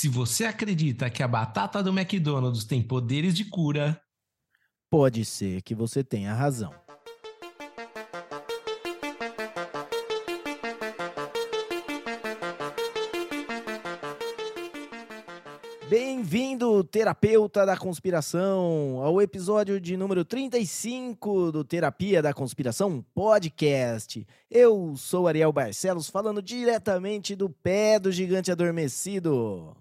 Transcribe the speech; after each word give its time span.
Se 0.00 0.08
você 0.08 0.46
acredita 0.46 1.10
que 1.10 1.22
a 1.22 1.28
batata 1.28 1.82
do 1.82 1.90
McDonald's 1.90 2.64
tem 2.64 2.80
poderes 2.80 3.34
de 3.34 3.44
cura, 3.44 4.00
pode 4.90 5.26
ser 5.26 5.60
que 5.60 5.74
você 5.74 6.02
tenha 6.02 6.32
razão. 6.32 6.72
Bem-vindo, 15.86 16.82
terapeuta 16.84 17.66
da 17.66 17.76
conspiração, 17.76 19.02
ao 19.02 19.20
episódio 19.20 19.78
de 19.78 19.98
número 19.98 20.24
35 20.24 21.52
do 21.52 21.62
Terapia 21.62 22.22
da 22.22 22.32
Conspiração 22.32 23.04
Podcast. 23.14 24.26
Eu 24.50 24.94
sou 24.96 25.28
Ariel 25.28 25.52
Barcelos, 25.52 26.08
falando 26.08 26.40
diretamente 26.40 27.36
do 27.36 27.50
pé 27.50 27.98
do 27.98 28.10
gigante 28.10 28.50
adormecido. 28.50 29.76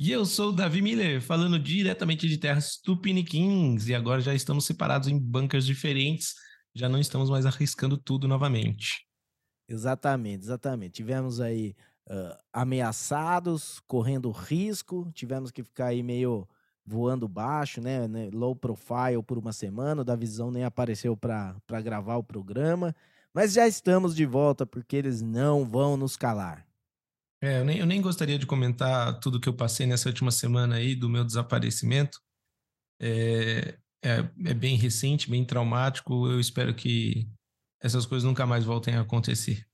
E 0.00 0.12
eu 0.12 0.24
sou 0.24 0.50
o 0.50 0.52
Davi 0.52 0.80
Miller, 0.80 1.20
falando 1.20 1.58
diretamente 1.58 2.28
de 2.28 2.38
terras 2.38 2.76
tupiniquins. 2.76 3.88
E 3.88 3.94
agora 3.96 4.20
já 4.20 4.32
estamos 4.32 4.64
separados 4.64 5.08
em 5.08 5.18
bancas 5.18 5.66
diferentes, 5.66 6.34
já 6.72 6.88
não 6.88 7.00
estamos 7.00 7.28
mais 7.28 7.44
arriscando 7.44 7.96
tudo 7.96 8.28
novamente. 8.28 9.04
Exatamente, 9.68 10.44
exatamente. 10.44 10.92
Tivemos 10.92 11.40
aí 11.40 11.74
uh, 12.08 12.38
ameaçados, 12.52 13.80
correndo 13.88 14.30
risco, 14.30 15.10
tivemos 15.12 15.50
que 15.50 15.64
ficar 15.64 15.86
aí 15.86 16.00
meio 16.00 16.48
voando 16.86 17.26
baixo, 17.26 17.80
né, 17.80 18.06
né 18.06 18.30
low 18.32 18.54
profile 18.54 19.20
por 19.26 19.36
uma 19.36 19.52
semana, 19.52 20.04
da 20.04 20.14
visão 20.14 20.52
nem 20.52 20.62
apareceu 20.62 21.16
para 21.16 21.60
gravar 21.82 22.16
o 22.18 22.22
programa, 22.22 22.94
mas 23.34 23.52
já 23.52 23.66
estamos 23.66 24.14
de 24.14 24.24
volta 24.24 24.64
porque 24.64 24.94
eles 24.94 25.20
não 25.20 25.66
vão 25.66 25.96
nos 25.96 26.16
calar. 26.16 26.67
É, 27.40 27.60
eu 27.60 27.64
nem, 27.64 27.78
eu 27.78 27.86
nem 27.86 28.02
gostaria 28.02 28.38
de 28.38 28.46
comentar 28.46 29.20
tudo 29.20 29.40
que 29.40 29.48
eu 29.48 29.54
passei 29.54 29.86
nessa 29.86 30.08
última 30.08 30.30
semana 30.30 30.76
aí 30.76 30.94
do 30.94 31.08
meu 31.08 31.24
desaparecimento. 31.24 32.20
É, 33.00 33.78
é, 34.02 34.18
é 34.46 34.54
bem 34.54 34.76
recente, 34.76 35.30
bem 35.30 35.44
traumático. 35.44 36.26
Eu 36.26 36.40
espero 36.40 36.74
que 36.74 37.28
essas 37.80 38.04
coisas 38.06 38.26
nunca 38.26 38.46
mais 38.46 38.64
voltem 38.64 38.94
a 38.94 39.02
acontecer. 39.02 39.64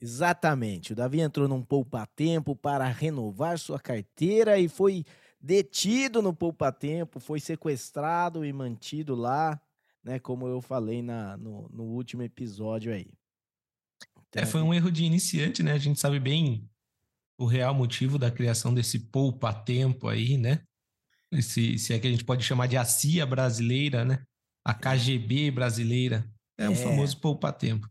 Exatamente. 0.00 0.92
O 0.92 0.96
Davi 0.96 1.20
entrou 1.20 1.46
num 1.48 1.62
poupa-tempo 1.62 2.56
para 2.56 2.86
renovar 2.86 3.58
sua 3.58 3.78
carteira 3.78 4.58
e 4.58 4.68
foi 4.68 5.04
detido 5.40 6.20
no 6.20 6.34
poupa-tempo, 6.34 7.20
foi 7.20 7.40
sequestrado 7.40 8.44
e 8.44 8.52
mantido 8.52 9.14
lá, 9.14 9.60
né? 10.02 10.18
Como 10.18 10.46
eu 10.46 10.60
falei 10.60 11.02
na, 11.02 11.36
no, 11.36 11.68
no 11.68 11.84
último 11.84 12.22
episódio 12.22 12.92
aí. 12.92 13.12
Então, 14.32 14.42
é, 14.42 14.46
foi 14.46 14.62
um 14.62 14.72
erro 14.72 14.90
de 14.90 15.04
iniciante, 15.04 15.62
né? 15.62 15.72
A 15.72 15.78
gente 15.78 16.00
sabe 16.00 16.18
bem 16.18 16.66
o 17.38 17.44
real 17.44 17.74
motivo 17.74 18.18
da 18.18 18.30
criação 18.30 18.72
desse 18.72 18.98
poupa-tempo 18.98 20.08
aí, 20.08 20.38
né? 20.38 20.62
Esse, 21.30 21.78
se 21.78 21.92
é 21.92 21.98
que 21.98 22.06
a 22.06 22.10
gente 22.10 22.24
pode 22.24 22.42
chamar 22.42 22.66
de 22.66 22.78
a 22.78 22.84
CIA 22.84 23.26
brasileira, 23.26 24.04
né? 24.04 24.24
A 24.64 24.72
KGB 24.72 25.50
brasileira. 25.50 26.26
É, 26.56 26.64
é. 26.64 26.68
o 26.70 26.74
famoso 26.74 27.18
poupa-tempo. 27.18 27.86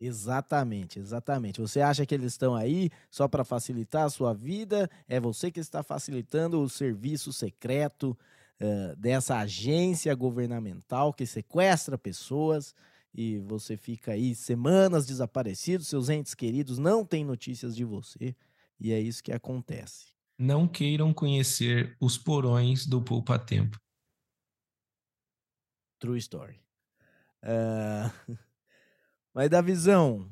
Exatamente, 0.00 0.98
exatamente. 0.98 1.60
Você 1.60 1.80
acha 1.80 2.06
que 2.06 2.14
eles 2.14 2.32
estão 2.32 2.54
aí 2.54 2.88
só 3.10 3.26
para 3.26 3.44
facilitar 3.44 4.04
a 4.04 4.10
sua 4.10 4.32
vida? 4.32 4.88
É 5.08 5.18
você 5.18 5.50
que 5.50 5.60
está 5.60 5.82
facilitando 5.82 6.60
o 6.62 6.68
serviço 6.70 7.32
secreto 7.32 8.16
uh, 8.60 8.96
dessa 8.96 9.38
agência 9.38 10.14
governamental 10.14 11.12
que 11.12 11.26
sequestra 11.26 11.98
pessoas 11.98 12.74
e 13.12 13.38
você 13.38 13.76
fica 13.76 14.12
aí 14.12 14.34
semanas 14.34 15.06
desaparecido, 15.06 15.84
seus 15.84 16.08
entes 16.08 16.34
queridos 16.34 16.78
não 16.78 17.04
têm 17.04 17.24
notícias 17.24 17.74
de 17.74 17.84
você 17.84 18.34
e 18.78 18.92
é 18.92 19.00
isso 19.00 19.22
que 19.22 19.32
acontece. 19.32 20.14
Não 20.38 20.66
queiram 20.66 21.12
conhecer 21.12 21.96
os 22.00 22.16
porões 22.16 22.86
do 22.86 23.02
Poupa 23.02 23.38
Tempo. 23.38 23.78
True 25.98 26.18
story. 26.18 26.58
Uh... 27.42 28.38
Mas 29.32 29.48
da 29.48 29.60
visão, 29.60 30.28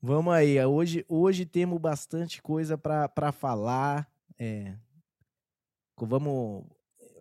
vamos 0.00 0.34
aí. 0.34 0.62
Hoje, 0.64 1.04
hoje 1.08 1.46
temos 1.46 1.80
bastante 1.80 2.42
coisa 2.42 2.76
para 2.76 3.32
falar. 3.32 4.10
É, 4.38 4.76
vamos 5.98 6.66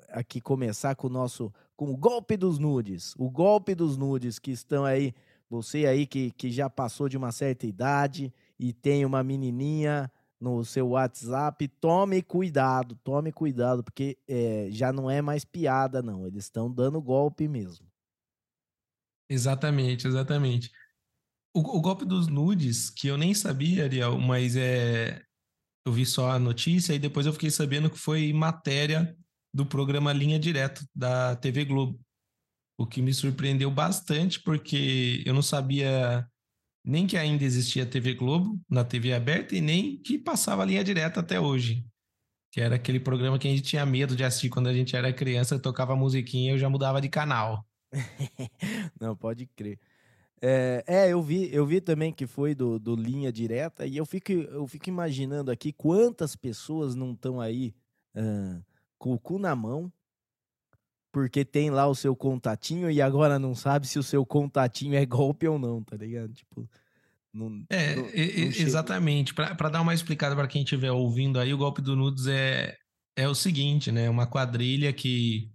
aqui 0.09 0.41
começar 0.41 0.93
com 0.95 1.07
o 1.07 1.09
nosso 1.09 1.53
com 1.81 1.89
o 1.89 1.97
golpe 1.97 2.37
dos 2.37 2.59
nudes. 2.59 3.15
O 3.17 3.27
golpe 3.27 3.73
dos 3.73 3.97
nudes 3.97 4.37
que 4.37 4.51
estão 4.51 4.85
aí. 4.85 5.15
Você 5.49 5.87
aí 5.87 6.05
que, 6.05 6.29
que 6.29 6.51
já 6.51 6.69
passou 6.69 7.09
de 7.09 7.17
uma 7.17 7.31
certa 7.31 7.65
idade 7.65 8.31
e 8.59 8.71
tem 8.71 9.03
uma 9.03 9.23
menininha 9.23 10.09
no 10.39 10.63
seu 10.63 10.89
WhatsApp, 10.89 11.67
tome 11.67 12.21
cuidado, 12.21 12.95
tome 13.03 13.31
cuidado, 13.31 13.83
porque 13.83 14.15
é, 14.27 14.67
já 14.69 14.93
não 14.93 15.09
é 15.09 15.23
mais 15.23 15.43
piada, 15.43 16.03
não. 16.03 16.27
Eles 16.27 16.43
estão 16.43 16.71
dando 16.71 17.01
golpe 17.01 17.47
mesmo. 17.47 17.87
Exatamente, 19.27 20.07
exatamente. 20.07 20.71
O, 21.51 21.61
o, 21.77 21.81
golpe 21.81 22.05
dos 22.05 22.27
nudes, 22.27 22.91
que 22.91 23.07
eu 23.07 23.17
nem 23.17 23.33
sabia, 23.33 23.85
Ariel, 23.85 24.19
mas 24.19 24.55
é. 24.55 25.19
Eu 25.83 25.91
vi 25.91 26.05
só 26.05 26.29
a 26.29 26.37
notícia 26.37 26.93
e 26.93 26.99
depois 26.99 27.25
eu 27.25 27.33
fiquei 27.33 27.49
sabendo 27.49 27.89
que 27.89 27.97
foi 27.97 28.31
matéria 28.31 29.17
do 29.53 29.65
programa 29.65 30.13
Linha 30.13 30.39
Direto 30.39 30.85
da 30.95 31.35
TV 31.35 31.65
Globo. 31.65 31.99
O 32.77 32.87
que 32.87 33.01
me 33.01 33.13
surpreendeu 33.13 33.69
bastante, 33.69 34.39
porque 34.41 35.21
eu 35.25 35.33
não 35.33 35.41
sabia 35.41 36.27
nem 36.83 37.05
que 37.05 37.15
ainda 37.15 37.43
existia 37.43 37.85
TV 37.85 38.15
Globo 38.15 38.59
na 38.69 38.83
TV 38.83 39.13
aberta 39.13 39.55
e 39.55 39.61
nem 39.61 39.97
que 39.97 40.17
passava 40.17 40.65
linha 40.65 40.83
direta 40.83 41.19
até 41.19 41.39
hoje. 41.39 41.85
Que 42.51 42.59
era 42.59 42.75
aquele 42.75 42.99
programa 42.99 43.37
que 43.37 43.47
a 43.47 43.51
gente 43.51 43.61
tinha 43.61 43.85
medo 43.85 44.15
de 44.15 44.23
assistir 44.23 44.49
quando 44.49 44.67
a 44.67 44.73
gente 44.73 44.95
era 44.95 45.13
criança, 45.13 45.59
tocava 45.59 45.95
musiquinha 45.95 46.51
e 46.51 46.55
eu 46.55 46.57
já 46.57 46.69
mudava 46.69 46.99
de 46.99 47.07
canal. 47.07 47.65
não, 48.99 49.15
pode 49.15 49.45
crer. 49.45 49.79
É, 50.41 50.83
é, 50.87 51.09
eu 51.09 51.21
vi, 51.21 51.53
eu 51.53 51.65
vi 51.67 51.79
também 51.79 52.11
que 52.11 52.25
foi 52.25 52.55
do, 52.55 52.79
do 52.79 52.95
linha 52.95 53.31
direta 53.31 53.85
e 53.85 53.95
eu 53.95 54.05
fico, 54.05 54.31
eu 54.31 54.65
fico 54.65 54.89
imaginando 54.89 55.51
aqui 55.51 55.71
quantas 55.71 56.35
pessoas 56.35 56.95
não 56.95 57.11
estão 57.11 57.39
aí 57.39 57.75
uh, 58.15 58.63
com 59.01 59.11
o 59.13 59.19
cu 59.19 59.39
na 59.39 59.55
mão 59.55 59.91
porque 61.11 61.43
tem 61.43 61.71
lá 61.71 61.87
o 61.87 61.95
seu 61.95 62.15
contatinho 62.15 62.89
e 62.89 63.01
agora 63.01 63.39
não 63.39 63.55
sabe 63.55 63.87
se 63.87 63.97
o 63.97 64.03
seu 64.03 64.23
contatinho 64.23 64.95
é 64.95 65.03
golpe 65.05 65.47
ou 65.47 65.57
não, 65.57 65.83
tá 65.83 65.97
ligado? 65.97 66.31
Tipo, 66.31 66.69
não, 67.33 67.65
é, 67.67 67.95
não, 67.95 68.03
não 68.03 68.09
exatamente. 68.13 69.33
Para 69.33 69.69
dar 69.69 69.81
uma 69.81 69.93
explicada 69.93 70.35
para 70.35 70.47
quem 70.47 70.63
estiver 70.63 70.91
ouvindo 70.91 71.39
aí, 71.39 71.53
o 71.53 71.57
golpe 71.57 71.81
do 71.81 71.95
Nudes 71.95 72.27
é, 72.27 72.77
é 73.17 73.27
o 73.27 73.35
seguinte, 73.35 73.91
né? 73.91 74.09
Uma 74.09 74.27
quadrilha 74.27 74.93
que 74.93 75.51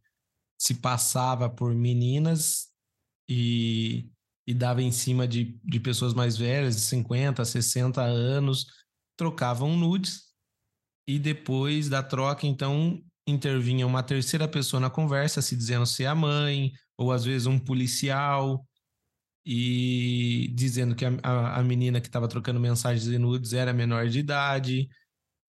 se 0.58 0.74
passava 0.74 1.48
por 1.48 1.74
meninas 1.74 2.66
e 3.28 4.10
e 4.48 4.54
dava 4.54 4.80
em 4.80 4.92
cima 4.92 5.26
de, 5.26 5.58
de 5.64 5.80
pessoas 5.80 6.14
mais 6.14 6.36
velhas, 6.36 6.76
de 6.76 6.82
50, 6.82 7.44
60 7.44 8.00
anos, 8.00 8.66
trocavam 9.16 9.76
nudes 9.76 10.26
e 11.06 11.18
depois 11.18 11.88
da 11.88 12.02
troca, 12.02 12.46
então, 12.46 13.02
intervinha 13.26 13.86
uma 13.86 14.02
terceira 14.02 14.46
pessoa 14.46 14.80
na 14.80 14.90
conversa, 14.90 15.42
se 15.42 15.56
dizendo 15.56 15.84
ser 15.84 16.06
a 16.06 16.14
mãe, 16.14 16.72
ou 16.96 17.12
às 17.12 17.24
vezes 17.24 17.46
um 17.46 17.58
policial, 17.58 18.66
e 19.44 20.52
dizendo 20.54 20.94
que 20.94 21.04
a, 21.04 21.12
a, 21.22 21.60
a 21.60 21.62
menina 21.62 22.00
que 22.00 22.08
estava 22.08 22.28
trocando 22.28 22.60
mensagens 22.60 23.06
e 23.06 23.18
nudes 23.18 23.52
era 23.52 23.72
menor 23.72 24.08
de 24.08 24.18
idade, 24.20 24.88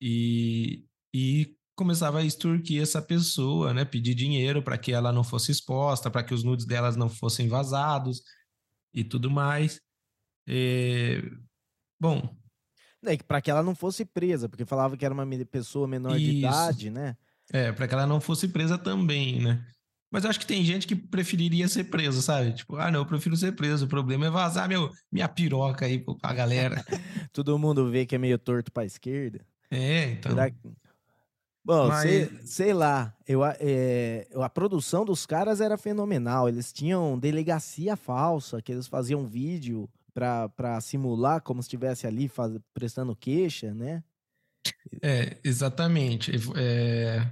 e, 0.01 0.85
e 1.13 1.55
começava 1.75 2.19
a 2.19 2.23
extorquir 2.23 2.81
essa 2.81 3.01
pessoa, 3.01 3.73
né? 3.73 3.85
Pedir 3.85 4.15
dinheiro 4.15 4.63
para 4.63 4.77
que 4.77 4.91
ela 4.91 5.11
não 5.11 5.23
fosse 5.23 5.51
exposta, 5.51 6.09
para 6.09 6.23
que 6.23 6.33
os 6.33 6.44
nudes 6.44 6.65
delas 6.65 6.95
não 6.95 7.09
fossem 7.09 7.47
vazados 7.47 8.21
e 8.94 9.03
tudo 9.03 9.29
mais. 9.29 9.79
É... 10.47 11.21
Bom. 11.99 12.35
É, 13.05 13.15
para 13.17 13.41
que 13.41 13.51
ela 13.51 13.61
não 13.61 13.75
fosse 13.75 14.03
presa, 14.03 14.49
porque 14.49 14.65
falava 14.65 14.97
que 14.97 15.05
era 15.05 15.13
uma 15.13 15.25
pessoa 15.45 15.88
menor 15.88 16.17
Isso. 16.17 16.25
de 16.25 16.38
idade, 16.39 16.89
né? 16.89 17.15
É, 17.51 17.71
para 17.71 17.88
que 17.88 17.94
ela 17.94 18.05
não 18.05 18.19
fosse 18.19 18.47
presa 18.47 18.77
também, 18.77 19.41
né? 19.41 19.65
Mas 20.11 20.23
eu 20.23 20.29
acho 20.29 20.39
que 20.39 20.47
tem 20.47 20.63
gente 20.63 20.88
que 20.88 20.95
preferiria 20.95 21.67
ser 21.67 21.85
preso, 21.85 22.21
sabe? 22.21 22.53
Tipo, 22.53 22.77
ah, 22.77 22.89
não, 22.89 23.01
eu 23.01 23.05
prefiro 23.05 23.35
ser 23.35 23.53
preso. 23.53 23.85
O 23.85 23.89
problema 23.89 24.25
é 24.25 24.29
vazar 24.29 24.67
meu, 24.67 24.89
minha 25.11 25.27
piroca 25.27 25.85
aí 25.85 25.99
pra 25.99 26.33
galera. 26.33 26.83
Todo 27.33 27.59
mundo 27.59 27.89
vê 27.89 28.05
que 28.05 28.15
é 28.15 28.17
meio 28.17 28.39
torto 28.39 28.71
pra 28.71 28.85
esquerda. 28.85 29.45
É, 29.69 30.11
então. 30.11 30.31
Será. 30.31 30.49
Bom, 31.63 31.89
Mas... 31.89 32.01
sei, 32.03 32.29
sei 32.45 32.73
lá, 32.73 33.13
eu, 33.27 33.41
é, 33.44 34.25
a 34.35 34.50
produção 34.50 35.03
dos 35.03 35.25
caras 35.25 35.59
era 35.59 35.77
fenomenal. 35.77 36.47
Eles 36.47 36.71
tinham 36.71 37.19
delegacia 37.19 37.97
falsa, 37.97 38.61
que 38.61 38.71
eles 38.71 38.88
faziam 38.88 39.25
vídeo 39.25 39.89
para 40.13 40.79
simular 40.79 41.41
como 41.41 41.61
se 41.61 41.67
estivesse 41.67 42.07
ali 42.07 42.29
faz, 42.29 42.57
prestando 42.73 43.13
queixa, 43.13 43.73
né? 43.73 44.01
É, 45.01 45.39
exatamente. 45.44 46.31
É... 46.56 47.31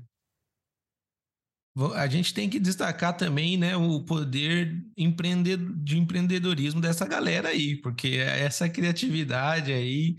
A 1.95 2.07
gente 2.07 2.33
tem 2.33 2.49
que 2.49 2.57
destacar 2.57 3.17
também 3.17 3.57
né, 3.57 3.75
o 3.75 4.01
poder 4.05 4.81
de 4.95 5.97
empreendedorismo 5.97 6.79
dessa 6.79 7.05
galera 7.05 7.49
aí, 7.49 7.75
porque 7.81 8.15
essa 8.17 8.69
criatividade 8.69 9.73
aí 9.73 10.15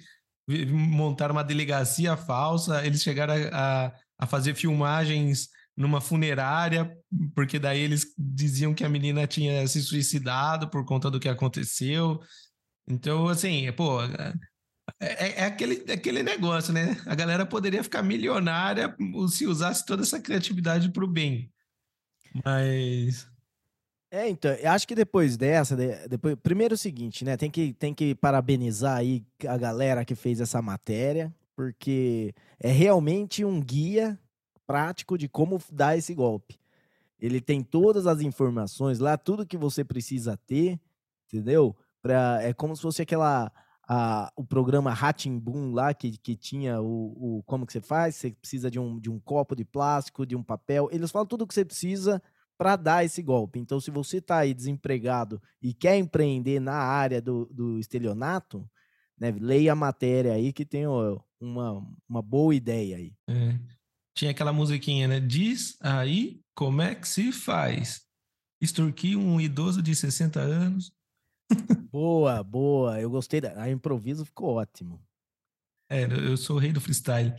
montaram 0.68 1.34
uma 1.34 1.42
delegacia 1.42 2.14
falsa, 2.14 2.86
eles 2.86 3.02
chegaram 3.02 3.34
a, 3.52 3.92
a 4.18 4.26
fazer 4.26 4.54
filmagens 4.54 5.48
numa 5.76 6.00
funerária, 6.00 6.94
porque 7.34 7.58
daí 7.58 7.80
eles 7.80 8.14
diziam 8.18 8.74
que 8.74 8.84
a 8.84 8.88
menina 8.88 9.26
tinha 9.26 9.66
se 9.66 9.82
suicidado 9.82 10.68
por 10.70 10.84
conta 10.84 11.10
do 11.10 11.20
que 11.20 11.28
aconteceu. 11.28 12.20
Então, 12.88 13.28
assim, 13.28 13.70
pô, 13.72 13.98
é, 14.98 15.26
é, 15.26 15.40
é, 15.40 15.44
aquele, 15.44 15.84
é 15.86 15.92
aquele 15.92 16.22
negócio, 16.22 16.72
né? 16.72 16.96
A 17.06 17.14
galera 17.14 17.44
poderia 17.44 17.82
ficar 17.82 18.02
milionária 18.02 18.94
se 19.28 19.46
usasse 19.46 19.84
toda 19.84 20.02
essa 20.02 20.20
criatividade 20.20 20.90
para 20.90 21.04
o 21.04 21.08
bem. 21.08 21.52
Mas. 22.44 23.28
É, 24.10 24.28
então, 24.28 24.52
eu 24.52 24.70
acho 24.70 24.86
que 24.88 24.94
depois 24.94 25.36
dessa, 25.36 25.76
depois, 26.08 26.36
primeiro 26.42 26.74
é 26.74 26.76
o 26.76 26.78
seguinte, 26.78 27.24
né? 27.24 27.36
Tem 27.36 27.50
que, 27.50 27.74
tem 27.74 27.92
que 27.92 28.14
parabenizar 28.14 28.96
aí 28.96 29.24
a 29.46 29.56
galera 29.58 30.04
que 30.04 30.14
fez 30.14 30.40
essa 30.40 30.62
matéria, 30.62 31.34
porque 31.54 32.34
é 32.58 32.70
realmente 32.70 33.44
um 33.44 33.60
guia 33.60 34.18
prático 34.66 35.18
de 35.18 35.28
como 35.28 35.60
dar 35.70 35.98
esse 35.98 36.14
golpe. 36.14 36.58
Ele 37.20 37.40
tem 37.40 37.62
todas 37.62 38.06
as 38.06 38.20
informações 38.20 38.98
lá, 38.98 39.18
tudo 39.18 39.46
que 39.46 39.56
você 39.56 39.84
precisa 39.84 40.38
ter, 40.46 40.78
entendeu? 41.26 41.76
Pra, 42.00 42.38
é 42.42 42.52
como 42.52 42.74
se 42.76 42.82
fosse 42.82 43.02
aquela 43.02 43.50
a, 43.86 44.32
o 44.34 44.44
programa 44.44 44.96
Boom 45.40 45.72
lá 45.72 45.94
que, 45.94 46.16
que 46.18 46.34
tinha 46.34 46.80
o, 46.80 47.38
o 47.38 47.42
como 47.44 47.66
que 47.66 47.72
você 47.72 47.80
faz, 47.80 48.16
você 48.16 48.30
precisa 48.30 48.70
de 48.70 48.78
um, 48.78 48.98
de 48.98 49.08
um 49.10 49.20
copo 49.20 49.54
de 49.54 49.64
plástico, 49.64 50.26
de 50.26 50.34
um 50.34 50.42
papel, 50.42 50.88
eles 50.90 51.10
falam 51.10 51.26
tudo 51.26 51.42
o 51.42 51.46
que 51.46 51.54
você 51.54 51.64
precisa 51.64 52.22
para 52.58 52.74
dar 52.74 53.04
esse 53.04 53.22
golpe. 53.22 53.58
Então, 53.58 53.80
se 53.80 53.90
você 53.90 54.18
está 54.18 54.38
aí 54.38 54.54
desempregado 54.54 55.40
e 55.62 55.74
quer 55.74 55.96
empreender 55.96 56.58
na 56.58 56.76
área 56.76 57.20
do, 57.20 57.46
do 57.46 57.78
estelionato, 57.78 58.68
né, 59.18 59.34
leia 59.38 59.72
a 59.72 59.76
matéria 59.76 60.32
aí 60.32 60.52
que 60.52 60.64
tem 60.64 60.86
ó, 60.86 61.18
uma, 61.40 61.86
uma 62.08 62.22
boa 62.22 62.54
ideia 62.54 62.96
aí. 62.96 63.14
É. 63.28 63.58
Tinha 64.14 64.30
aquela 64.30 64.52
musiquinha, 64.52 65.06
né? 65.06 65.20
Diz 65.20 65.76
aí 65.80 66.40
como 66.54 66.80
é 66.80 66.94
que 66.94 67.06
se 67.06 67.30
faz. 67.32 68.02
Extorquir 68.60 69.18
um 69.18 69.38
idoso 69.38 69.82
de 69.82 69.94
60 69.94 70.40
anos. 70.40 70.90
Boa, 71.90 72.42
boa. 72.42 73.00
Eu 73.00 73.10
gostei. 73.10 73.40
Da... 73.40 73.60
A 73.60 73.70
improviso 73.70 74.24
ficou 74.24 74.54
ótimo. 74.56 75.00
É, 75.88 76.04
eu 76.04 76.36
sou 76.36 76.56
o 76.56 76.58
rei 76.58 76.72
do 76.72 76.80
freestyle. 76.80 77.32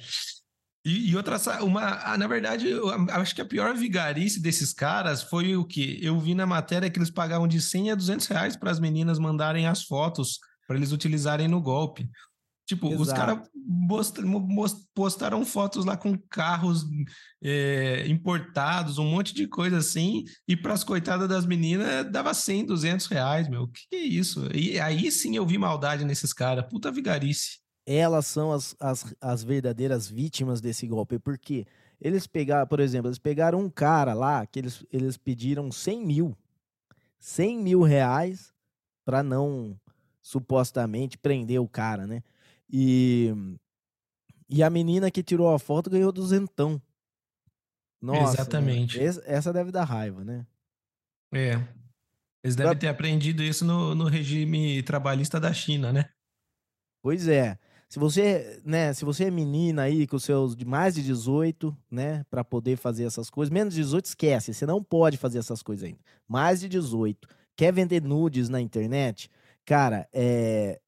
E, 0.86 1.10
e 1.10 1.18
outra, 1.18 1.38
uma, 1.64 2.18
na 2.18 2.28
verdade, 2.28 2.70
eu 2.70 2.90
acho 3.12 3.36
que 3.36 3.42
a 3.42 3.46
pior 3.46 3.76
vigarice 3.76 4.42
desses 4.42 4.72
caras 4.72 5.22
foi 5.22 5.56
o 5.58 5.66
que 5.66 6.04
eu 6.04 6.18
vi 6.18 6.34
na 6.34 6.46
matéria 6.46 6.90
que 6.90 6.98
eles 6.98 7.12
pagavam 7.12 7.46
de 7.46 7.60
100 7.60 7.92
a 7.92 7.96
200 7.96 8.28
reais 8.28 8.56
para 8.56 8.72
as 8.72 8.80
meninas 8.80 9.20
mandarem 9.20 9.68
as 9.68 9.84
fotos 9.84 10.40
para 10.66 10.78
eles 10.78 10.94
utilizarem 10.94 11.48
no 11.48 11.62
golpe. 11.62 12.10
Tipo, 12.68 12.88
Exato. 12.88 13.02
os 13.02 13.14
caras 13.14 13.50
postaram 14.94 15.46
fotos 15.46 15.86
lá 15.86 15.96
com 15.96 16.18
carros 16.30 16.86
é, 17.42 18.06
importados, 18.10 18.98
um 18.98 19.10
monte 19.10 19.34
de 19.34 19.48
coisa 19.48 19.78
assim, 19.78 20.26
e 20.46 20.54
para 20.54 20.74
as 20.74 20.84
coitadas 20.84 21.30
das 21.30 21.46
meninas 21.46 22.12
dava 22.12 22.34
100, 22.34 22.66
200 22.66 23.08
reais, 23.08 23.48
meu. 23.48 23.64
O 23.64 23.68
que, 23.70 23.88
que 23.90 23.96
é 23.96 24.04
isso? 24.04 24.54
E 24.54 24.78
aí 24.82 25.10
sim 25.10 25.38
eu 25.38 25.46
vi 25.46 25.58
maldade 25.58 26.04
nesses 26.04 26.34
caras. 26.34 26.66
Puta 26.70 26.92
vigarice. 26.92 27.60
Elas 27.86 28.28
são 28.28 28.52
as, 28.52 28.76
as, 28.82 29.16
as 29.22 29.44
verdadeiras 29.46 30.10
vítimas 30.10 30.60
desse 30.60 30.86
golpe, 30.86 31.18
porque 31.18 31.66
eles 32.02 32.28
pegaram, 32.28 32.68
por 32.68 32.82
exemplo, 32.82 33.08
eles 33.08 33.18
pegaram 33.18 33.62
um 33.62 33.70
cara 33.70 34.14
lá 34.14 34.46
que 34.46 34.60
eles, 34.60 34.86
eles 34.92 35.16
pediram 35.16 35.72
100 35.72 36.06
mil. 36.06 36.38
100 37.18 37.60
mil 37.60 37.82
reais 37.82 38.52
para 39.06 39.24
não 39.24 39.80
supostamente 40.22 41.18
prender 41.18 41.62
o 41.62 41.68
cara, 41.68 42.06
né? 42.06 42.22
E, 42.70 43.34
e 44.50 44.62
a 44.62 44.70
menina 44.70 45.12
que 45.12 45.24
tirou 45.24 45.54
a 45.54 45.60
foto 45.60 45.90
ganhou 45.90 46.12
duzentão. 46.12 46.82
Nossa, 48.02 48.42
Exatamente. 48.42 49.00
essa 49.00 49.52
deve 49.52 49.72
dar 49.72 49.84
raiva, 49.84 50.24
né? 50.24 50.46
É. 51.34 51.56
Eles 52.44 52.56
devem 52.56 52.78
ter 52.78 52.88
aprendido 52.88 53.44
isso 53.44 53.66
no, 53.66 53.96
no 53.96 54.06
regime 54.06 54.82
trabalhista 54.84 55.40
da 55.40 55.52
China, 55.52 55.92
né? 55.92 56.10
Pois 57.02 57.28
é. 57.28 57.58
Se 57.90 58.00
você, 58.00 58.62
né, 58.66 58.94
se 58.94 59.06
você 59.06 59.26
é 59.26 59.32
menina 59.32 59.84
aí 59.84 60.06
com 60.06 60.20
seus 60.20 60.56
de 60.56 60.66
mais 60.66 60.96
de 60.96 61.04
18, 61.04 61.76
né, 61.90 62.26
para 62.30 62.44
poder 62.44 62.76
fazer 62.76 63.06
essas 63.06 63.30
coisas, 63.30 63.52
menos 63.52 63.74
de 63.74 63.82
18 63.82 64.06
esquece, 64.06 64.54
você 64.54 64.66
não 64.66 64.84
pode 64.84 65.18
fazer 65.18 65.40
essas 65.40 65.64
coisas 65.64 65.86
ainda. 65.86 66.00
Mais 66.28 66.60
de 66.60 66.68
18, 66.68 67.28
quer 67.56 67.72
vender 67.72 68.02
nudes 68.02 68.50
na 68.50 68.60
internet? 68.60 69.30
Cara, 69.66 70.08
é, 70.12 70.82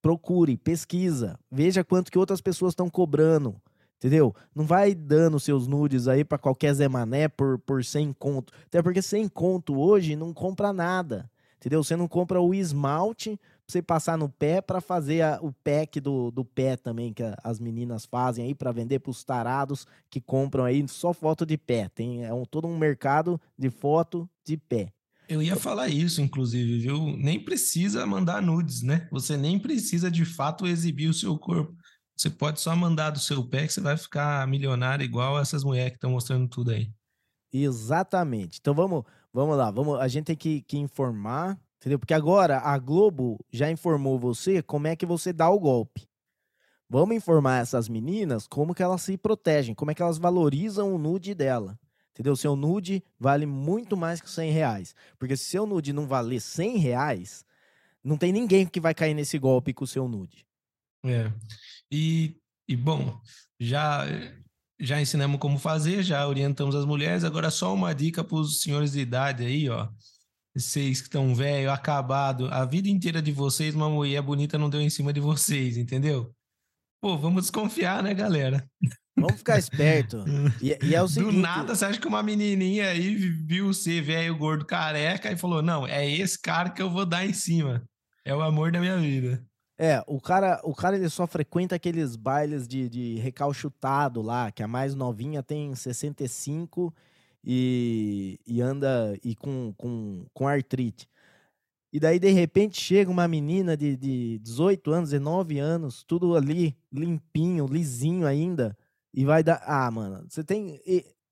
procure, 0.00 0.56
pesquisa, 0.56 1.38
veja 1.50 1.84
quanto 1.84 2.10
que 2.10 2.18
outras 2.18 2.40
pessoas 2.40 2.72
estão 2.72 2.90
cobrando, 2.90 3.54
entendeu? 3.96 4.34
Não 4.54 4.64
vai 4.64 4.94
dando 4.94 5.38
seus 5.38 5.66
nudes 5.66 6.08
aí 6.08 6.24
para 6.24 6.38
qualquer 6.38 6.74
Zé 6.74 6.88
Mané 6.88 7.28
por, 7.28 7.58
por 7.60 7.84
100 7.84 8.12
conto, 8.14 8.52
até 8.66 8.82
porque 8.82 9.00
100 9.00 9.28
conto 9.28 9.78
hoje 9.78 10.16
não 10.16 10.32
compra 10.32 10.72
nada, 10.72 11.30
entendeu? 11.56 11.82
Você 11.82 11.94
não 11.94 12.08
compra 12.08 12.40
o 12.40 12.52
esmalte 12.52 13.36
pra 13.36 13.72
você 13.72 13.80
passar 13.82 14.18
no 14.18 14.28
pé 14.28 14.60
para 14.60 14.80
fazer 14.80 15.22
a, 15.22 15.38
o 15.40 15.52
pack 15.52 16.00
do, 16.00 16.30
do 16.32 16.44
pé 16.44 16.76
também 16.76 17.12
que 17.12 17.22
as 17.44 17.60
meninas 17.60 18.04
fazem 18.04 18.44
aí 18.44 18.54
para 18.54 18.72
vender 18.72 18.98
pros 18.98 19.22
tarados 19.22 19.86
que 20.10 20.20
compram 20.20 20.64
aí 20.64 20.86
só 20.88 21.12
foto 21.12 21.46
de 21.46 21.56
pé, 21.56 21.88
tem 21.88 22.24
é 22.24 22.34
um, 22.34 22.44
todo 22.44 22.66
um 22.66 22.76
mercado 22.76 23.40
de 23.56 23.70
foto 23.70 24.28
de 24.44 24.56
pé. 24.56 24.92
Eu 25.28 25.42
ia 25.42 25.56
falar 25.56 25.88
isso, 25.88 26.20
inclusive, 26.20 26.78
viu? 26.78 27.16
Nem 27.16 27.42
precisa 27.42 28.06
mandar 28.06 28.42
nudes, 28.42 28.82
né? 28.82 29.08
Você 29.10 29.36
nem 29.36 29.58
precisa 29.58 30.10
de 30.10 30.24
fato 30.24 30.66
exibir 30.66 31.08
o 31.08 31.14
seu 31.14 31.38
corpo. 31.38 31.74
Você 32.16 32.28
pode 32.28 32.60
só 32.60 32.74
mandar 32.76 33.10
do 33.10 33.18
seu 33.18 33.42
pé 33.48 33.66
que 33.66 33.72
você 33.72 33.80
vai 33.80 33.96
ficar 33.96 34.46
milionário 34.46 35.04
igual 35.04 35.38
essas 35.38 35.64
mulheres 35.64 35.92
que 35.92 35.96
estão 35.96 36.10
mostrando 36.10 36.48
tudo 36.48 36.70
aí. 36.70 36.92
Exatamente. 37.52 38.58
Então 38.60 38.74
vamos, 38.74 39.04
vamos 39.32 39.56
lá, 39.56 39.70
vamos, 39.70 39.98
a 39.98 40.08
gente 40.08 40.26
tem 40.26 40.36
que, 40.36 40.62
que 40.62 40.78
informar, 40.78 41.58
entendeu? 41.78 41.98
Porque 41.98 42.14
agora 42.14 42.58
a 42.58 42.78
Globo 42.78 43.38
já 43.50 43.70
informou 43.70 44.18
você 44.18 44.62
como 44.62 44.86
é 44.86 44.96
que 44.96 45.06
você 45.06 45.32
dá 45.32 45.50
o 45.50 45.58
golpe. 45.58 46.08
Vamos 46.88 47.16
informar 47.16 47.60
essas 47.60 47.88
meninas 47.88 48.46
como 48.46 48.74
que 48.74 48.82
elas 48.82 49.02
se 49.02 49.16
protegem, 49.16 49.74
como 49.74 49.90
é 49.90 49.94
que 49.94 50.02
elas 50.02 50.18
valorizam 50.18 50.94
o 50.94 50.98
nude 50.98 51.34
dela. 51.34 51.78
Entendeu? 52.12 52.36
Seu 52.36 52.54
nude 52.54 53.02
vale 53.18 53.46
muito 53.46 53.96
mais 53.96 54.20
que 54.20 54.30
100 54.30 54.50
reais. 54.52 54.94
Porque 55.18 55.36
se 55.36 55.44
seu 55.44 55.66
nude 55.66 55.92
não 55.92 56.06
valer 56.06 56.40
100 56.40 56.76
reais, 56.76 57.44
não 58.04 58.16
tem 58.16 58.32
ninguém 58.32 58.66
que 58.66 58.80
vai 58.80 58.94
cair 58.94 59.14
nesse 59.14 59.38
golpe 59.38 59.72
com 59.72 59.84
o 59.84 59.88
seu 59.88 60.06
nude. 60.06 60.44
É. 61.04 61.32
E, 61.90 62.36
e 62.68 62.76
bom, 62.76 63.18
já, 63.58 64.04
já 64.78 65.00
ensinamos 65.00 65.40
como 65.40 65.58
fazer, 65.58 66.02
já 66.02 66.26
orientamos 66.28 66.74
as 66.74 66.84
mulheres. 66.84 67.24
Agora, 67.24 67.50
só 67.50 67.72
uma 67.72 67.94
dica 67.94 68.22
para 68.22 68.36
os 68.36 68.60
senhores 68.60 68.92
de 68.92 69.00
idade 69.00 69.44
aí, 69.44 69.68
ó. 69.68 69.88
Vocês 70.54 71.00
que 71.00 71.06
estão 71.06 71.34
velho, 71.34 71.72
acabado, 71.72 72.46
a 72.48 72.66
vida 72.66 72.86
inteira 72.86 73.22
de 73.22 73.32
vocês, 73.32 73.74
uma 73.74 73.88
mulher 73.88 74.20
bonita 74.20 74.58
não 74.58 74.68
deu 74.68 74.82
em 74.82 74.90
cima 74.90 75.10
de 75.10 75.18
vocês, 75.18 75.78
entendeu? 75.78 76.34
Pô, 77.00 77.16
vamos 77.16 77.44
desconfiar, 77.44 78.02
né, 78.02 78.12
galera? 78.12 78.68
Vamos 79.16 79.38
ficar 79.38 79.58
esperto. 79.58 80.24
E, 80.60 80.76
e, 80.82 80.94
é 80.94 81.02
o 81.02 81.08
seguinte... 81.08 81.34
Do 81.34 81.40
nada, 81.40 81.74
você 81.74 81.84
acha 81.84 82.00
que 82.00 82.08
uma 82.08 82.22
menininha 82.22 82.88
aí 82.88 83.14
viu 83.14 83.66
você, 83.66 84.00
velho, 84.00 84.36
gordo, 84.36 84.64
careca, 84.64 85.30
e 85.30 85.36
falou, 85.36 85.62
não, 85.62 85.86
é 85.86 86.08
esse 86.10 86.40
cara 86.40 86.70
que 86.70 86.80
eu 86.80 86.90
vou 86.90 87.04
dar 87.04 87.26
em 87.26 87.32
cima. 87.32 87.82
É 88.24 88.34
o 88.34 88.40
amor 88.40 88.72
da 88.72 88.80
minha 88.80 88.98
vida. 88.98 89.44
É, 89.78 90.02
o 90.06 90.20
cara, 90.20 90.60
o 90.64 90.74
cara 90.74 90.96
ele 90.96 91.08
só 91.08 91.26
frequenta 91.26 91.74
aqueles 91.74 92.14
bailes 92.14 92.68
de, 92.68 92.88
de 92.88 93.16
recalchutado 93.16 94.22
lá, 94.22 94.50
que 94.50 94.62
a 94.62 94.68
mais 94.68 94.94
novinha 94.94 95.42
tem 95.42 95.74
65 95.74 96.94
e, 97.44 98.38
e 98.46 98.60
anda 98.60 99.18
e 99.24 99.34
com, 99.34 99.74
com, 99.76 100.24
com 100.32 100.46
artrite. 100.46 101.08
E 101.92 102.00
daí, 102.00 102.18
de 102.18 102.30
repente, 102.30 102.80
chega 102.80 103.10
uma 103.10 103.28
menina 103.28 103.76
de, 103.76 103.96
de 103.96 104.38
18 104.38 104.90
anos, 104.90 105.10
19 105.10 105.58
anos, 105.58 106.02
tudo 106.04 106.36
ali 106.36 106.76
limpinho, 106.90 107.66
lisinho 107.66 108.26
ainda, 108.26 108.76
e 109.12 109.24
vai 109.24 109.42
dar. 109.42 109.62
Ah, 109.66 109.90
mano, 109.90 110.26
você 110.28 110.42
tem, 110.42 110.80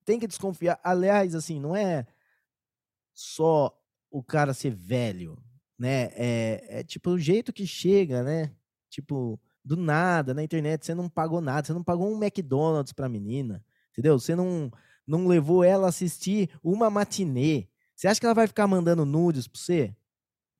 tem 0.04 0.18
que 0.18 0.26
desconfiar. 0.26 0.78
Aliás, 0.82 1.34
assim, 1.34 1.58
não 1.58 1.74
é 1.74 2.06
só 3.14 3.76
o 4.10 4.22
cara 4.22 4.52
ser 4.52 4.74
velho, 4.74 5.38
né? 5.78 6.10
É, 6.14 6.80
é 6.80 6.84
tipo 6.84 7.10
o 7.10 7.18
jeito 7.18 7.52
que 7.52 7.66
chega, 7.66 8.22
né? 8.22 8.54
Tipo, 8.88 9.40
do 9.64 9.76
nada, 9.76 10.34
na 10.34 10.42
internet, 10.42 10.84
você 10.84 10.94
não 10.94 11.08
pagou 11.08 11.40
nada, 11.40 11.66
você 11.66 11.72
não 11.72 11.84
pagou 11.84 12.10
um 12.12 12.22
McDonald's 12.22 12.92
pra 12.92 13.08
menina, 13.08 13.64
entendeu? 13.92 14.18
Você 14.18 14.34
não, 14.34 14.70
não 15.06 15.26
levou 15.26 15.62
ela 15.62 15.86
a 15.86 15.88
assistir 15.90 16.50
uma 16.62 16.90
matinê. 16.90 17.68
Você 17.94 18.08
acha 18.08 18.18
que 18.18 18.26
ela 18.26 18.34
vai 18.34 18.46
ficar 18.46 18.66
mandando 18.66 19.04
nudes 19.04 19.46
pra 19.46 19.60
você? 19.60 19.94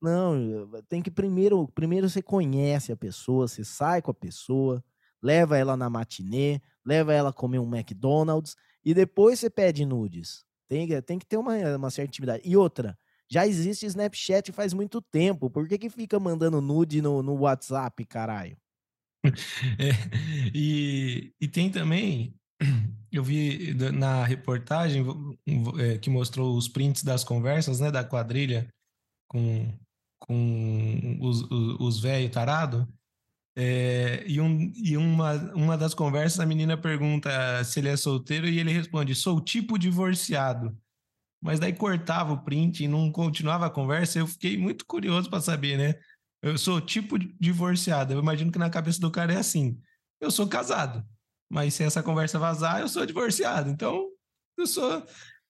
Não, 0.00 0.70
tem 0.88 1.02
que 1.02 1.10
primeiro, 1.10 1.68
primeiro 1.68 2.08
você 2.08 2.22
conhece 2.22 2.92
a 2.92 2.96
pessoa, 2.96 3.46
você 3.46 3.64
sai 3.64 4.00
com 4.00 4.10
a 4.10 4.14
pessoa, 4.14 4.82
leva 5.22 5.58
ela 5.58 5.76
na 5.76 5.90
matinê, 5.90 6.60
leva 6.84 7.12
ela 7.12 7.30
a 7.30 7.32
comer 7.32 7.58
um 7.58 7.76
McDonald's 7.76 8.56
e 8.84 8.94
depois 8.94 9.38
você 9.38 9.50
pede 9.50 9.84
nudes. 9.84 10.44
Tem, 10.68 10.88
tem 11.02 11.18
que 11.18 11.26
ter 11.26 11.36
uma, 11.36 11.56
uma 11.76 11.90
certa 11.90 12.08
intimidade. 12.10 12.42
E 12.44 12.56
outra, 12.56 12.96
já 13.30 13.46
existe 13.46 13.86
Snapchat 13.86 14.50
faz 14.52 14.72
muito 14.72 15.00
tempo. 15.00 15.48
Por 15.48 15.68
que, 15.68 15.78
que 15.78 15.90
fica 15.90 16.18
mandando 16.18 16.60
nude 16.60 17.00
no, 17.00 17.22
no 17.22 17.34
WhatsApp, 17.34 18.04
caralho? 18.04 18.56
É, 19.78 19.90
e, 20.54 21.34
e 21.38 21.46
tem 21.46 21.70
também, 21.70 22.34
eu 23.12 23.22
vi 23.22 23.74
na 23.74 24.24
reportagem 24.24 25.04
é, 25.78 25.98
que 25.98 26.08
mostrou 26.08 26.56
os 26.56 26.68
prints 26.68 27.02
das 27.02 27.22
conversas, 27.22 27.80
né, 27.80 27.90
da 27.90 28.02
quadrilha 28.02 28.66
com, 29.28 29.78
com 30.18 31.18
os, 31.20 31.42
os, 31.42 32.00
os. 32.02 32.02
É, 33.56 34.24
e 34.26 34.40
um, 34.40 34.72
e 34.76 34.96
uma, 34.96 35.32
uma 35.54 35.76
das 35.76 35.92
conversas, 35.92 36.40
a 36.40 36.46
menina 36.46 36.76
pergunta 36.76 37.30
se 37.64 37.80
ele 37.80 37.88
é 37.88 37.96
solteiro 37.96 38.48
e 38.48 38.58
ele 38.58 38.72
responde: 38.72 39.14
sou 39.14 39.40
tipo 39.40 39.78
divorciado. 39.78 40.76
Mas 41.42 41.58
daí 41.58 41.72
cortava 41.72 42.32
o 42.32 42.44
print 42.44 42.84
e 42.84 42.88
não 42.88 43.10
continuava 43.10 43.66
a 43.66 43.70
conversa. 43.70 44.18
Eu 44.18 44.26
fiquei 44.26 44.58
muito 44.58 44.84
curioso 44.84 45.30
para 45.30 45.40
saber, 45.40 45.78
né? 45.78 45.94
Eu 46.42 46.56
sou 46.58 46.80
tipo 46.80 47.18
divorciado. 47.18 48.12
Eu 48.12 48.20
imagino 48.20 48.52
que 48.52 48.58
na 48.58 48.70
cabeça 48.70 49.00
do 49.00 49.10
cara 49.10 49.32
é 49.32 49.38
assim: 49.38 49.80
eu 50.20 50.30
sou 50.30 50.46
casado, 50.48 51.04
mas 51.50 51.74
se 51.74 51.82
essa 51.82 52.02
conversa 52.02 52.38
vazar, 52.38 52.80
eu 52.80 52.88
sou 52.88 53.06
divorciado. 53.06 53.70
Então, 53.70 54.06
eu 54.56 54.66
sou. 54.66 55.04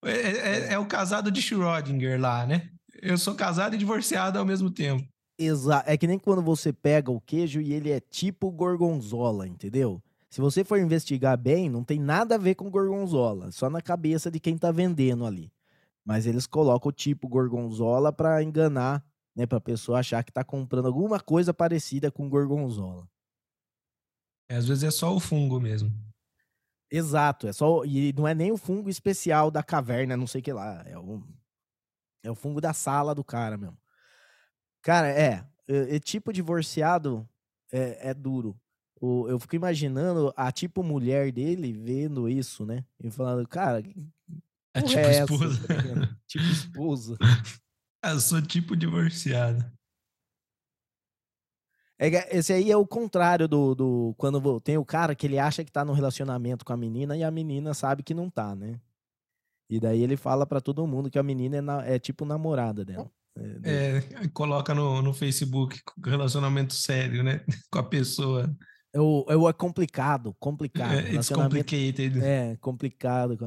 É, 0.05 0.13
é, 0.13 0.73
é, 0.73 0.79
o 0.79 0.87
casado 0.87 1.31
de 1.31 1.43
Schrödinger 1.43 2.21
lá, 2.21 2.47
né? 2.47 2.71
Eu 3.03 3.19
sou 3.19 3.35
casado 3.35 3.75
e 3.75 3.79
divorciado 3.79 4.39
ao 4.39 4.47
mesmo 4.47 4.71
tempo. 4.71 5.07
Exato. 5.43 5.89
É 5.89 5.97
que 5.97 6.07
nem 6.07 6.19
quando 6.19 6.43
você 6.43 6.71
pega 6.71 7.11
o 7.11 7.21
queijo 7.21 7.63
e 7.63 7.73
ele 7.73 7.91
é 7.91 7.99
tipo 7.99 8.51
gorgonzola, 8.51 9.49
entendeu? 9.49 10.03
Se 10.29 10.39
você 10.39 10.63
for 10.63 10.79
investigar 10.79 11.37
bem, 11.39 11.71
não 11.71 11.83
tem 11.83 11.99
nada 11.99 12.35
a 12.35 12.39
ver 12.39 12.55
com 12.55 12.71
gorgonzola, 12.71 13.51
só 13.51 13.71
na 13.71 13.81
cabeça 13.81 14.31
de 14.31 14.39
quem 14.39 14.59
tá 14.59 14.71
vendendo 14.71 15.25
ali. 15.25 15.51
Mas 16.05 16.27
eles 16.27 16.47
colocam 16.47 16.91
o 16.91 16.93
tipo 16.93 17.27
gorgonzola 17.27 18.13
para 18.13 18.43
enganar 18.43 19.03
né, 19.35 19.47
para 19.47 19.59
a 19.59 19.63
pessoa 19.63 20.01
achar 20.01 20.23
que 20.23 20.31
está 20.31 20.45
comprando 20.45 20.87
alguma 20.87 21.19
coisa 21.19 21.55
parecida 21.55 22.11
com 22.11 22.29
gorgonzola. 22.29 23.09
É, 24.49 24.57
às 24.57 24.69
vezes 24.69 24.85
é 24.85 24.91
só 24.91 25.15
o 25.15 25.21
fungo 25.21 25.59
mesmo. 25.59 25.91
Exato, 26.91 27.47
é 27.47 27.53
só 27.53 27.85
e 27.85 28.13
não 28.13 28.29
é 28.29 28.35
nem 28.35 28.53
o 28.53 28.59
fungo 28.59 28.91
especial 28.91 29.51
da 29.51 29.63
caverna, 29.63 30.17
não 30.17 30.27
sei 30.27 30.41
o 30.41 30.45
que 30.45 30.53
lá, 30.53 30.83
é 30.87 30.99
o 30.99 31.23
é 32.23 32.31
o 32.31 32.35
fungo 32.35 32.61
da 32.61 32.75
sala 32.75 33.15
do 33.15 33.25
cara 33.25 33.57
mesmo. 33.57 33.80
Cara, 34.83 35.09
é, 35.09 35.45
é, 35.69 35.97
é 35.97 35.99
tipo 35.99 36.33
divorciado 36.33 37.29
é, 37.73 38.11
é 38.11 38.15
duro. 38.15 38.59
O, 39.01 39.27
eu 39.29 39.39
fico 39.39 39.57
imaginando 39.57 40.33
a 40.37 40.53
tipo 40.53 40.83
mulher 40.83 41.33
dele 41.33 41.73
vendo 41.73 42.29
isso, 42.29 42.67
né? 42.67 42.85
E 43.03 43.11
falando, 43.11 43.47
cara, 43.49 43.83
é 44.75 44.83
tipo 44.83 44.99
é 44.99 45.23
esposa. 45.23 45.73
Essa, 45.73 46.19
tipo 46.27 46.45
esposa. 46.45 47.19
Eu 48.03 48.19
sou 48.19 48.41
tipo 48.41 48.75
divorciado. 48.75 49.63
É, 51.99 52.39
esse 52.39 52.51
aí 52.51 52.71
é 52.71 52.77
o 52.77 52.87
contrário 52.87 53.47
do, 53.47 53.75
do. 53.75 54.15
Quando 54.17 54.59
tem 54.61 54.79
o 54.79 54.85
cara 54.87 55.15
que 55.15 55.27
ele 55.27 55.39
acha 55.39 55.63
que 55.63 55.71
tá 55.71 55.85
no 55.85 55.93
relacionamento 55.93 56.65
com 56.65 56.73
a 56.73 56.77
menina 56.79 57.15
e 57.15 57.23
a 57.23 57.31
menina 57.31 57.75
sabe 57.75 58.03
que 58.03 58.15
não 58.15 58.31
tá, 58.31 58.55
né? 58.55 58.81
E 59.69 59.79
daí 59.79 60.03
ele 60.03 60.17
fala 60.17 60.47
para 60.47 60.63
todo 60.63 60.87
mundo 60.87 61.11
que 61.11 61.19
a 61.19 61.23
menina 61.23 61.59
é, 61.59 61.61
na, 61.61 61.85
é 61.85 61.99
tipo 61.99 62.25
namorada 62.25 62.87
dela. 62.87 63.11
É, 63.63 63.99
é, 64.25 64.29
coloca 64.29 64.75
no, 64.75 65.01
no 65.01 65.15
Facebook 65.15 65.81
relacionamento 66.05 66.75
sério, 66.75 67.23
né? 67.23 67.45
com 67.71 67.79
a 67.79 67.83
pessoa. 67.83 68.55
É, 68.93 69.01
o, 69.01 69.25
é, 69.29 69.37
o, 69.37 69.49
é 69.49 69.53
complicado, 69.53 70.35
complicado. 70.39 70.95
É, 70.95 71.15
it's 71.15 71.29
complicated. 71.29 72.21
É, 72.23 72.57
complicado. 72.57 73.39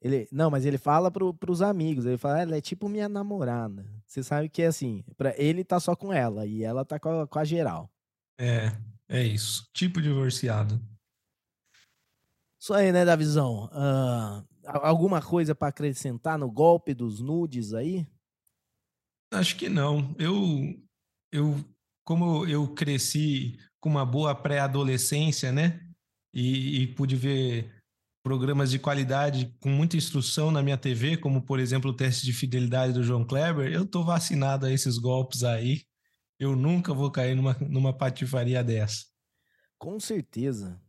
Ele, 0.00 0.28
não, 0.32 0.50
mas 0.50 0.64
ele 0.64 0.78
fala 0.78 1.10
pro, 1.10 1.34
pros 1.34 1.60
amigos, 1.60 2.06
ele 2.06 2.16
fala, 2.16 2.40
ela 2.40 2.56
é 2.56 2.60
tipo 2.60 2.88
minha 2.88 3.08
namorada. 3.08 3.84
Você 4.06 4.22
sabe 4.22 4.48
que 4.48 4.62
é 4.62 4.66
assim, 4.66 5.04
para 5.16 5.34
ele 5.40 5.64
tá 5.64 5.78
só 5.78 5.94
com 5.94 6.12
ela 6.12 6.46
e 6.46 6.62
ela 6.62 6.84
tá 6.84 6.98
com 6.98 7.22
a, 7.22 7.26
com 7.26 7.38
a 7.38 7.44
geral. 7.44 7.90
É, 8.38 8.72
é 9.08 9.22
isso. 9.22 9.68
Tipo 9.74 10.00
divorciado. 10.00 10.80
Isso 12.58 12.74
aí, 12.74 12.92
né, 12.92 13.04
Davizão? 13.04 13.66
Uh, 13.66 14.46
alguma 14.64 15.22
coisa 15.22 15.54
para 15.54 15.68
acrescentar 15.68 16.38
no 16.38 16.50
golpe 16.50 16.92
dos 16.92 17.20
nudes 17.20 17.72
aí? 17.72 18.06
Acho 19.30 19.56
que 19.56 19.68
não. 19.68 20.14
Eu, 20.18 20.74
eu 21.32 21.64
como 22.04 22.46
eu 22.46 22.66
cresci 22.74 23.58
com 23.80 23.88
uma 23.88 24.04
boa 24.04 24.34
pré-adolescência, 24.34 25.52
né? 25.52 25.80
E, 26.34 26.82
e 26.82 26.86
pude 26.94 27.16
ver 27.16 27.72
programas 28.22 28.70
de 28.70 28.78
qualidade 28.78 29.56
com 29.60 29.70
muita 29.70 29.96
instrução 29.96 30.50
na 30.50 30.62
minha 30.62 30.76
TV, 30.76 31.16
como 31.16 31.42
por 31.42 31.58
exemplo 31.58 31.90
o 31.90 31.96
teste 31.96 32.24
de 32.26 32.32
fidelidade 32.32 32.92
do 32.92 33.02
João 33.02 33.24
Kleber, 33.24 33.72
eu 33.72 33.84
estou 33.84 34.04
vacinado 34.04 34.66
a 34.66 34.72
esses 34.72 34.98
golpes 34.98 35.42
aí. 35.42 35.82
Eu 36.38 36.56
nunca 36.56 36.92
vou 36.92 37.10
cair 37.10 37.34
numa, 37.34 37.54
numa 37.60 37.96
patifaria 37.96 38.62
dessa. 38.62 39.04
Com 39.78 39.98
certeza. 40.00 40.80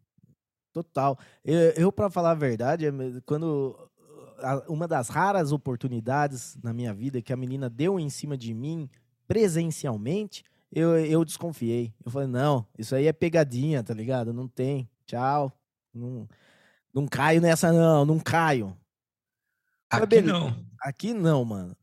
Total. 0.74 1.18
Eu, 1.44 1.60
eu 1.72 1.92
para 1.92 2.10
falar 2.10 2.32
a 2.32 2.36
verdade, 2.36 2.86
é 2.86 2.92
quando 3.26 3.91
uma 4.68 4.88
das 4.88 5.10
raras 5.10 5.52
oportunidades 5.52 6.58
na 6.64 6.74
minha 6.74 6.94
vida 6.94 7.22
que 7.22 7.34
a 7.34 7.38
menina 7.38 7.70
deu 7.70 8.00
em 8.00 8.10
cima 8.10 8.38
de 8.38 8.54
mim 8.54 8.90
presencialmente, 9.28 10.44
eu, 10.72 10.98
eu 10.98 11.24
desconfiei. 11.24 11.94
Eu 12.04 12.12
falei, 12.12 12.28
não, 12.28 12.66
isso 12.78 12.96
aí 12.96 13.08
é 13.08 13.14
pegadinha, 13.14 13.84
tá 13.84 13.94
ligado? 13.94 14.34
Não 14.34 14.48
tem. 14.48 14.90
Tchau. 15.06 15.52
Não, 15.94 16.28
não 16.94 17.08
caio 17.08 17.42
nessa, 17.42 17.72
não, 17.72 18.06
não 18.06 18.20
caio. 18.20 18.76
Aqui 19.90 20.22
não. 20.22 20.66
Aqui 20.82 21.14
não, 21.14 21.44
mano. 21.44 21.76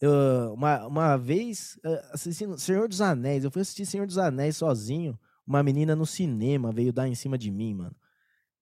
Eu, 0.00 0.54
uma, 0.54 0.86
uma 0.86 1.16
vez, 1.18 1.78
eh, 1.84 2.08
assistindo 2.12 2.58
Senhor 2.58 2.88
dos 2.88 3.02
Anéis, 3.02 3.44
eu 3.44 3.50
fui 3.50 3.60
assistir 3.60 3.84
Senhor 3.84 4.06
dos 4.06 4.16
Anéis 4.16 4.56
sozinho. 4.56 5.18
Uma 5.46 5.62
menina 5.62 5.94
no 5.94 6.06
cinema 6.06 6.72
veio 6.72 6.92
dar 6.92 7.06
em 7.06 7.14
cima 7.14 7.36
de 7.36 7.50
mim, 7.50 7.74
mano. 7.74 7.94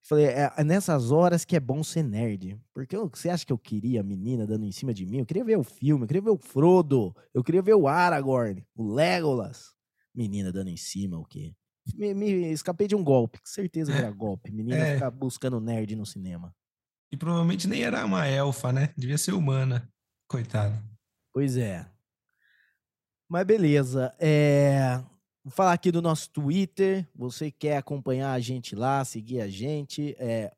Falei, 0.01 0.25
é, 0.25 0.51
é 0.55 0.63
nessas 0.63 1.11
horas 1.11 1.45
que 1.45 1.55
é 1.55 1.59
bom 1.59 1.83
ser 1.83 2.03
nerd. 2.03 2.59
Porque 2.73 2.95
eu, 2.95 3.09
você 3.09 3.29
acha 3.29 3.45
que 3.45 3.53
eu 3.53 3.57
queria 3.57 4.01
a 4.01 4.03
menina 4.03 4.47
dando 4.47 4.65
em 4.65 4.71
cima 4.71 4.93
de 4.93 5.05
mim? 5.05 5.19
Eu 5.19 5.25
queria 5.25 5.43
ver 5.43 5.57
o 5.57 5.63
filme, 5.63 6.03
eu 6.03 6.07
queria 6.07 6.21
ver 6.21 6.31
o 6.31 6.37
Frodo, 6.37 7.15
eu 7.33 7.43
queria 7.43 7.61
ver 7.61 7.75
o 7.75 7.87
Aragorn, 7.87 8.65
o 8.75 8.93
Legolas. 8.93 9.75
Menina 10.15 10.51
dando 10.51 10.69
em 10.69 10.77
cima, 10.77 11.17
o 11.17 11.25
quê? 11.25 11.53
me, 11.95 12.13
me 12.13 12.51
escapei 12.51 12.87
de 12.87 12.95
um 12.95 13.03
golpe, 13.03 13.39
com 13.39 13.47
certeza 13.47 13.93
era 13.93 14.11
golpe. 14.11 14.51
Menina 14.53 14.77
é. 14.77 14.93
ficar 14.95 15.11
buscando 15.11 15.59
nerd 15.59 15.95
no 15.95 16.05
cinema. 16.05 16.53
E 17.11 17.17
provavelmente 17.17 17.67
nem 17.67 17.83
era 17.83 18.05
uma 18.05 18.27
elfa, 18.27 18.71
né? 18.71 18.93
Devia 18.95 19.17
ser 19.17 19.33
humana. 19.33 19.89
Coitado. 20.27 20.79
Pois 21.33 21.57
é. 21.57 21.85
Mas 23.27 23.45
beleza. 23.45 24.13
É... 24.19 25.01
Vou 25.49 25.55
falar 25.55 25.73
aqui 25.73 25.91
do 25.91 25.99
nosso 25.99 26.29
Twitter. 26.29 27.09
Você 27.15 27.49
quer 27.49 27.77
acompanhar 27.77 28.33
a 28.33 28.39
gente 28.39 28.75
lá, 28.75 29.03
seguir 29.03 29.41
a 29.41 29.47
gente. 29.47 30.15
É, 30.19 30.53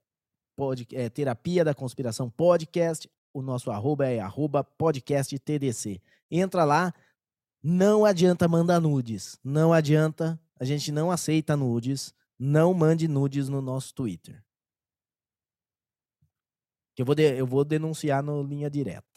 é 0.92 1.10
Terapia 1.10 1.64
da 1.64 1.74
Conspiração 1.74 2.30
Podcast. 2.30 3.10
O 3.34 3.42
nosso 3.42 3.72
arroba 3.72 4.06
é 4.06 4.20
arroba 4.20 4.66
podcast 4.66 5.40
TDC. 5.40 6.02
Entra 6.30 6.66
lá. 6.66 6.94
Não 7.64 8.04
adianta 8.04 8.50
mandar 8.50 8.82
nudes. 8.82 9.40
Não 9.42 9.72
adianta 9.72 10.38
a 10.60 10.66
gente 10.66 10.92
não 10.92 11.10
aceita 11.10 11.56
nudes. 11.56 12.14
Não 12.38 12.74
mande 12.74 13.08
nudes 13.08 13.48
no 13.48 13.62
nosso 13.62 13.94
Twitter. 13.94 14.44
Eu 16.98 17.06
vou, 17.06 17.16
de, 17.16 17.40
eu 17.40 17.48
vou 17.48 17.64
denunciar 17.64 18.22
no 18.22 18.44
linha 18.44 18.70
direta. 18.70 19.11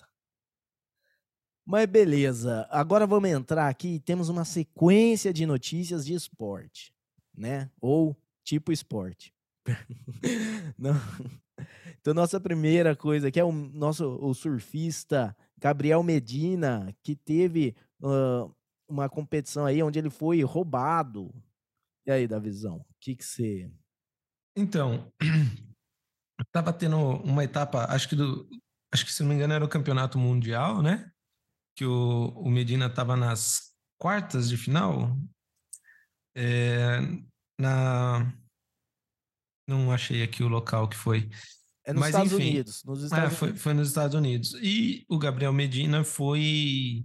Mas 1.66 1.86
beleza. 1.86 2.66
Agora 2.70 3.06
vamos 3.06 3.30
entrar 3.30 3.68
aqui. 3.68 4.00
Temos 4.00 4.28
uma 4.28 4.44
sequência 4.44 5.32
de 5.32 5.46
notícias 5.46 6.04
de 6.04 6.14
esporte, 6.14 6.94
né? 7.34 7.70
Ou 7.80 8.16
tipo 8.42 8.72
esporte. 8.72 9.34
Então, 12.00 12.12
nossa 12.12 12.38
primeira 12.38 12.94
coisa 12.94 13.28
aqui 13.28 13.40
é 13.40 13.44
o 13.44 13.50
nosso 13.50 14.18
o 14.20 14.34
surfista 14.34 15.34
Gabriel 15.56 16.02
Medina, 16.02 16.94
que 17.02 17.16
teve 17.16 17.74
uh, 18.02 18.54
uma 18.86 19.08
competição 19.08 19.64
aí 19.64 19.82
onde 19.82 19.98
ele 19.98 20.10
foi 20.10 20.42
roubado. 20.42 21.34
E 22.06 22.10
aí, 22.10 22.28
Davizão, 22.28 22.76
o 22.76 22.94
que 23.00 23.16
que 23.16 23.24
você... 23.24 23.72
Então, 24.54 25.10
estava 26.46 26.74
tendo 26.74 26.98
uma 26.98 27.42
etapa, 27.42 27.86
acho 27.86 28.10
que 28.10 28.16
do, 28.16 28.46
acho 28.92 29.06
que 29.06 29.12
se 29.12 29.22
não 29.22 29.30
me 29.30 29.36
engano 29.36 29.54
era 29.54 29.64
o 29.64 29.68
campeonato 29.68 30.18
mundial, 30.18 30.82
né? 30.82 31.10
Que 31.76 31.84
o, 31.84 32.28
o 32.36 32.50
Medina 32.50 32.86
estava 32.86 33.16
nas 33.16 33.72
quartas 33.98 34.48
de 34.48 34.56
final. 34.56 35.16
É, 36.36 37.00
na 37.58 38.32
não 39.66 39.90
achei 39.90 40.22
aqui 40.22 40.42
o 40.42 40.48
local 40.48 40.88
que 40.88 40.96
foi. 40.96 41.28
É 41.86 41.92
nos 41.92 42.00
Mas, 42.00 42.10
Estados 42.10 42.32
enfim, 42.32 42.50
Unidos. 42.50 42.84
Nos 42.84 43.02
é, 43.02 43.04
Estados 43.04 43.32
é, 43.32 43.36
foi, 43.36 43.54
foi 43.54 43.74
nos 43.74 43.88
Estados 43.88 44.14
Unidos. 44.14 44.54
E 44.62 45.04
o 45.08 45.18
Gabriel 45.18 45.52
Medina 45.52 46.04
foi 46.04 47.04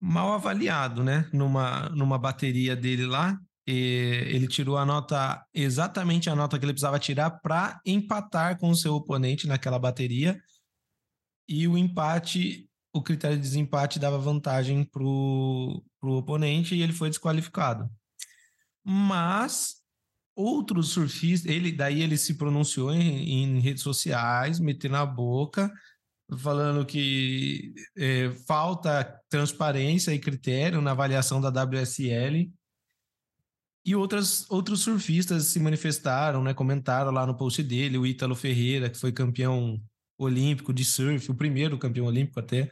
mal 0.00 0.32
avaliado, 0.32 1.04
né? 1.04 1.28
Numa, 1.32 1.88
numa 1.90 2.18
bateria 2.18 2.74
dele 2.74 3.06
lá. 3.06 3.38
ele 3.66 4.48
tirou 4.48 4.76
a 4.76 4.84
nota, 4.84 5.46
exatamente 5.54 6.28
a 6.28 6.34
nota 6.34 6.58
que 6.58 6.64
ele 6.64 6.72
precisava 6.72 6.98
tirar 6.98 7.30
para 7.30 7.80
empatar 7.86 8.58
com 8.58 8.70
o 8.70 8.76
seu 8.76 8.94
oponente 8.94 9.46
naquela 9.46 9.78
bateria. 9.78 10.40
E 11.48 11.68
o 11.68 11.76
empate, 11.76 12.68
o 12.92 13.02
critério 13.02 13.36
de 13.36 13.42
desempate 13.42 13.98
dava 13.98 14.18
vantagem 14.18 14.84
para 14.84 15.02
o 15.02 15.82
oponente 16.02 16.74
e 16.74 16.82
ele 16.82 16.92
foi 16.92 17.08
desqualificado. 17.08 17.90
Mas 18.84 19.76
outros 20.34 20.90
surfistas, 20.90 21.50
ele 21.50 21.72
daí 21.72 22.02
ele 22.02 22.16
se 22.16 22.34
pronunciou 22.34 22.92
em, 22.92 23.44
em 23.44 23.60
redes 23.60 23.82
sociais, 23.82 24.58
metendo 24.58 24.96
a 24.96 25.06
boca, 25.06 25.72
falando 26.38 26.84
que 26.84 27.74
é, 27.96 28.30
falta 28.46 29.20
transparência 29.28 30.12
e 30.12 30.18
critério 30.18 30.80
na 30.80 30.92
avaliação 30.92 31.40
da 31.40 31.48
WSL. 31.48 32.50
E 33.84 33.96
outras, 33.96 34.48
outros 34.48 34.80
surfistas 34.80 35.46
se 35.46 35.58
manifestaram, 35.58 36.42
né, 36.42 36.54
comentaram 36.54 37.10
lá 37.10 37.26
no 37.26 37.36
post 37.36 37.62
dele, 37.62 37.98
o 37.98 38.06
Ítalo 38.06 38.34
Ferreira, 38.34 38.88
que 38.88 38.98
foi 38.98 39.12
campeão 39.12 39.82
olímpico 40.16 40.72
de 40.72 40.84
surf, 40.84 41.30
o 41.30 41.34
primeiro 41.34 41.76
campeão 41.78 42.06
olímpico 42.06 42.38
até, 42.38 42.70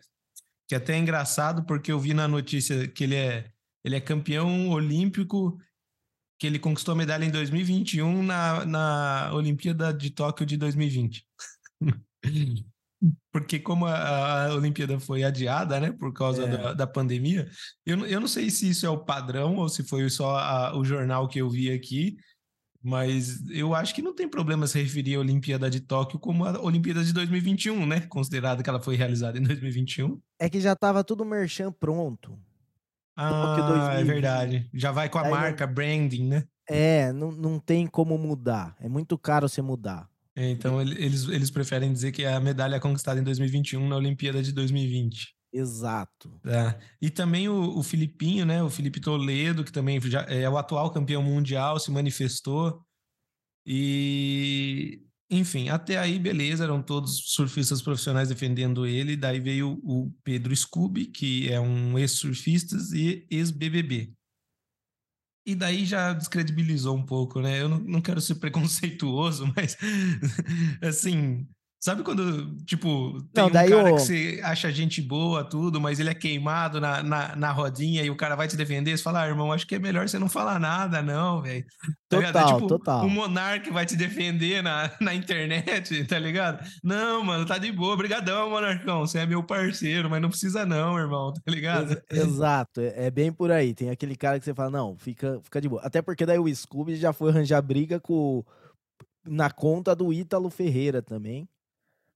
que 0.70 0.74
até 0.76 0.94
é 0.94 0.98
engraçado 0.98 1.64
porque 1.64 1.90
eu 1.90 1.98
vi 1.98 2.14
na 2.14 2.28
notícia 2.28 2.86
que 2.86 3.02
ele 3.02 3.16
é, 3.16 3.50
ele 3.84 3.96
é 3.96 4.00
campeão 4.00 4.68
olímpico, 4.68 5.58
que 6.38 6.46
ele 6.46 6.60
conquistou 6.60 6.92
a 6.92 6.96
medalha 6.96 7.24
em 7.24 7.30
2021 7.32 8.22
na, 8.22 8.64
na 8.64 9.32
Olimpíada 9.34 9.92
de 9.92 10.10
Tóquio 10.10 10.46
de 10.46 10.56
2020. 10.56 11.26
porque 13.32 13.58
como 13.58 13.84
a, 13.84 14.44
a, 14.44 14.54
Olimpíada 14.54 15.00
foi 15.00 15.24
adiada, 15.24 15.80
né, 15.80 15.90
por 15.90 16.12
causa 16.12 16.44
é. 16.44 16.46
da, 16.46 16.72
da, 16.72 16.86
pandemia, 16.86 17.50
eu, 17.84 18.06
eu 18.06 18.20
não 18.20 18.28
sei 18.28 18.48
se 18.48 18.70
isso 18.70 18.86
é 18.86 18.90
o 18.90 19.04
padrão 19.04 19.56
ou 19.56 19.68
se 19.68 19.82
foi 19.82 20.08
só 20.08 20.36
a, 20.36 20.78
o 20.78 20.84
jornal 20.84 21.26
que 21.26 21.40
eu 21.40 21.50
vi 21.50 21.68
aqui, 21.72 22.16
mas 22.82 23.42
eu 23.50 23.74
acho 23.74 23.94
que 23.94 24.02
não 24.02 24.14
tem 24.14 24.28
problema 24.28 24.66
se 24.66 24.80
referir 24.80 25.16
à 25.16 25.20
Olimpíada 25.20 25.68
de 25.68 25.80
Tóquio 25.80 26.18
como 26.18 26.44
a 26.44 26.60
Olimpíada 26.60 27.04
de 27.04 27.12
2021, 27.12 27.86
né? 27.86 28.00
Considerado 28.02 28.62
que 28.62 28.70
ela 28.70 28.80
foi 28.80 28.96
realizada 28.96 29.38
em 29.38 29.42
2021. 29.42 30.20
É 30.38 30.48
que 30.48 30.60
já 30.60 30.74
tava 30.74 31.04
tudo 31.04 31.24
merchan 31.24 31.70
pronto. 31.72 32.38
Ah, 33.16 33.96
é 33.98 34.04
verdade. 34.04 34.68
Já 34.72 34.92
vai 34.92 35.10
com 35.10 35.18
a 35.18 35.24
Aí 35.24 35.30
marca, 35.30 35.66
não... 35.66 35.74
branding, 35.74 36.26
né? 36.26 36.44
É, 36.68 37.12
não, 37.12 37.30
não 37.32 37.58
tem 37.58 37.86
como 37.86 38.16
mudar. 38.16 38.74
É 38.80 38.88
muito 38.88 39.18
caro 39.18 39.48
você 39.48 39.60
mudar. 39.60 40.08
É, 40.34 40.48
então 40.48 40.80
eles, 40.80 41.28
eles 41.28 41.50
preferem 41.50 41.92
dizer 41.92 42.12
que 42.12 42.24
a 42.24 42.40
medalha 42.40 42.76
é 42.76 42.80
conquistada 42.80 43.20
em 43.20 43.24
2021 43.24 43.86
na 43.88 43.96
Olimpíada 43.96 44.42
de 44.42 44.52
2020. 44.52 45.34
Exato. 45.52 46.40
É. 46.44 46.78
E 47.02 47.10
também 47.10 47.48
o, 47.48 47.78
o 47.78 47.82
Filipinho, 47.82 48.46
né? 48.46 48.62
O 48.62 48.70
Felipe 48.70 49.00
Toledo, 49.00 49.64
que 49.64 49.72
também 49.72 50.00
já 50.00 50.22
é 50.22 50.48
o 50.48 50.56
atual 50.56 50.92
campeão 50.92 51.22
mundial, 51.22 51.78
se 51.80 51.90
manifestou. 51.90 52.84
E, 53.66 55.02
enfim, 55.28 55.68
até 55.68 55.98
aí, 55.98 56.18
beleza, 56.18 56.64
eram 56.64 56.82
todos 56.82 57.32
surfistas 57.34 57.82
profissionais 57.82 58.28
defendendo 58.28 58.86
ele. 58.86 59.16
Daí 59.16 59.40
veio 59.40 59.80
o 59.82 60.12
Pedro 60.22 60.54
Scooby, 60.54 61.06
que 61.06 61.48
é 61.50 61.60
um 61.60 61.98
ex-surfista 61.98 62.76
e 62.94 63.26
ex-BBB. 63.30 64.14
E 65.46 65.54
daí 65.54 65.84
já 65.84 66.12
descredibilizou 66.12 66.96
um 66.96 67.04
pouco, 67.04 67.40
né? 67.40 67.60
Eu 67.60 67.68
não, 67.68 67.78
não 67.80 68.00
quero 68.00 68.20
ser 68.20 68.36
preconceituoso, 68.36 69.50
mas, 69.56 69.76
assim, 70.82 71.48
Sabe 71.80 72.02
quando, 72.02 72.54
tipo, 72.66 73.22
tem 73.32 73.42
não, 73.42 73.46
um 73.48 73.52
cara 73.52 73.92
que 73.94 74.00
você 74.00 74.38
acha 74.44 74.70
gente 74.70 75.00
boa, 75.00 75.42
tudo, 75.42 75.80
mas 75.80 75.98
ele 75.98 76.10
é 76.10 76.14
queimado 76.14 76.78
na, 76.78 77.02
na, 77.02 77.34
na, 77.34 77.52
rodinha 77.52 78.02
e 78.02 78.10
o 78.10 78.16
cara 78.16 78.36
vai 78.36 78.46
te 78.46 78.54
defender, 78.54 78.94
você 78.94 79.02
fala, 79.02 79.22
ah, 79.22 79.28
irmão, 79.28 79.50
acho 79.50 79.66
que 79.66 79.76
é 79.76 79.78
melhor 79.78 80.06
você 80.06 80.18
não 80.18 80.28
falar 80.28 80.60
nada, 80.60 81.00
não, 81.00 81.40
velho. 81.40 81.64
Tá 82.06 82.20
total, 82.20 82.48
é 82.48 82.52
tipo, 82.52 82.66
total. 82.66 83.06
O 83.06 83.08
monarca 83.08 83.72
vai 83.72 83.86
te 83.86 83.96
defender 83.96 84.62
na, 84.62 84.90
na 85.00 85.14
internet, 85.14 86.04
tá 86.04 86.18
ligado? 86.18 86.62
Não, 86.84 87.24
mano, 87.24 87.46
tá 87.46 87.56
de 87.56 87.72
boa, 87.72 87.96
brigadão, 87.96 88.50
monarcão, 88.50 89.00
você 89.00 89.20
é 89.20 89.24
meu 89.24 89.42
parceiro, 89.42 90.10
mas 90.10 90.20
não 90.20 90.28
precisa 90.28 90.66
não, 90.66 90.98
irmão, 90.98 91.32
tá 91.32 91.40
ligado? 91.50 91.92
Ex 92.10 92.24
exato, 92.26 92.82
é, 92.82 93.06
é 93.06 93.10
bem 93.10 93.32
por 93.32 93.50
aí. 93.50 93.72
Tem 93.72 93.88
aquele 93.88 94.16
cara 94.16 94.38
que 94.38 94.44
você 94.44 94.52
fala, 94.52 94.68
não, 94.68 94.98
fica, 94.98 95.40
fica 95.42 95.58
de 95.58 95.68
boa. 95.70 95.80
Até 95.82 96.02
porque 96.02 96.26
daí 96.26 96.38
o 96.38 96.54
Scooby 96.54 96.96
já 96.96 97.14
foi 97.14 97.30
arranjar 97.30 97.62
briga 97.62 97.98
com 97.98 98.44
na 99.24 99.50
conta 99.50 99.94
do 99.94 100.12
Ítalo 100.12 100.50
Ferreira 100.50 101.00
também. 101.00 101.48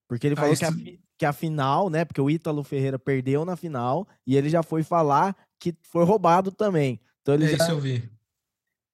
Porque 0.09 0.27
ele 0.27 0.35
ah, 0.35 0.41
falou 0.41 0.53
ah, 0.53 0.57
que, 0.57 0.65
a, 0.65 0.73
que 1.19 1.27
a 1.27 1.33
final, 1.33 1.89
né? 1.89 2.05
Porque 2.05 2.21
o 2.21 2.31
Ítalo 2.31 2.63
Ferreira 2.63 2.99
perdeu 2.99 3.45
na 3.45 3.57
final 3.57 4.07
e 4.27 4.37
ele 4.37 4.49
já 4.49 4.63
foi 4.63 4.83
falar 4.83 5.37
que 5.59 5.75
foi 5.83 6.05
roubado 6.05 6.51
também. 6.51 7.01
Então 7.23 7.35
ele 7.35 7.47
é 7.47 7.49
já... 7.49 7.57
isso 7.57 7.73
eu 7.73 7.81
vi. 7.81 8.15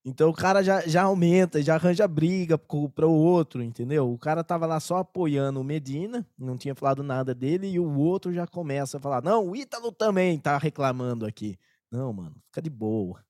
Então 0.05 0.31
o 0.31 0.35
cara 0.35 0.63
já, 0.63 0.81
já 0.87 1.03
aumenta, 1.03 1.63
já 1.63 1.75
arranja 1.75 2.09
briga 2.09 2.57
para 2.57 3.07
o 3.07 3.13
outro, 3.13 3.63
entendeu? 3.63 4.11
O 4.11 4.19
cara 4.19 4.43
tava 4.43 4.65
lá 4.65 4.81
só 4.81 4.99
apoiando 4.99 5.61
o 5.61 5.65
Medina, 5.65 6.27
não 6.39 6.57
tinha 6.57 6.75
falado 6.75 7.03
nada 7.03 7.35
dele, 7.35 7.71
e 7.71 7.79
o 7.79 7.99
outro 7.99 8.33
já 8.33 8.47
começa 8.47 8.97
a 8.97 9.01
falar: 9.01 9.23
não, 9.23 9.47
o 9.47 9.55
Ítalo 9.55 9.93
também 9.93 10.39
tá 10.39 10.57
reclamando 10.57 11.27
aqui. 11.27 11.59
Não, 11.93 12.13
mano, 12.13 12.35
fica 12.47 12.63
de 12.63 12.71
boa. 12.71 13.23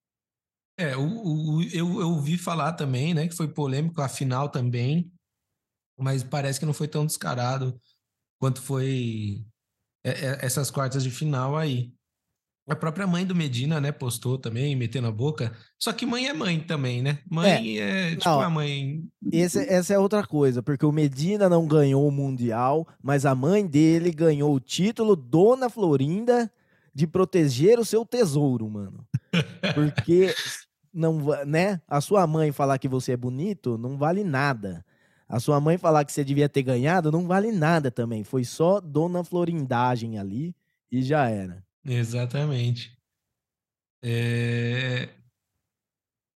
É, 0.78 0.96
o, 0.96 1.02
o, 1.02 1.62
eu, 1.64 2.00
eu 2.00 2.08
ouvi 2.10 2.38
falar 2.38 2.72
também, 2.74 3.14
né, 3.14 3.26
que 3.26 3.36
foi 3.36 3.48
polêmico 3.48 4.00
a 4.00 4.08
final 4.08 4.48
também 4.48 5.12
mas 6.00 6.22
parece 6.22 6.58
que 6.58 6.66
não 6.66 6.72
foi 6.72 6.88
tão 6.88 7.06
descarado 7.06 7.78
quanto 8.38 8.60
foi 8.60 9.44
é, 10.04 10.10
é, 10.10 10.38
essas 10.42 10.70
quartas 10.70 11.02
de 11.02 11.10
final 11.10 11.56
aí. 11.56 11.92
A 12.68 12.76
própria 12.76 13.06
mãe 13.06 13.26
do 13.26 13.34
Medina, 13.34 13.80
né, 13.80 13.90
postou 13.90 14.38
também, 14.38 14.76
metendo 14.76 15.08
a 15.08 15.12
boca. 15.12 15.52
Só 15.78 15.92
que 15.92 16.06
mãe 16.06 16.28
é 16.28 16.32
mãe 16.32 16.60
também, 16.60 17.02
né? 17.02 17.18
Mãe 17.28 17.80
é, 17.80 18.12
é 18.12 18.16
tipo 18.16 18.28
não, 18.28 18.40
a 18.40 18.48
mãe. 18.48 19.02
Esse, 19.32 19.58
essa 19.68 19.94
é 19.94 19.98
outra 19.98 20.24
coisa, 20.24 20.62
porque 20.62 20.86
o 20.86 20.92
Medina 20.92 21.48
não 21.48 21.66
ganhou 21.66 22.06
o 22.06 22.12
Mundial, 22.12 22.86
mas 23.02 23.26
a 23.26 23.34
mãe 23.34 23.66
dele 23.66 24.12
ganhou 24.12 24.54
o 24.54 24.60
título 24.60 25.16
Dona 25.16 25.68
Florinda 25.68 26.50
de 26.94 27.06
proteger 27.06 27.78
o 27.78 27.84
seu 27.84 28.04
tesouro, 28.04 28.68
mano. 28.68 29.04
Porque 29.74 30.34
não, 30.92 31.18
né? 31.46 31.80
A 31.88 32.00
sua 32.00 32.26
mãe 32.26 32.52
falar 32.52 32.78
que 32.78 32.88
você 32.88 33.12
é 33.12 33.16
bonito 33.16 33.78
não 33.78 33.96
vale 33.96 34.24
nada. 34.24 34.84
A 35.30 35.38
sua 35.38 35.60
mãe 35.60 35.78
falar 35.78 36.04
que 36.04 36.10
você 36.12 36.24
devia 36.24 36.48
ter 36.48 36.64
ganhado 36.64 37.12
não 37.12 37.24
vale 37.24 37.52
nada 37.52 37.88
também. 37.88 38.24
Foi 38.24 38.42
só 38.42 38.80
dona 38.80 39.22
Florindagem 39.22 40.18
ali 40.18 40.52
e 40.90 41.00
já 41.02 41.28
era. 41.28 41.64
Exatamente. 41.84 42.98
É... 44.02 45.08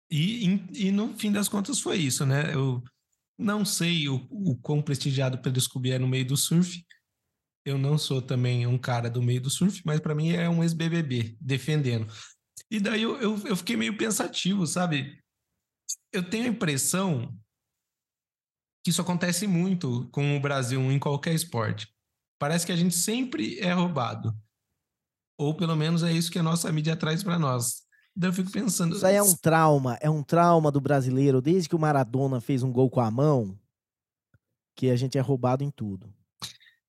E, 0.09 0.45
e, 0.73 0.93
no 0.93 1.13
fim 1.19 1.33
das 1.33 1.49
contas 1.49 1.81
foi 1.81 1.97
isso, 1.97 2.25
né? 2.25 2.55
Eu 2.55 2.81
não 3.37 3.65
sei 3.65 4.09
o, 4.09 4.29
o 4.31 4.57
quão 4.59 4.81
prestigiado 4.81 5.39
Pedro 5.39 5.61
Scooby 5.61 5.91
é 5.91 5.99
no 5.99 6.07
meio 6.07 6.25
do 6.25 6.37
surf. 6.37 6.87
Eu 7.65 7.77
não 7.77 7.99
sou 7.99 8.23
também 8.23 8.65
um 8.65 8.79
cara 8.79 9.11
do 9.11 9.21
meio 9.21 9.41
do 9.41 9.51
surf, 9.51 9.83
mas 9.85 9.99
para 9.99 10.15
mim 10.15 10.31
é 10.31 10.49
um 10.49 10.63
ex-BBB 10.63 11.37
defendendo. 11.41 12.07
E 12.71 12.79
daí 12.79 13.03
eu, 13.03 13.21
eu, 13.21 13.45
eu 13.45 13.57
fiquei 13.57 13.77
meio 13.77 13.97
pensativo, 13.97 14.69
sabe? 14.69 15.19
Eu 16.13 16.23
tenho 16.23 16.45
a 16.45 16.49
impressão 16.49 17.37
que 18.85 18.91
isso 18.91 19.01
acontece 19.01 19.47
muito 19.47 20.07
com 20.13 20.37
o 20.37 20.41
Brasil 20.41 20.79
em 20.93 20.99
qualquer 20.99 21.35
esporte. 21.35 21.89
Parece 22.39 22.67
que 22.67 22.73
a 22.73 22.77
gente 22.77 22.95
sempre 22.95 23.59
é 23.59 23.73
roubado. 23.73 24.37
Ou 25.39 25.57
pelo 25.57 25.75
menos 25.75 26.03
é 26.03 26.13
isso 26.13 26.31
que 26.31 26.39
a 26.39 26.43
nossa 26.43 26.71
mídia 26.71 26.95
traz 26.95 27.23
para 27.23 27.39
nós. 27.39 27.83
Daí 28.15 28.29
eu 28.29 28.35
fico 28.35 28.51
pensando. 28.51 28.95
Isso 28.95 29.07
aí 29.07 29.17
é 29.17 29.23
um 29.23 29.35
trauma, 29.35 29.99
é 30.03 30.11
um 30.11 30.23
trauma 30.23 30.71
do 30.71 30.83
brasileiro, 30.83 31.41
desde 31.41 31.69
que 31.69 31.75
o 31.75 31.79
Maradona 31.79 32.43
fez 32.43 32.63
um 32.63 32.71
gol 32.71 32.91
com 32.91 33.01
a 33.01 33.11
mão, 33.11 33.59
que 34.77 34.91
a 34.91 34.97
gente 34.97 35.17
é 35.17 35.21
roubado 35.21 35.65
em 35.65 35.71
tudo. 35.71 36.15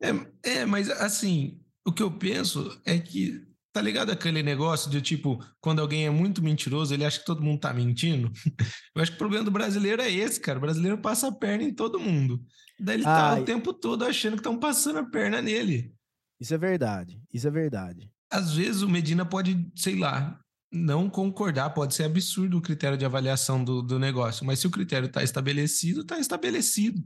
É, 0.01 0.09
é 0.43 0.65
mas 0.65 0.89
assim, 0.89 1.63
o 1.87 1.93
que 1.93 2.03
eu 2.03 2.11
penso 2.11 2.77
é 2.83 2.99
que 2.99 3.47
Tá 3.75 3.81
ligado 3.81 4.09
aquele 4.09 4.41
negócio 4.41 4.89
de 4.89 5.01
tipo, 5.01 5.43
quando 5.59 5.81
alguém 5.81 6.05
é 6.05 6.09
muito 6.09 6.41
mentiroso, 6.41 6.93
ele 6.93 7.03
acha 7.03 7.19
que 7.19 7.25
todo 7.25 7.43
mundo 7.43 7.59
tá 7.59 7.73
mentindo? 7.73 8.31
Eu 8.95 9.01
acho 9.01 9.11
que 9.11 9.15
o 9.15 9.19
problema 9.19 9.43
do 9.43 9.51
brasileiro 9.51 10.01
é 10.01 10.09
esse, 10.09 10.39
cara. 10.39 10.57
O 10.57 10.61
brasileiro 10.61 10.97
passa 10.97 11.27
a 11.27 11.31
perna 11.33 11.65
em 11.65 11.73
todo 11.73 11.99
mundo. 11.99 12.41
Daí 12.79 12.95
ele 12.95 13.03
tá 13.03 13.35
o 13.37 13.43
tempo 13.43 13.73
todo 13.73 14.05
achando 14.05 14.35
que 14.35 14.39
estão 14.39 14.57
passando 14.57 14.99
a 14.99 15.03
perna 15.03 15.41
nele. 15.41 15.93
Isso 16.39 16.53
é 16.53 16.57
verdade. 16.57 17.21
Isso 17.33 17.49
é 17.49 17.51
verdade. 17.51 18.09
Às 18.31 18.53
vezes 18.53 18.81
o 18.81 18.87
Medina 18.87 19.25
pode, 19.25 19.69
sei 19.75 19.99
lá, 19.99 20.39
não 20.71 21.09
concordar, 21.09 21.71
pode 21.71 21.95
ser 21.95 22.05
absurdo 22.05 22.57
o 22.57 22.61
critério 22.61 22.97
de 22.97 23.03
avaliação 23.03 23.61
do, 23.61 23.81
do 23.81 23.99
negócio, 23.99 24.45
mas 24.45 24.59
se 24.59 24.67
o 24.67 24.71
critério 24.71 25.07
está 25.07 25.21
estabelecido, 25.21 25.99
está 25.99 26.17
estabelecido. 26.17 27.03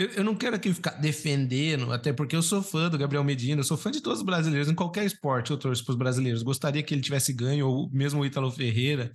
Eu, 0.00 0.08
eu 0.12 0.24
não 0.24 0.34
quero 0.34 0.56
aqui 0.56 0.72
ficar 0.72 0.92
defendendo, 0.92 1.92
até 1.92 2.10
porque 2.10 2.34
eu 2.34 2.40
sou 2.40 2.62
fã 2.62 2.88
do 2.88 2.96
Gabriel 2.96 3.22
Medina, 3.22 3.60
eu 3.60 3.64
sou 3.64 3.76
fã 3.76 3.90
de 3.90 4.00
todos 4.00 4.20
os 4.20 4.24
brasileiros, 4.24 4.70
em 4.70 4.74
qualquer 4.74 5.04
esporte 5.04 5.50
eu 5.50 5.58
torço 5.58 5.84
para 5.84 5.92
os 5.92 5.98
brasileiros. 5.98 6.42
Gostaria 6.42 6.82
que 6.82 6.94
ele 6.94 7.02
tivesse 7.02 7.34
ganho, 7.34 7.68
ou 7.68 7.90
mesmo 7.92 8.22
o 8.22 8.24
Ítalo 8.24 8.50
Ferreira. 8.50 9.12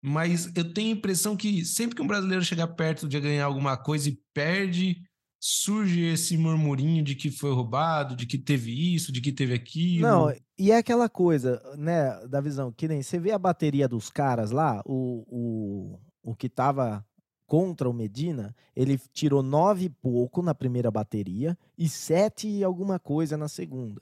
Mas 0.00 0.54
eu 0.54 0.72
tenho 0.72 0.90
a 0.90 0.96
impressão 0.96 1.36
que 1.36 1.64
sempre 1.64 1.96
que 1.96 2.02
um 2.02 2.06
brasileiro 2.06 2.44
chega 2.44 2.64
perto 2.64 3.08
de 3.08 3.18
ganhar 3.18 3.46
alguma 3.46 3.76
coisa 3.76 4.08
e 4.08 4.16
perde, 4.32 5.02
surge 5.40 6.02
esse 6.02 6.36
murmurinho 6.36 7.02
de 7.02 7.16
que 7.16 7.32
foi 7.32 7.52
roubado, 7.52 8.14
de 8.14 8.24
que 8.24 8.38
teve 8.38 8.94
isso, 8.94 9.10
de 9.10 9.20
que 9.20 9.32
teve 9.32 9.52
aquilo. 9.52 10.06
Não, 10.06 10.32
e 10.56 10.70
é 10.70 10.76
aquela 10.76 11.08
coisa, 11.08 11.60
né, 11.76 12.24
da 12.28 12.40
visão, 12.40 12.70
que 12.70 12.86
nem 12.86 13.02
você 13.02 13.18
vê 13.18 13.32
a 13.32 13.38
bateria 13.38 13.88
dos 13.88 14.10
caras 14.10 14.52
lá, 14.52 14.80
o, 14.86 15.24
o, 15.26 16.00
o 16.22 16.36
que 16.36 16.48
tava 16.48 17.04
contra 17.46 17.88
o 17.88 17.92
Medina, 17.92 18.54
ele 18.74 18.98
tirou 19.12 19.42
nove 19.42 19.86
e 19.86 19.90
pouco 19.90 20.42
na 20.42 20.54
primeira 20.54 20.90
bateria 20.90 21.56
e 21.76 21.88
sete 21.88 22.48
e 22.48 22.64
alguma 22.64 22.98
coisa 22.98 23.36
na 23.36 23.48
segunda. 23.48 24.00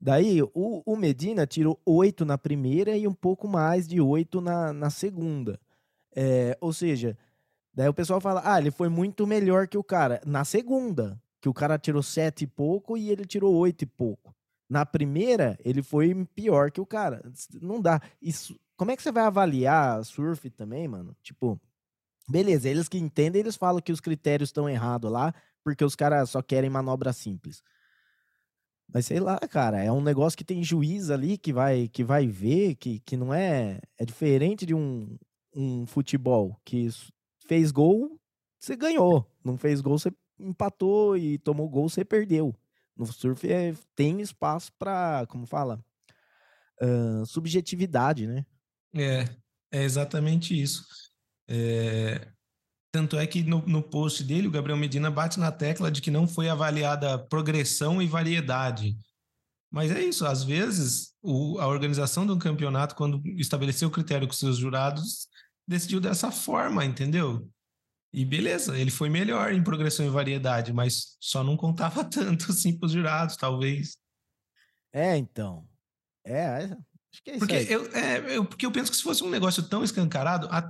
Daí, 0.00 0.42
o, 0.42 0.82
o 0.84 0.96
Medina 0.96 1.46
tirou 1.46 1.80
oito 1.84 2.24
na 2.24 2.36
primeira 2.36 2.96
e 2.96 3.08
um 3.08 3.14
pouco 3.14 3.48
mais 3.48 3.88
de 3.88 4.00
oito 4.00 4.40
na, 4.40 4.72
na 4.72 4.90
segunda. 4.90 5.58
É, 6.14 6.56
ou 6.60 6.72
seja, 6.72 7.16
daí 7.72 7.88
o 7.88 7.94
pessoal 7.94 8.20
fala, 8.20 8.42
ah, 8.44 8.58
ele 8.58 8.70
foi 8.70 8.88
muito 8.88 9.26
melhor 9.26 9.66
que 9.66 9.78
o 9.78 9.84
cara. 9.84 10.20
Na 10.24 10.44
segunda, 10.44 11.20
que 11.40 11.48
o 11.48 11.54
cara 11.54 11.78
tirou 11.78 12.02
sete 12.02 12.44
e 12.44 12.46
pouco 12.46 12.96
e 12.96 13.10
ele 13.10 13.24
tirou 13.24 13.54
oito 13.54 13.82
e 13.82 13.86
pouco. 13.86 14.34
Na 14.68 14.84
primeira, 14.84 15.56
ele 15.64 15.82
foi 15.82 16.12
pior 16.34 16.70
que 16.70 16.80
o 16.80 16.86
cara. 16.86 17.22
Não 17.60 17.80
dá. 17.80 18.00
Isso, 18.20 18.58
como 18.76 18.90
é 18.90 18.96
que 18.96 19.02
você 19.02 19.12
vai 19.12 19.24
avaliar 19.24 20.04
surf 20.04 20.50
também, 20.50 20.88
mano? 20.88 21.16
Tipo, 21.22 21.58
beleza, 22.28 22.68
eles 22.68 22.88
que 22.88 22.98
entendem, 22.98 23.40
eles 23.40 23.56
falam 23.56 23.80
que 23.80 23.92
os 23.92 24.00
critérios 24.00 24.48
estão 24.48 24.68
errados 24.68 25.10
lá, 25.10 25.34
porque 25.64 25.84
os 25.84 25.96
caras 25.96 26.30
só 26.30 26.42
querem 26.42 26.70
manobra 26.70 27.12
simples. 27.12 27.62
Mas 28.92 29.06
sei 29.06 29.20
lá, 29.20 29.38
cara, 29.38 29.82
é 29.82 29.90
um 29.90 30.00
negócio 30.00 30.36
que 30.36 30.44
tem 30.44 30.62
juiz 30.62 31.10
ali 31.10 31.36
que 31.36 31.52
vai 31.52 31.88
que 31.88 32.04
vai 32.04 32.26
ver, 32.26 32.76
que, 32.76 33.00
que 33.00 33.16
não 33.16 33.34
é. 33.34 33.80
É 33.98 34.04
diferente 34.04 34.64
de 34.64 34.74
um, 34.74 35.18
um 35.54 35.86
futebol 35.86 36.60
que 36.64 36.88
fez 37.46 37.72
gol, 37.72 38.20
você 38.58 38.76
ganhou. 38.76 39.26
Não 39.44 39.56
fez 39.58 39.80
gol, 39.80 39.98
você 39.98 40.12
empatou 40.38 41.16
e 41.16 41.38
tomou 41.38 41.68
gol, 41.68 41.88
você 41.88 42.04
perdeu. 42.04 42.54
No 42.96 43.06
surf 43.06 43.46
é, 43.50 43.74
tem 43.94 44.20
espaço 44.20 44.72
para, 44.78 45.26
como 45.28 45.46
fala, 45.46 45.84
uh, 46.80 47.26
subjetividade, 47.26 48.26
né? 48.26 48.46
É, 48.94 49.24
é 49.70 49.82
exatamente 49.82 50.60
isso. 50.60 50.84
É, 51.48 52.28
tanto 52.92 53.16
é 53.16 53.26
que 53.26 53.42
no, 53.42 53.64
no 53.66 53.82
post 53.82 54.24
dele, 54.24 54.48
o 54.48 54.50
Gabriel 54.50 54.78
Medina 54.78 55.10
bate 55.10 55.38
na 55.38 55.52
tecla 55.52 55.90
de 55.90 56.00
que 56.00 56.10
não 56.10 56.26
foi 56.26 56.48
avaliada 56.48 57.18
progressão 57.18 58.00
e 58.00 58.06
variedade. 58.06 58.96
Mas 59.70 59.90
é 59.90 60.02
isso, 60.02 60.24
às 60.24 60.42
vezes 60.42 61.14
o, 61.22 61.58
a 61.58 61.66
organização 61.66 62.24
de 62.24 62.32
um 62.32 62.38
campeonato, 62.38 62.94
quando 62.94 63.20
estabeleceu 63.38 63.88
o 63.88 63.90
critério 63.90 64.26
com 64.26 64.32
seus 64.32 64.56
jurados, 64.56 65.28
decidiu 65.68 66.00
dessa 66.00 66.30
forma, 66.30 66.84
entendeu? 66.84 67.50
E 68.12 68.24
beleza, 68.24 68.78
ele 68.78 68.90
foi 68.90 69.10
melhor 69.10 69.52
em 69.52 69.62
progressão 69.62 70.06
e 70.06 70.08
variedade, 70.08 70.72
mas 70.72 71.16
só 71.20 71.44
não 71.44 71.56
contava 71.56 72.02
tanto 72.08 72.50
assim 72.50 72.78
para 72.78 72.86
os 72.86 72.92
jurados, 72.92 73.36
talvez. 73.36 73.98
É, 74.92 75.16
então. 75.16 75.68
É, 76.24 76.32
é, 76.32 76.64
acho 76.64 77.22
que 77.22 77.30
é 77.30 77.32
isso 77.32 77.38
porque 77.40 77.56
aí. 77.56 77.70
Eu, 77.70 77.92
é, 77.92 78.36
eu, 78.36 78.44
porque 78.46 78.64
eu 78.64 78.72
penso 78.72 78.90
que 78.90 78.96
se 78.96 79.02
fosse 79.02 79.22
um 79.22 79.28
negócio 79.28 79.62
tão 79.68 79.84
escancarado, 79.84 80.48
a, 80.50 80.66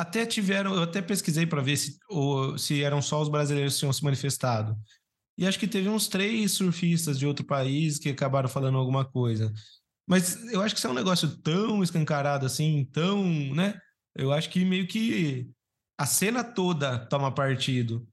até 0.00 0.24
tiveram, 0.24 0.74
eu 0.74 0.82
até 0.82 1.02
pesquisei 1.02 1.44
para 1.44 1.60
ver 1.60 1.76
se, 1.76 1.98
ou, 2.08 2.56
se 2.56 2.82
eram 2.82 3.02
só 3.02 3.20
os 3.20 3.28
brasileiros 3.28 3.74
que 3.74 3.80
tinham 3.80 3.92
se 3.92 4.02
manifestado. 4.02 4.74
E 5.36 5.46
acho 5.46 5.58
que 5.58 5.68
teve 5.68 5.90
uns 5.90 6.08
três 6.08 6.52
surfistas 6.52 7.18
de 7.18 7.26
outro 7.26 7.44
país 7.44 7.98
que 7.98 8.08
acabaram 8.08 8.48
falando 8.48 8.78
alguma 8.78 9.04
coisa. 9.04 9.52
Mas 10.08 10.42
eu 10.50 10.62
acho 10.62 10.74
que 10.74 10.78
isso 10.78 10.86
é 10.86 10.90
um 10.90 10.94
negócio 10.94 11.28
tão 11.42 11.82
escancarado 11.82 12.46
assim, 12.46 12.88
tão, 12.90 13.22
né? 13.54 13.78
Eu 14.16 14.32
acho 14.32 14.48
que 14.48 14.64
meio 14.64 14.88
que 14.88 15.50
a 15.98 16.06
cena 16.06 16.42
toda 16.42 16.98
toma 16.98 17.30
partido. 17.30 18.08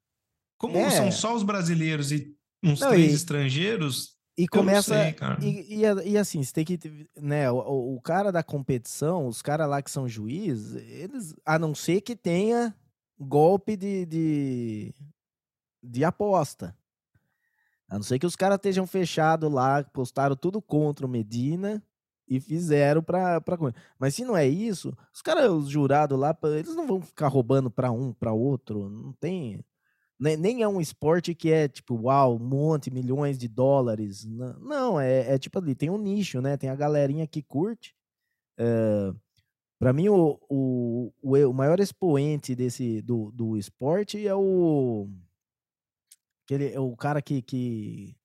Como 0.59 0.77
é. 0.77 0.89
são 0.89 1.09
só 1.09 1.33
os 1.33 1.43
brasileiros 1.43 2.11
e 2.11 2.35
uns 2.61 2.81
Não, 2.81 2.89
três 2.89 3.13
e, 3.13 3.15
estrangeiros. 3.15 4.16
E 4.37 4.47
começa. 4.47 4.93
Sei, 4.93 5.15
e, 5.41 5.83
e, 5.83 6.11
e, 6.11 6.17
assim, 6.17 6.43
você 6.43 6.53
tem 6.53 6.63
que. 6.63 6.79
Né, 7.19 7.49
o, 7.49 7.95
o 7.95 8.01
cara 8.01 8.31
da 8.31 8.43
competição, 8.43 9.27
os 9.27 9.41
caras 9.41 9.67
lá 9.67 9.81
que 9.81 9.89
são 9.89 10.07
juízes, 10.07 10.75
eles. 10.89 11.35
A 11.43 11.57
não 11.57 11.73
ser 11.73 12.01
que 12.01 12.15
tenha 12.15 12.75
golpe 13.19 13.75
de, 13.75 14.05
de, 14.05 14.93
de 15.81 16.03
aposta. 16.03 16.77
A 17.89 17.95
não 17.95 18.03
ser 18.03 18.19
que 18.19 18.25
os 18.25 18.35
caras 18.35 18.57
estejam 18.57 18.85
fechados 18.85 19.51
lá, 19.51 19.83
postaram 19.83 20.35
tudo 20.35 20.61
contra 20.61 21.05
o 21.05 21.09
Medina 21.09 21.81
e 22.27 22.39
fizeram 22.39 23.01
pra, 23.01 23.39
pra 23.39 23.57
Mas 23.97 24.13
se 24.13 24.25
não 24.25 24.35
é 24.35 24.45
isso, 24.45 24.95
os 25.13 25.21
caras, 25.21 25.49
os 25.49 25.69
jurados 25.69 26.19
lá, 26.19 26.37
eles 26.43 26.75
não 26.75 26.85
vão 26.85 27.01
ficar 27.01 27.29
roubando 27.29 27.71
pra 27.71 27.89
um, 27.89 28.11
pra 28.13 28.33
outro. 28.33 28.89
Não 28.89 29.13
tem. 29.13 29.63
Nem 30.19 30.63
é 30.63 30.67
um 30.67 30.81
esporte 30.81 31.35
que 31.35 31.51
é 31.51 31.67
tipo, 31.67 31.95
uau, 31.95 32.35
um 32.35 32.39
monte, 32.39 32.89
milhões 32.89 33.37
de 33.37 33.47
dólares. 33.47 34.25
Não, 34.25 34.99
é, 34.99 35.33
é 35.33 35.37
tipo 35.37 35.59
ali, 35.59 35.75
tem 35.75 35.89
um 35.89 35.97
nicho, 35.97 36.41
né? 36.41 36.57
Tem 36.57 36.69
a 36.69 36.75
galerinha 36.75 37.27
que 37.27 37.43
curte. 37.43 37.95
É, 38.57 39.13
para 39.79 39.93
mim, 39.93 40.09
o, 40.09 40.39
o, 40.49 41.13
o, 41.21 41.37
o, 41.37 41.53
maior 41.53 41.79
expoente 41.79 42.55
desse 42.55 43.01
do, 43.03 43.31
do 43.31 43.57
esporte 43.57 44.27
é 44.27 44.33
o. 44.33 45.07
Aquele, 46.45 46.73
é 46.73 46.79
o 46.79 46.95
cara 46.95 47.21
que, 47.21 47.41
que. 47.43 48.15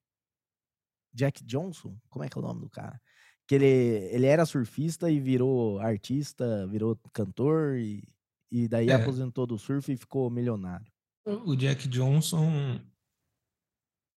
Jack 1.13 1.45
Johnson? 1.45 1.95
Como 2.09 2.25
é 2.25 2.29
que 2.29 2.39
é 2.39 2.41
o 2.41 2.45
nome 2.45 2.61
do 2.61 2.71
cara? 2.71 2.99
que 3.47 3.55
ele, 3.57 3.67
ele 3.67 4.27
era 4.27 4.47
surfista 4.47 5.11
e 5.11 5.21
virou 5.21 5.79
artista, 5.81 6.67
virou 6.69 6.99
cantor 7.13 7.77
e, 7.77 8.03
e 8.51 8.69
daí 8.69 8.89
é. 8.89 8.95
aposentou 8.95 9.47
do 9.47 9.59
surf 9.59 9.93
e 9.93 9.97
ficou 9.97 10.31
milionário. 10.31 10.92
O 11.25 11.55
Jack 11.55 11.89
Johnson, 11.89 12.81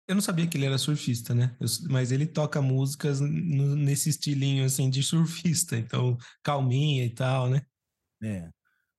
eu 0.08 0.14
não 0.14 0.22
sabia 0.22 0.46
que 0.46 0.56
ele 0.56 0.66
era 0.66 0.78
surfista, 0.78 1.34
né? 1.34 1.56
Eu, 1.60 1.66
mas 1.90 2.12
ele 2.12 2.26
toca 2.26 2.60
músicas 2.60 3.20
no, 3.20 3.74
nesse 3.76 4.10
estilinho 4.10 4.64
assim 4.64 4.90
de 4.90 5.02
surfista, 5.02 5.76
então 5.76 6.16
calminha 6.42 7.04
e 7.04 7.10
tal, 7.10 7.48
né? 7.48 7.62
É, 8.22 8.50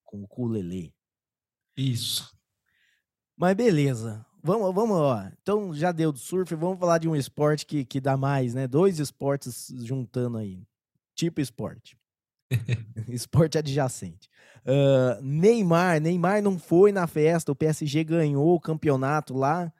com 0.03 0.19
o 0.19 0.23
ukulele. 0.23 0.93
Isso. 1.77 2.31
Mas 3.37 3.55
beleza. 3.55 4.25
Vamos, 4.43 4.73
vamos, 4.73 4.97
ó. 4.97 5.23
Então 5.41 5.73
já 5.73 5.91
deu 5.91 6.11
do 6.11 6.19
surf, 6.19 6.53
vamos 6.55 6.79
falar 6.79 6.99
de 6.99 7.07
um 7.07 7.15
esporte 7.15 7.65
que, 7.65 7.83
que 7.83 7.99
dá 7.99 8.15
mais, 8.15 8.53
né? 8.53 8.67
Dois 8.67 8.99
esportes 8.99 9.73
juntando 9.83 10.37
aí. 10.37 10.63
Tipo 11.15 11.41
esporte. 11.41 11.97
esporte 13.10 13.58
adjacente. 13.58 14.29
Uh, 14.65 15.21
Neymar, 15.21 16.01
Neymar 16.01 16.41
não 16.41 16.58
foi 16.58 16.91
na 16.91 17.08
festa, 17.08 17.51
o 17.51 17.55
PSG 17.55 18.03
ganhou 18.03 18.55
o 18.55 18.60
campeonato 18.60 19.34
lá. 19.34 19.71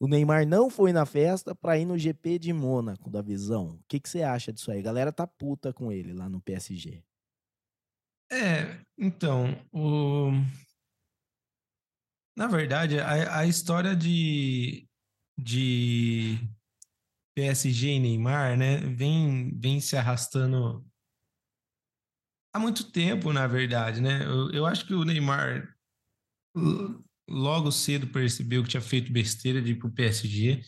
O 0.00 0.06
Neymar 0.06 0.46
não 0.46 0.70
foi 0.70 0.92
na 0.92 1.04
festa 1.04 1.54
para 1.54 1.76
ir 1.78 1.84
no 1.84 1.98
GP 1.98 2.38
de 2.38 2.52
Mônaco 2.52 3.10
da 3.10 3.20
Visão. 3.20 3.70
O 3.70 3.80
que, 3.88 4.00
você 4.02 4.22
acha 4.22 4.52
disso 4.52 4.70
aí? 4.70 4.78
A 4.78 4.82
galera 4.82 5.12
tá 5.12 5.26
puta 5.26 5.72
com 5.72 5.90
ele 5.90 6.12
lá 6.12 6.28
no 6.28 6.40
PSG. 6.40 7.02
É, 8.30 8.78
então, 8.96 9.58
o 9.72 10.30
na 12.38 12.46
verdade, 12.46 13.00
a, 13.00 13.40
a 13.40 13.46
história 13.46 13.96
de, 13.96 14.88
de 15.36 16.38
PSG 17.34 17.94
e 17.94 17.98
Neymar, 17.98 18.56
né, 18.56 18.76
vem, 18.76 19.58
vem 19.58 19.80
se 19.80 19.96
arrastando 19.96 20.86
há 22.52 22.58
muito 22.58 22.84
tempo, 22.90 23.32
na 23.32 23.46
verdade, 23.46 24.00
né? 24.00 24.24
Eu, 24.24 24.50
eu 24.50 24.66
acho 24.66 24.86
que 24.86 24.94
o 24.94 25.04
Neymar 25.04 25.68
logo 27.28 27.70
cedo 27.70 28.06
percebeu 28.06 28.62
que 28.62 28.70
tinha 28.70 28.80
feito 28.80 29.12
besteira 29.12 29.60
de 29.60 29.72
ir 29.72 29.74
para 29.76 29.88
o 29.88 29.92
PSG, 29.92 30.60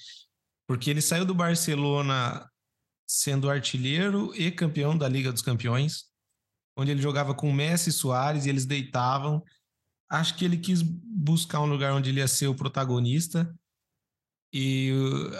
porque 0.68 0.90
ele 0.90 1.00
saiu 1.00 1.24
do 1.24 1.34
Barcelona 1.34 2.48
sendo 3.08 3.50
artilheiro 3.50 4.32
e 4.34 4.50
campeão 4.50 4.96
da 4.96 5.08
Liga 5.08 5.32
dos 5.32 5.42
Campeões, 5.42 6.04
onde 6.76 6.90
ele 6.90 7.02
jogava 7.02 7.34
com 7.34 7.52
Messi 7.52 7.90
e 7.90 7.92
Soares 7.92 8.46
e 8.46 8.50
eles 8.50 8.66
deitavam 8.66 9.42
acho 10.10 10.36
que 10.36 10.44
ele 10.44 10.58
quis 10.58 10.82
buscar 10.82 11.60
um 11.60 11.66
lugar 11.66 11.94
onde 11.94 12.10
ele 12.10 12.18
ia 12.18 12.26
ser 12.26 12.48
o 12.48 12.54
protagonista. 12.54 13.54
E 14.52 14.90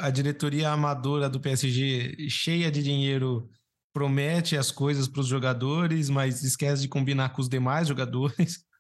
a 0.01 0.09
diretoria 0.09 0.71
amadora 0.71 1.29
do 1.29 1.41
PSG, 1.41 2.29
cheia 2.31 2.71
de 2.71 2.81
dinheiro, 2.81 3.51
promete 3.93 4.57
as 4.57 4.71
coisas 4.71 5.09
para 5.09 5.21
os 5.21 5.27
jogadores, 5.27 6.09
mas 6.09 6.43
esquece 6.43 6.83
de 6.83 6.89
combinar 6.89 7.31
com 7.31 7.41
os 7.41 7.49
demais 7.49 7.89
jogadores. 7.89 8.65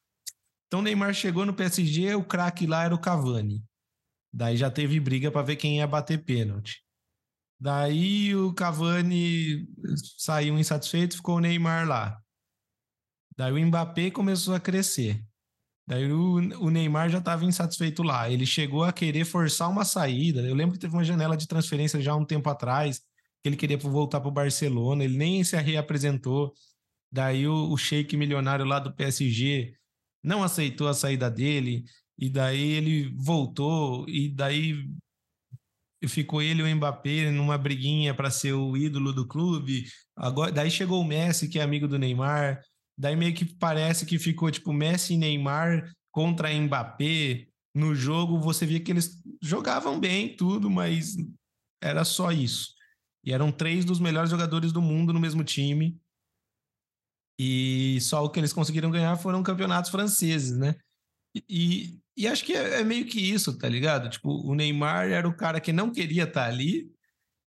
Então 0.73 0.83
Neymar 0.83 1.13
chegou 1.13 1.45
no 1.45 1.53
PSG, 1.53 2.15
o 2.15 2.23
craque 2.23 2.65
lá 2.65 2.85
era 2.85 2.95
o 2.95 3.01
Cavani. 3.01 3.61
Daí 4.33 4.57
já 4.57 4.71
teve 4.71 5.01
briga 5.01 5.29
para 5.29 5.43
ver 5.43 5.57
quem 5.57 5.79
ia 5.79 5.87
bater 5.87 6.25
pênalti. 6.25 6.85
Daí 7.59 8.37
o 8.37 8.55
Cavani 8.55 9.69
saiu 10.17 10.57
insatisfeito, 10.57 11.17
ficou 11.17 11.39
o 11.39 11.41
Neymar 11.41 11.89
lá. 11.89 12.23
Daí 13.37 13.53
o 13.53 13.67
Mbappé 13.67 14.13
começou 14.13 14.55
a 14.55 14.61
crescer. 14.61 15.21
Daí 15.89 16.11
o, 16.13 16.37
o 16.37 16.71
Neymar 16.71 17.11
já 17.11 17.19
estava 17.19 17.45
insatisfeito 17.45 18.05
lá. 18.05 18.31
Ele 18.31 18.47
chegou 18.47 18.85
a 18.85 18.93
querer 18.93 19.25
forçar 19.25 19.69
uma 19.69 19.85
saída. 19.85 20.41
Eu 20.41 20.55
lembro 20.55 20.75
que 20.75 20.79
teve 20.79 20.95
uma 20.95 21.03
janela 21.03 21.37
de 21.37 21.49
transferência 21.49 22.01
já 22.01 22.13
há 22.13 22.17
um 22.17 22.25
tempo 22.25 22.49
atrás, 22.49 23.03
que 23.43 23.49
ele 23.49 23.57
queria 23.57 23.77
voltar 23.79 24.21
para 24.21 24.29
o 24.29 24.33
Barcelona. 24.33 25.05
Ele 25.05 25.17
nem 25.17 25.45
se 25.45 25.57
reapresentou. 25.57 26.53
Daí 27.13 27.47
o, 27.47 27.71
o 27.71 27.77
Sheik 27.77 28.17
milionário 28.17 28.65
lá 28.65 28.79
do 28.79 28.95
PSG 28.95 29.75
não 30.23 30.43
aceitou 30.43 30.89
a 30.89 30.95
saída 30.95 31.31
dele. 31.31 31.85
E 32.19 32.29
daí 32.29 32.73
ele 32.73 33.15
voltou. 33.17 34.09
E 34.09 34.29
daí 34.29 34.87
ficou 36.09 36.41
ele 36.41 36.63
e 36.63 36.73
o 36.73 36.77
Mbappé 36.77 37.31
numa 37.31 37.59
briguinha 37.59 38.15
para 38.15 38.31
ser 38.31 38.53
o 38.53 38.77
ídolo 38.77 39.13
do 39.13 39.27
clube. 39.27 39.85
Agora, 40.17 40.53
daí 40.53 40.71
chegou 40.71 41.01
o 41.01 41.05
Messi, 41.05 41.49
que 41.49 41.59
é 41.59 41.63
amigo 41.63 41.89
do 41.89 41.99
Neymar. 41.99 42.61
Daí 42.97 43.17
meio 43.17 43.35
que 43.35 43.45
parece 43.45 44.05
que 44.05 44.19
ficou 44.19 44.51
tipo 44.51 44.73
Messi 44.73 45.15
e 45.15 45.19
Neymar 45.19 45.91
contra 46.11 46.53
Mbappé. 46.53 47.47
No 47.75 47.95
jogo 47.95 48.39
você 48.39 48.67
via 48.67 48.81
que 48.81 48.91
eles 48.91 49.23
jogavam 49.43 49.99
bem 49.99 50.37
tudo, 50.37 50.69
mas 50.69 51.17
era 51.83 52.05
só 52.05 52.31
isso. 52.31 52.75
E 53.25 53.33
eram 53.33 53.53
três 53.53 53.85
dos 53.85 54.01
melhores 54.01 54.31
jogadores 54.31 54.73
do 54.73 54.81
mundo 54.81 55.13
no 55.13 55.21
mesmo 55.21 55.45
time. 55.45 56.01
E 57.39 57.99
só 58.01 58.25
o 58.25 58.31
que 58.31 58.39
eles 58.39 58.53
conseguiram 58.53 58.91
ganhar 58.91 59.17
foram 59.17 59.43
campeonatos 59.43 59.91
franceses, 59.91 60.57
né? 60.57 60.77
E, 61.49 61.99
e 62.17 62.27
acho 62.27 62.45
que 62.45 62.53
é, 62.53 62.81
é, 62.81 62.85
meio 62.85 63.07
que 63.07 63.19
isso, 63.19 63.57
tá 63.57 63.69
ligado? 63.69 64.11
Tipo, 64.11 64.31
o 64.47 64.55
Neymar 64.55 65.09
era 65.09 65.29
o 65.29 65.37
cara 65.37 65.61
que 65.61 65.73
não 65.73 65.91
queria 65.91 66.25
estar 66.25 66.45
tá 66.45 66.49
ali 66.49 66.91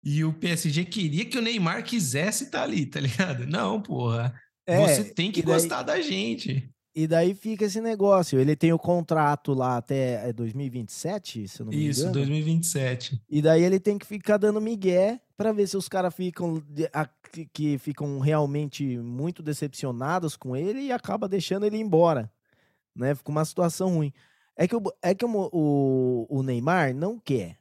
e 0.04 0.24
o 0.24 0.34
PSG 0.34 0.86
queria 0.86 1.26
que 1.26 1.38
o 1.38 1.42
Neymar 1.42 1.84
quisesse 1.84 2.46
estar 2.46 2.60
tá 2.60 2.64
ali, 2.64 2.86
tá 2.86 3.00
ligado? 3.00 3.46
Não, 3.48 3.82
porra. 3.82 4.34
É, 4.68 4.78
você 4.78 5.04
tem 5.04 5.32
que 5.32 5.42
daí, 5.42 5.56
gostar 5.56 5.84
da 5.84 6.00
gente. 6.02 6.70
E 7.00 7.08
daí 7.08 7.34
fica 7.34 7.64
esse 7.64 7.80
negócio. 7.80 8.38
Ele 8.38 8.58
tem 8.58 8.74
o 8.74 8.78
contrato 8.78 9.54
lá 9.54 9.78
até 9.78 10.34
2027, 10.34 11.44
é, 11.44 11.48
se 11.48 11.62
eu 11.62 11.66
não 11.66 11.72
me 11.72 11.88
Isso, 11.88 12.02
engano. 12.02 12.20
Isso, 12.20 12.28
2027. 12.28 13.22
E 13.30 13.42
daí 13.42 13.64
ele 13.64 13.80
tem 13.80 13.98
que 13.98 14.06
ficar 14.06 14.36
dando 14.36 14.60
migué 14.60 15.22
para 15.38 15.54
ver 15.54 15.66
se 15.66 15.78
os 15.78 15.88
caras 15.88 16.14
ficam 16.14 16.62
que 17.54 17.78
ficam 17.78 18.20
realmente 18.20 18.98
muito 18.98 19.42
decepcionados 19.42 20.36
com 20.36 20.58
ele 20.58 20.82
e 20.82 20.92
acaba 20.92 21.30
deixando 21.30 21.66
ele 21.66 21.78
embora, 21.78 22.30
né? 22.94 23.16
Fica 23.16 23.32
uma 23.32 23.46
situação 23.46 23.96
ruim. 23.96 24.12
É 24.58 24.68
que, 24.68 24.76
o, 24.76 24.84
é 25.02 25.16
que 25.16 25.24
o, 25.24 25.50
o, 25.54 26.28
o 26.30 26.44
Neymar 26.44 26.94
não 26.94 27.18
quer. 27.18 27.60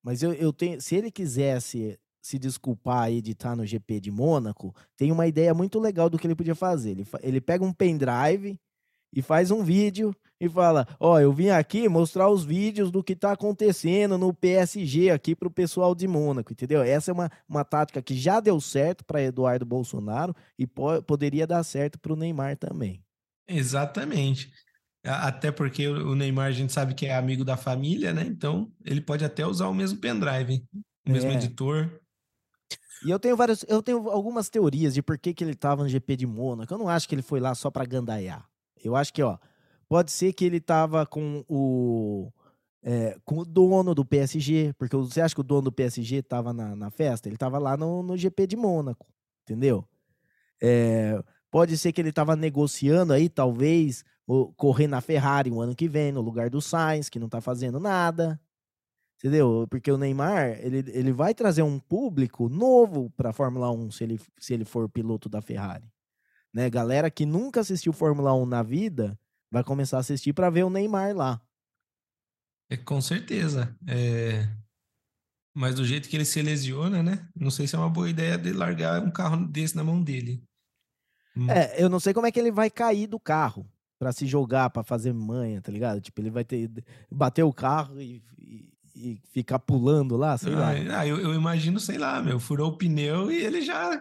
Mas 0.00 0.22
eu, 0.22 0.32
eu 0.34 0.52
tenho. 0.52 0.80
Se 0.80 0.94
ele 0.94 1.10
quisesse 1.10 1.98
se 2.22 2.38
desculpar 2.38 3.10
de 3.10 3.32
estar 3.32 3.56
no 3.56 3.66
GP 3.66 3.98
de 3.98 4.12
Mônaco, 4.12 4.72
tem 4.96 5.10
uma 5.10 5.26
ideia 5.26 5.52
muito 5.52 5.80
legal 5.80 6.08
do 6.08 6.16
que 6.16 6.28
ele 6.28 6.36
podia 6.36 6.54
fazer. 6.54 6.92
Ele, 6.92 7.06
ele 7.24 7.40
pega 7.40 7.64
um 7.64 7.72
pendrive 7.72 8.56
e 9.12 9.22
faz 9.22 9.50
um 9.50 9.62
vídeo 9.62 10.14
e 10.40 10.48
fala: 10.48 10.86
Ó, 11.00 11.14
oh, 11.14 11.18
eu 11.18 11.32
vim 11.32 11.48
aqui 11.48 11.88
mostrar 11.88 12.28
os 12.28 12.44
vídeos 12.44 12.90
do 12.90 13.02
que 13.02 13.12
está 13.12 13.32
acontecendo 13.32 14.16
no 14.16 14.32
PSG 14.32 15.10
aqui 15.10 15.34
para 15.34 15.48
o 15.48 15.52
pessoal 15.52 15.94
de 15.94 16.06
Mônaco, 16.06 16.52
entendeu? 16.52 16.82
Essa 16.82 17.10
é 17.10 17.14
uma, 17.14 17.30
uma 17.48 17.64
tática 17.64 18.02
que 18.02 18.14
já 18.14 18.40
deu 18.40 18.60
certo 18.60 19.04
para 19.04 19.22
Eduardo 19.22 19.66
Bolsonaro 19.66 20.34
e 20.58 20.66
po 20.66 21.02
poderia 21.02 21.46
dar 21.46 21.62
certo 21.64 21.98
para 21.98 22.12
o 22.12 22.16
Neymar 22.16 22.56
também. 22.56 23.02
Exatamente. 23.46 24.50
Até 25.04 25.50
porque 25.50 25.88
o 25.88 26.14
Neymar 26.14 26.48
a 26.48 26.52
gente 26.52 26.72
sabe 26.72 26.94
que 26.94 27.06
é 27.06 27.16
amigo 27.16 27.44
da 27.44 27.56
família, 27.56 28.12
né? 28.12 28.24
Então 28.26 28.70
ele 28.84 29.00
pode 29.00 29.24
até 29.24 29.46
usar 29.46 29.68
o 29.68 29.74
mesmo 29.74 29.98
pendrive, 29.98 30.64
o 31.06 31.10
mesmo 31.10 31.30
é. 31.30 31.34
editor. 31.34 32.00
E 33.04 33.10
eu 33.10 33.18
tenho 33.18 33.36
várias, 33.36 33.64
eu 33.68 33.82
tenho 33.82 34.08
algumas 34.10 34.50
teorias 34.50 34.92
de 34.92 35.02
por 35.02 35.16
que, 35.16 35.32
que 35.32 35.44
ele 35.44 35.52
estava 35.52 35.82
no 35.82 35.88
GP 35.88 36.16
de 36.16 36.26
Mônaco. 36.26 36.74
Eu 36.74 36.78
não 36.78 36.88
acho 36.88 37.08
que 37.08 37.14
ele 37.14 37.22
foi 37.22 37.38
lá 37.38 37.54
só 37.54 37.70
para 37.70 37.86
gandaiar. 37.86 38.44
Eu 38.84 38.96
acho 38.96 39.12
que, 39.12 39.22
ó, 39.22 39.38
pode 39.88 40.10
ser 40.10 40.32
que 40.32 40.44
ele 40.44 40.58
estava 40.58 41.06
com 41.06 41.44
o 41.48 42.32
é, 42.82 43.16
com 43.24 43.38
o 43.38 43.44
dono 43.44 43.94
do 43.94 44.04
PSG, 44.04 44.72
porque 44.78 44.96
você 44.96 45.20
acha 45.20 45.34
que 45.34 45.40
o 45.40 45.44
dono 45.44 45.62
do 45.62 45.72
PSG 45.72 46.16
estava 46.16 46.52
na, 46.52 46.76
na 46.76 46.90
festa? 46.90 47.28
Ele 47.28 47.36
estava 47.36 47.58
lá 47.58 47.76
no, 47.76 48.02
no 48.02 48.16
GP 48.16 48.46
de 48.46 48.56
Mônaco, 48.56 49.06
entendeu? 49.42 49.84
É, 50.62 51.22
pode 51.50 51.76
ser 51.76 51.92
que 51.92 52.00
ele 52.00 52.10
estava 52.10 52.36
negociando 52.36 53.12
aí, 53.12 53.28
talvez, 53.28 54.04
correr 54.56 54.86
na 54.86 55.00
Ferrari 55.00 55.50
o 55.50 55.60
ano 55.60 55.74
que 55.74 55.88
vem, 55.88 56.12
no 56.12 56.20
lugar 56.20 56.50
do 56.50 56.60
Sainz, 56.60 57.08
que 57.08 57.18
não 57.18 57.28
tá 57.28 57.40
fazendo 57.40 57.80
nada. 57.80 58.40
Entendeu? 59.18 59.66
Porque 59.68 59.90
o 59.90 59.98
Neymar, 59.98 60.58
ele, 60.60 60.84
ele 60.92 61.12
vai 61.12 61.34
trazer 61.34 61.62
um 61.62 61.78
público 61.78 62.48
novo 62.48 63.10
para 63.16 63.32
Fórmula 63.32 63.70
1 63.70 63.90
se 63.90 64.04
ele, 64.04 64.20
se 64.38 64.54
ele 64.54 64.64
for 64.64 64.88
piloto 64.88 65.28
da 65.28 65.42
Ferrari. 65.42 65.84
Né? 66.54 66.68
Galera 66.70 67.10
que 67.10 67.26
nunca 67.26 67.60
assistiu 67.60 67.92
Fórmula 67.92 68.34
1 68.34 68.46
na 68.46 68.62
vida 68.62 69.18
vai 69.50 69.64
começar 69.64 69.98
a 69.98 70.00
assistir 70.00 70.32
para 70.32 70.50
ver 70.50 70.64
o 70.64 70.70
Neymar 70.70 71.14
lá. 71.14 71.40
É, 72.70 72.76
com 72.76 73.00
certeza. 73.00 73.74
É... 73.86 74.48
Mas 75.54 75.74
do 75.74 75.84
jeito 75.84 76.08
que 76.08 76.16
ele 76.16 76.24
se 76.24 76.40
lesiona, 76.40 77.02
né? 77.02 77.26
Não 77.34 77.50
sei 77.50 77.66
se 77.66 77.74
é 77.74 77.78
uma 77.78 77.88
boa 77.88 78.08
ideia 78.08 78.38
de 78.38 78.52
largar 78.52 79.02
um 79.02 79.10
carro 79.10 79.44
desse 79.46 79.74
na 79.74 79.82
mão 79.82 80.02
dele. 80.02 80.42
Hum. 81.36 81.50
É, 81.50 81.82
eu 81.82 81.88
não 81.88 81.98
sei 81.98 82.12
como 82.12 82.26
é 82.26 82.32
que 82.32 82.38
ele 82.38 82.52
vai 82.52 82.70
cair 82.70 83.06
do 83.06 83.18
carro 83.18 83.66
para 83.98 84.12
se 84.12 84.26
jogar, 84.26 84.70
para 84.70 84.84
fazer 84.84 85.12
manha, 85.12 85.60
tá 85.60 85.72
ligado? 85.72 86.00
Tipo, 86.00 86.20
ele 86.20 86.30
vai 86.30 86.44
ter 86.44 86.70
bater 87.10 87.42
o 87.42 87.52
carro 87.52 88.00
e, 88.00 88.22
e, 88.38 88.72
e 88.94 89.20
ficar 89.32 89.58
pulando 89.58 90.16
lá, 90.16 90.38
sei 90.38 90.52
ah, 90.54 90.58
lá. 90.58 90.70
Ah, 90.98 91.06
eu, 91.06 91.18
eu, 91.18 91.34
imagino, 91.34 91.80
sei 91.80 91.98
lá, 91.98 92.22
meu, 92.22 92.38
furou 92.38 92.70
o 92.70 92.76
pneu 92.78 93.30
e 93.30 93.44
ele 93.44 93.60
já 93.62 94.00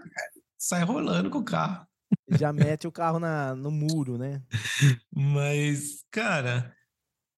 sai 0.58 0.84
rolando 0.84 1.30
com 1.30 1.40
o 1.40 1.44
carro. 1.44 1.87
Já 2.38 2.52
mete 2.54 2.88
o 2.88 2.92
carro 2.92 3.20
na, 3.20 3.56
no 3.56 3.72
muro, 3.72 4.18
né? 4.18 4.42
Mas, 5.14 6.04
cara, 6.12 6.74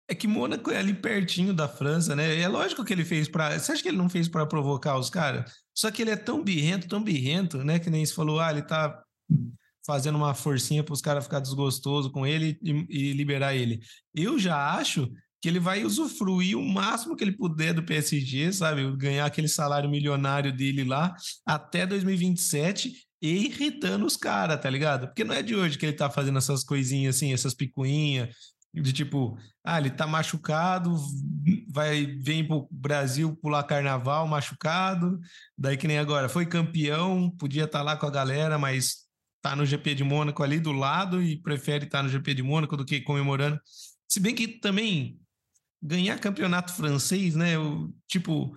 é 0.10 0.16
que 0.16 0.28
Mônaco 0.28 0.72
é 0.72 0.78
ali 0.78 0.94
pertinho 0.94 1.54
da 1.54 1.68
França, 1.68 2.16
né? 2.16 2.38
E 2.38 2.42
é 2.42 2.48
lógico 2.48 2.84
que 2.84 2.92
ele 2.92 3.06
fez 3.06 3.28
para. 3.28 3.58
Você 3.58 3.72
acha 3.72 3.82
que 3.84 3.90
ele 3.90 3.98
não 3.98 4.10
fez 4.10 4.28
para 4.28 4.46
provocar 4.46 4.98
os 4.98 5.10
caras? 5.10 5.52
Só 5.74 5.92
que 5.92 6.02
ele 6.02 6.12
é 6.12 6.16
tão 6.16 6.44
birrento, 6.44 6.88
tão 6.88 7.04
birrento, 7.04 7.64
né? 7.64 7.78
Que 7.80 7.90
nem 7.90 8.06
se 8.06 8.14
falou, 8.14 8.40
ah, 8.40 8.52
ele 8.52 8.64
tá 8.64 9.02
fazendo 9.86 10.18
uma 10.18 10.34
forcinha 10.34 10.84
para 10.84 10.94
os 10.94 11.02
caras 11.02 11.24
ficar 11.24 11.40
desgostoso 11.40 12.12
com 12.12 12.26
ele 12.26 12.60
e, 12.62 12.86
e, 12.90 13.14
liberar 13.14 13.56
ele. 13.56 13.80
Eu 14.14 14.38
já 14.38 14.74
acho 14.76 15.10
que 15.42 15.48
ele 15.48 15.60
vai 15.60 15.86
usufruir 15.86 16.58
o 16.58 16.64
máximo 16.64 17.16
que 17.16 17.24
ele 17.24 17.38
puder 17.38 17.74
do 17.74 17.84
PSG, 17.84 18.52
sabe? 18.52 18.96
Ganhar 18.98 19.26
aquele 19.26 19.48
salário 19.48 19.90
milionário 19.90 20.52
dele 20.56 20.84
lá 20.84 21.16
até 21.46 21.86
2027 21.86 23.09
irritando 23.22 24.06
os 24.06 24.16
caras, 24.16 24.62
tá 24.62 24.70
ligado? 24.70 25.08
Porque 25.08 25.24
não 25.24 25.36
é 25.36 25.42
de 25.42 25.56
hoje 25.56 25.78
que 25.78 25.86
ele 25.86 25.94
tá 25.94 26.10
fazendo 26.10 26.38
essas 26.38 26.64
coisinhas 26.64 27.16
assim, 27.16 27.34
essas 27.34 27.54
picuinhas, 27.54 28.36
de 28.74 28.94
tipo, 28.94 29.38
ah, 29.64 29.80
ele 29.80 29.90
tá 29.90 30.06
machucado, 30.06 30.96
vai 31.70 32.06
vem 32.06 32.46
pro 32.48 32.68
Brasil 32.72 33.36
pular 33.42 33.64
carnaval 33.64 34.28
machucado, 34.28 35.20
daí 35.58 35.76
que 35.76 35.88
nem 35.88 35.98
agora, 35.98 36.30
foi 36.30 36.46
campeão, 36.46 37.30
podia 37.32 37.66
estar 37.66 37.80
tá 37.80 37.84
lá 37.84 37.98
com 37.98 38.06
a 38.06 38.12
galera, 38.12 38.58
mas 38.58 39.10
tá 39.42 39.56
no 39.56 39.66
GP 39.66 39.96
de 39.96 40.04
Mônaco 40.04 40.44
ali 40.44 40.60
do 40.60 40.72
lado 40.72 41.22
e 41.22 41.38
prefere 41.42 41.86
estar 41.86 42.00
tá 42.00 42.04
no 42.04 42.10
GP 42.10 42.36
de 42.36 42.44
Mônaco 42.44 42.78
do 42.78 42.86
que 42.86 43.02
comemorando. 43.02 43.60
Se 44.08 44.20
bem 44.20 44.36
que 44.36 44.48
também 44.48 45.20
ganhar 45.82 46.20
campeonato 46.20 46.74
francês, 46.74 47.36
né? 47.36 47.58
O, 47.58 47.94
tipo, 48.08 48.54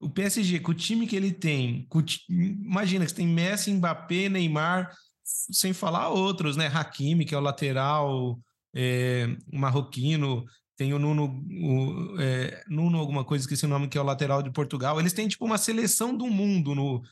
o 0.00 0.08
PSG, 0.08 0.60
com 0.60 0.72
o 0.72 0.74
time 0.74 1.06
que 1.06 1.14
ele 1.14 1.32
tem, 1.32 1.86
imagina 2.28 3.04
que 3.04 3.10
você 3.10 3.16
tem 3.16 3.26
Messi, 3.26 3.72
Mbappé, 3.72 4.28
Neymar, 4.28 4.90
sem 5.22 5.72
falar 5.72 6.08
outros, 6.08 6.56
né? 6.56 6.66
Hakimi, 6.66 7.24
que 7.24 7.34
é 7.34 7.38
o 7.38 7.42
lateral, 7.42 8.40
é, 8.74 9.28
marroquino, 9.52 10.44
tem 10.76 10.94
o 10.94 10.98
Nuno, 10.98 11.44
o, 11.62 12.20
é, 12.20 12.64
Nuno 12.68 12.98
alguma 12.98 13.24
coisa, 13.24 13.44
esqueci 13.44 13.66
o 13.66 13.68
nome, 13.68 13.88
que 13.88 13.98
é 13.98 14.00
o 14.00 14.04
lateral 14.04 14.42
de 14.42 14.50
Portugal. 14.50 14.98
Eles 14.98 15.12
têm, 15.12 15.28
tipo, 15.28 15.44
uma 15.44 15.58
seleção 15.58 16.16
do 16.16 16.26
mundo 16.26 16.74
no, 16.74 17.02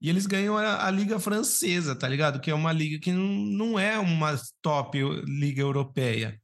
e 0.00 0.08
eles 0.08 0.26
ganham 0.26 0.56
a, 0.56 0.86
a, 0.86 0.90
Liga 0.90 1.20
Francesa, 1.20 1.94
tá 1.94 2.08
ligado? 2.08 2.40
Que 2.40 2.50
é 2.50 2.54
uma 2.54 2.72
liga 2.72 2.98
que 2.98 3.12
não, 3.12 3.28
não 3.28 3.78
é 3.78 3.98
uma 3.98 4.34
top 4.62 4.98
liga 5.26 5.60
europeia. 5.60 6.40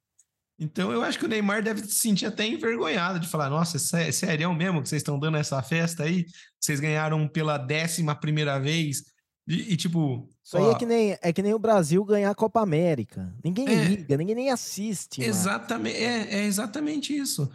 Então 0.58 0.90
eu 0.90 1.02
acho 1.02 1.18
que 1.18 1.24
o 1.24 1.28
Neymar 1.28 1.62
deve 1.62 1.82
se 1.82 1.96
sentir 1.96 2.26
até 2.26 2.46
envergonhado 2.46 3.20
de 3.20 3.28
falar: 3.28 3.50
nossa, 3.50 3.76
é 3.98 4.10
sério 4.10 4.54
mesmo 4.54 4.82
que 4.82 4.88
vocês 4.88 5.00
estão 5.00 5.18
dando 5.18 5.36
essa 5.36 5.62
festa 5.62 6.04
aí? 6.04 6.24
Vocês 6.58 6.80
ganharam 6.80 7.28
pela 7.28 7.58
décima 7.58 8.14
primeira 8.14 8.58
vez? 8.58 9.02
E, 9.46 9.72
e 9.72 9.76
tipo. 9.76 10.28
Isso 10.44 10.56
ó, 10.56 10.68
aí 10.68 10.74
é 10.74 10.78
que, 10.78 10.86
nem, 10.86 11.18
é 11.20 11.32
que 11.32 11.42
nem 11.42 11.52
o 11.52 11.58
Brasil 11.58 12.04
ganhar 12.04 12.30
a 12.30 12.34
Copa 12.34 12.60
América. 12.60 13.34
Ninguém 13.44 13.68
é, 13.68 13.84
liga, 13.84 14.16
ninguém 14.16 14.34
nem 14.34 14.50
assiste. 14.50 15.22
Exatamente, 15.22 15.96
é, 15.96 16.40
é 16.40 16.44
exatamente 16.44 17.14
isso. 17.14 17.50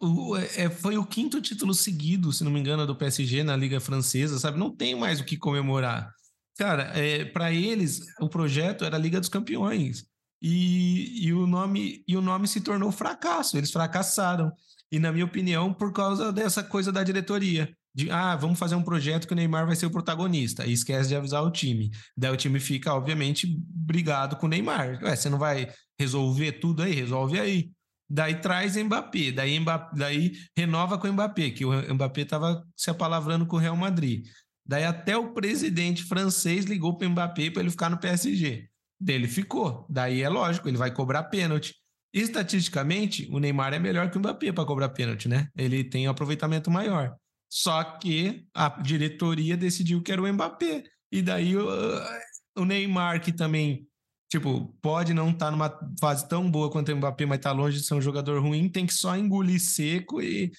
O, 0.00 0.36
é, 0.36 0.70
foi 0.70 0.96
o 0.96 1.04
quinto 1.04 1.42
título 1.42 1.74
seguido, 1.74 2.32
se 2.32 2.42
não 2.42 2.50
me 2.50 2.58
engano, 2.58 2.86
do 2.86 2.96
PSG 2.96 3.42
na 3.42 3.56
Liga 3.56 3.80
Francesa, 3.80 4.38
sabe? 4.38 4.58
Não 4.58 4.74
tem 4.74 4.94
mais 4.94 5.20
o 5.20 5.24
que 5.24 5.36
comemorar. 5.36 6.10
Cara, 6.56 6.84
é, 6.94 7.24
para 7.24 7.52
eles, 7.52 8.00
o 8.20 8.28
projeto 8.28 8.84
era 8.84 8.96
a 8.96 9.00
Liga 9.00 9.20
dos 9.20 9.28
Campeões. 9.28 10.06
E, 10.46 11.26
e, 11.26 11.32
o 11.32 11.46
nome, 11.46 12.04
e 12.06 12.14
o 12.18 12.20
nome 12.20 12.46
se 12.46 12.60
tornou 12.60 12.92
fracasso. 12.92 13.56
Eles 13.56 13.70
fracassaram. 13.70 14.52
E, 14.92 14.98
na 14.98 15.10
minha 15.10 15.24
opinião, 15.24 15.72
por 15.72 15.90
causa 15.90 16.30
dessa 16.30 16.62
coisa 16.62 16.92
da 16.92 17.02
diretoria. 17.02 17.74
De, 17.94 18.10
ah, 18.10 18.36
vamos 18.36 18.58
fazer 18.58 18.74
um 18.74 18.82
projeto 18.82 19.26
que 19.26 19.32
o 19.32 19.36
Neymar 19.36 19.66
vai 19.66 19.74
ser 19.74 19.86
o 19.86 19.90
protagonista. 19.90 20.66
E 20.66 20.74
esquece 20.74 21.08
de 21.08 21.16
avisar 21.16 21.42
o 21.42 21.50
time. 21.50 21.90
Daí 22.14 22.30
o 22.30 22.36
time 22.36 22.60
fica, 22.60 22.92
obviamente, 22.92 23.46
brigado 23.58 24.36
com 24.36 24.44
o 24.44 24.48
Neymar. 24.50 25.02
Ué, 25.02 25.16
você 25.16 25.30
não 25.30 25.38
vai 25.38 25.72
resolver 25.98 26.52
tudo 26.52 26.82
aí? 26.82 26.92
Resolve 26.92 27.40
aí. 27.40 27.70
Daí 28.06 28.34
traz 28.34 28.76
Mbappé, 28.76 29.32
daí, 29.32 29.58
Mbappé, 29.58 29.96
daí 29.96 30.32
renova 30.54 30.98
com 30.98 31.08
o 31.08 31.12
Mbappé, 31.14 31.52
que 31.52 31.64
o 31.64 31.94
Mbappé 31.94 32.20
estava 32.20 32.62
se 32.76 32.90
apalavrando 32.90 33.46
com 33.46 33.56
o 33.56 33.58
Real 33.58 33.76
Madrid. 33.76 34.26
Daí 34.66 34.84
até 34.84 35.16
o 35.16 35.32
presidente 35.32 36.04
francês 36.04 36.66
ligou 36.66 36.98
para 36.98 37.08
o 37.08 37.10
Mbappé 37.10 37.50
para 37.50 37.62
ele 37.62 37.70
ficar 37.70 37.88
no 37.88 37.96
PSG. 37.96 38.68
Dele 39.04 39.28
ficou. 39.28 39.86
Daí 39.90 40.22
é 40.22 40.28
lógico, 40.30 40.66
ele 40.66 40.78
vai 40.78 40.90
cobrar 40.90 41.24
pênalti. 41.24 41.74
Estatisticamente, 42.10 43.28
o 43.30 43.38
Neymar 43.38 43.74
é 43.74 43.78
melhor 43.78 44.10
que 44.10 44.16
o 44.16 44.20
Mbappé 44.20 44.50
para 44.50 44.64
cobrar 44.64 44.88
pênalti, 44.88 45.28
né? 45.28 45.48
Ele 45.54 45.84
tem 45.84 46.08
um 46.08 46.10
aproveitamento 46.10 46.70
maior. 46.70 47.14
Só 47.50 47.84
que 47.98 48.46
a 48.54 48.68
diretoria 48.80 49.56
decidiu 49.58 50.02
que 50.02 50.10
era 50.10 50.22
o 50.22 50.32
Mbappé. 50.32 50.84
E 51.12 51.20
daí 51.20 51.54
o, 51.54 52.64
Neymar, 52.64 53.20
que 53.20 53.32
também 53.32 53.86
Tipo, 54.30 54.74
pode 54.82 55.14
não 55.14 55.30
estar 55.30 55.46
tá 55.46 55.50
numa 55.52 55.78
fase 56.00 56.28
tão 56.28 56.50
boa 56.50 56.68
quanto 56.68 56.90
o 56.90 56.96
Mbappé, 56.96 57.24
mas 57.24 57.38
tá 57.38 57.52
longe 57.52 57.78
de 57.78 57.86
ser 57.86 57.94
um 57.94 58.00
jogador 58.00 58.42
ruim, 58.42 58.68
tem 58.68 58.84
que 58.84 58.92
só 58.92 59.16
engolir 59.16 59.60
seco 59.60 60.20
e. 60.20 60.50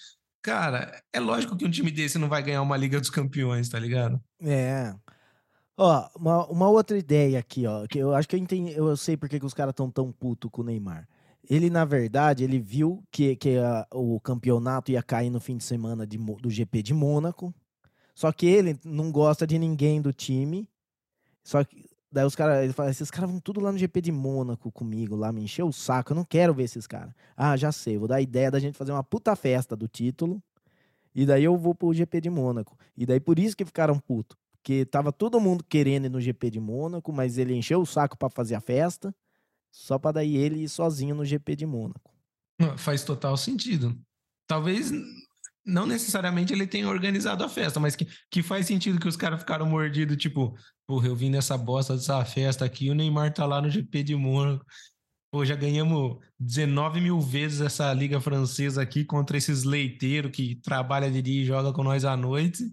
Cara, 0.41 0.97
é 1.11 1.19
lógico 1.19 1.57
que 1.57 1.65
um 1.65 1.69
time 1.69 1.91
desse 1.91 2.17
não 2.17 2.29
vai 2.29 2.41
ganhar 2.41 2.61
uma 2.61 2.77
Liga 2.77 3.01
dos 3.01 3.09
Campeões, 3.09 3.67
tá 3.67 3.77
ligado? 3.77 4.21
É. 4.41 4.93
Ó, 5.77 6.07
uma, 6.15 6.45
uma 6.47 6.69
outra 6.69 6.97
ideia 6.97 7.37
aqui, 7.39 7.67
ó, 7.67 7.85
que 7.85 7.99
eu 7.99 8.15
acho 8.15 8.29
que 8.29 8.35
eu 8.35 8.39
entendi, 8.39 8.71
eu 8.71 8.95
sei 8.95 9.17
porque 9.17 9.39
que 9.39 9.45
os 9.45 9.53
caras 9.53 9.73
estão 9.73 9.91
tão 9.91 10.09
puto 10.11 10.49
com 10.49 10.61
o 10.61 10.65
Neymar. 10.65 11.07
Ele, 11.49 11.69
na 11.69 11.83
verdade, 11.85 12.43
ele 12.43 12.59
viu 12.59 13.03
que, 13.11 13.35
que 13.35 13.57
a, 13.57 13.85
o 13.93 14.19
campeonato 14.19 14.91
ia 14.91 15.03
cair 15.03 15.29
no 15.29 15.39
fim 15.39 15.57
de 15.57 15.63
semana 15.63 16.07
de, 16.07 16.17
do 16.17 16.49
GP 16.49 16.81
de 16.81 16.93
Mônaco. 16.93 17.53
Só 18.15 18.31
que 18.31 18.45
ele 18.45 18.79
não 18.85 19.11
gosta 19.11 19.45
de 19.45 19.59
ninguém 19.59 20.01
do 20.01 20.13
time. 20.13 20.67
Só 21.43 21.63
que 21.63 21.85
daí 22.11 22.25
os 22.25 22.35
caras, 22.35 22.63
ele 22.63 22.73
fala, 22.73 22.89
esses 22.89 23.11
caras 23.11 23.29
vão 23.29 23.39
tudo 23.39 23.59
lá 23.59 23.71
no 23.71 23.77
GP 23.77 24.01
de 24.01 24.11
Mônaco 24.11 24.71
comigo, 24.71 25.15
lá 25.15 25.31
me 25.31 25.43
encher 25.43 25.63
o 25.63 25.73
saco, 25.73 26.13
eu 26.13 26.15
não 26.15 26.23
quero 26.23 26.53
ver 26.53 26.63
esses 26.63 26.87
caras. 26.87 27.13
Ah, 27.35 27.57
já 27.57 27.71
sei, 27.71 27.97
vou 27.97 28.07
dar 28.07 28.15
a 28.15 28.21
ideia 28.21 28.49
da 28.49 28.59
gente 28.59 28.77
fazer 28.77 28.93
uma 28.93 29.03
puta 29.03 29.35
festa 29.35 29.75
do 29.75 29.87
título. 29.87 30.41
E 31.13 31.25
daí 31.25 31.43
eu 31.43 31.57
vou 31.57 31.75
pro 31.75 31.93
GP 31.93 32.21
de 32.21 32.29
Mônaco. 32.29 32.77
E 32.97 33.05
daí 33.05 33.19
por 33.19 33.37
isso 33.37 33.55
que 33.55 33.65
ficaram 33.65 33.99
putos. 33.99 34.37
Porque 34.65 34.83
tava 34.83 35.11
todo 35.11 35.39
mundo 35.39 35.63
querendo 35.63 36.05
ir 36.05 36.09
no 36.09 36.19
GP 36.19 36.49
de 36.49 36.59
Mônaco, 36.59 37.13
mas 37.13 37.37
ele 37.37 37.53
encheu 37.53 37.79
o 37.79 37.85
saco 37.85 38.17
para 38.17 38.31
fazer 38.31 38.55
a 38.55 38.59
festa, 38.59 39.13
só 39.71 39.99
para 39.99 40.13
daí 40.13 40.35
ele 40.35 40.63
ir 40.63 40.69
sozinho 40.69 41.13
no 41.13 41.23
GP 41.23 41.55
de 41.55 41.67
Mônaco. 41.67 42.11
Faz 42.75 43.03
total 43.03 43.37
sentido. 43.37 43.95
Talvez 44.47 44.91
não 45.63 45.85
necessariamente 45.85 46.51
ele 46.51 46.65
tenha 46.65 46.89
organizado 46.89 47.43
a 47.43 47.49
festa, 47.49 47.79
mas 47.79 47.95
que, 47.95 48.07
que 48.31 48.41
faz 48.41 48.65
sentido 48.65 48.99
que 48.99 49.07
os 49.07 49.15
caras 49.15 49.39
ficaram 49.39 49.67
mordidos, 49.67 50.17
tipo, 50.17 50.57
porra, 50.87 51.09
eu 51.09 51.15
vim 51.15 51.29
nessa 51.29 51.55
bosta 51.55 51.95
dessa 51.95 52.25
festa 52.25 52.65
aqui, 52.65 52.89
o 52.89 52.95
Neymar 52.95 53.31
tá 53.35 53.45
lá 53.45 53.61
no 53.61 53.69
GP 53.69 54.01
de 54.01 54.15
Mônaco. 54.15 54.65
Pô, 55.31 55.45
já 55.45 55.55
ganhamos 55.55 56.17
19 56.39 57.01
mil 57.01 57.21
vezes 57.21 57.61
essa 57.61 57.93
liga 57.93 58.19
francesa 58.19 58.81
aqui 58.81 59.05
contra 59.05 59.37
esses 59.37 59.63
leiteiros 59.63 60.31
que 60.31 60.55
trabalha 60.55 61.11
de 61.11 61.21
dia 61.21 61.43
e 61.43 61.45
joga 61.45 61.71
com 61.71 61.83
nós 61.83 62.03
à 62.03 62.17
noite. 62.17 62.63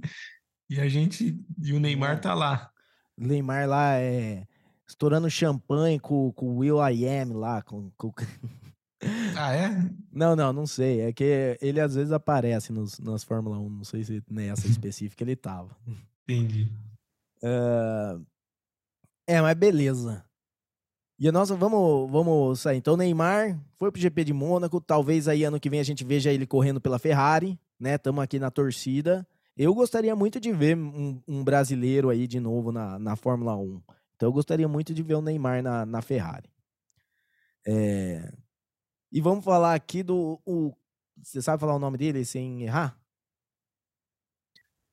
E 0.69 0.81
a 0.81 0.89
gente. 0.89 1.39
E 1.63 1.73
o 1.73 1.81
Neymar 1.81 2.17
é. 2.17 2.17
tá 2.17 2.35
lá. 2.35 2.71
O 3.17 3.27
Neymar 3.27 3.69
lá 3.69 3.97
é. 3.97 4.47
Estourando 4.87 5.31
champanhe 5.31 5.99
com, 5.99 6.33
com 6.33 6.51
o 6.51 6.59
Will 6.59 6.79
I 6.87 7.09
Am 7.09 7.33
lá. 7.33 7.63
Com, 7.63 7.91
com... 7.97 8.13
Ah, 9.37 9.53
é? 9.53 9.69
Não, 10.13 10.37
não, 10.37 10.53
não 10.53 10.65
sei. 10.65 11.01
É 11.01 11.13
que 11.13 11.59
ele 11.61 11.81
às 11.81 11.97
vezes 11.97 12.13
aparece 12.13 12.73
nos, 12.73 13.01
nas 13.01 13.25
Fórmula 13.25 13.59
1. 13.59 13.69
Não 13.69 13.85
sei 13.85 14.05
se 14.05 14.23
nessa 14.31 14.67
específica 14.69 15.25
ele 15.25 15.35
tava. 15.35 15.77
Entendi. 16.23 16.71
Uh... 17.43 18.25
É, 19.27 19.41
mas 19.41 19.57
beleza. 19.57 20.25
E 21.19 21.29
a 21.29 21.33
nossa, 21.33 21.55
vamos, 21.55 22.11
vamos 22.11 22.61
sair. 22.61 22.79
Então, 22.79 22.95
o 22.95 22.97
Neymar 22.97 23.59
foi 23.79 23.93
pro 23.93 24.01
GP 24.01 24.25
de 24.25 24.33
Mônaco. 24.33 24.81
Talvez 24.81 25.29
aí 25.29 25.45
ano 25.45 25.61
que 25.61 25.71
vem 25.71 25.81
a 25.81 25.85
gente 25.85 26.05
veja 26.05 26.33
ele 26.33 26.47
correndo 26.47 26.81
pela 26.81 26.99
Ferrari, 26.99 27.59
né? 27.79 27.95
Estamos 27.95 28.23
aqui 28.23 28.39
na 28.39 28.51
torcida. 28.51 29.27
Eu 29.57 29.75
gostaria 29.75 30.17
muito 30.17 30.41
de 30.41 30.53
ver 30.53 30.77
um, 30.77 31.23
um, 31.29 31.45
brasileiro 31.45 32.09
aí 32.09 32.27
de 32.27 32.41
novo 32.41 32.73
na, 32.73 32.99
na 32.99 33.17
Fórmula 33.17 33.57
1. 33.57 33.83
Então 34.17 34.29
eu 34.29 34.33
gostaria 34.33 34.67
muito 34.67 34.95
de 34.95 35.03
ver 35.03 35.15
o 35.15 35.23
Neymar 35.23 35.63
na, 35.63 35.85
na 35.85 36.01
Ferrari. 36.01 36.51
É... 37.67 38.33
E 39.11 39.21
vamos 39.21 39.45
falar 39.45 39.75
aqui 39.75 40.03
do. 40.03 40.41
O... 40.47 40.75
Você 41.23 41.43
sabe 41.43 41.61
falar 41.61 41.77
o 41.77 41.79
nome 41.79 41.99
dele 41.99 42.25
sem 42.25 42.63
errar? 42.63 42.99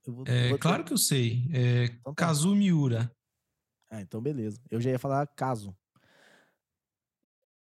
Vou, 0.06 0.24
é, 0.28 0.50
vou 0.50 0.58
claro 0.58 0.84
que 0.84 0.91
eu 0.91 0.98
sei. 0.98 1.48
É 1.54 1.86
então, 1.86 2.13
tá. 2.13 2.26
Kazu 2.26 2.56
Miura. 2.56 3.12
Ah, 3.89 4.02
então 4.02 4.22
beleza. 4.22 4.60
Eu 4.69 4.82
já 4.82 4.91
ia 4.91 5.00
falar 5.00 5.26
Kazu. 5.28 5.76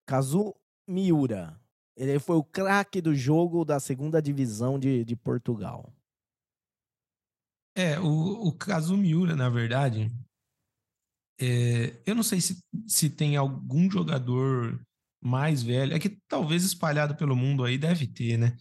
Kazu 0.04 0.54
Miura. 0.86 1.58
Ele 1.96 2.18
foi 2.18 2.36
o 2.36 2.44
craque 2.44 3.00
do 3.00 3.14
jogo 3.14 3.64
da 3.64 3.80
segunda 3.80 4.22
divisão 4.22 4.78
de, 4.78 5.04
de 5.04 5.16
Portugal. 5.16 5.92
É, 7.78 7.96
o, 8.00 8.48
o 8.48 8.52
caso 8.52 8.96
Miura, 8.96 9.36
na 9.36 9.48
verdade, 9.48 10.10
é, 11.40 12.02
eu 12.04 12.12
não 12.12 12.24
sei 12.24 12.40
se, 12.40 12.58
se 12.88 13.08
tem 13.08 13.36
algum 13.36 13.88
jogador 13.88 14.84
mais 15.22 15.62
velho, 15.62 15.94
é 15.94 15.98
que 16.00 16.18
talvez 16.26 16.64
espalhado 16.64 17.14
pelo 17.14 17.36
mundo 17.36 17.62
aí 17.62 17.78
deve 17.78 18.08
ter, 18.08 18.36
né? 18.36 18.56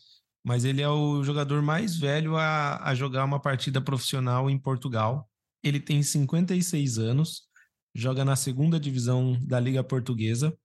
Mas 0.46 0.64
ele 0.64 0.84
é 0.84 0.88
o 0.88 1.24
jogador 1.24 1.64
mais 1.64 1.98
velho 1.98 2.38
a, 2.38 2.78
a 2.88 2.94
jogar 2.94 3.26
uma 3.26 3.42
partida 3.42 3.82
profissional 3.82 4.52
em 4.52 4.60
Portugal. 4.60 5.28
Ele 5.64 5.80
tem 5.80 6.04
56 6.04 7.00
anos, 7.00 7.50
joga 7.96 8.24
na 8.24 8.36
segunda 8.36 8.80
divisão 8.80 9.34
da 9.48 9.60
Liga 9.60 9.84
Portuguesa 9.84 10.56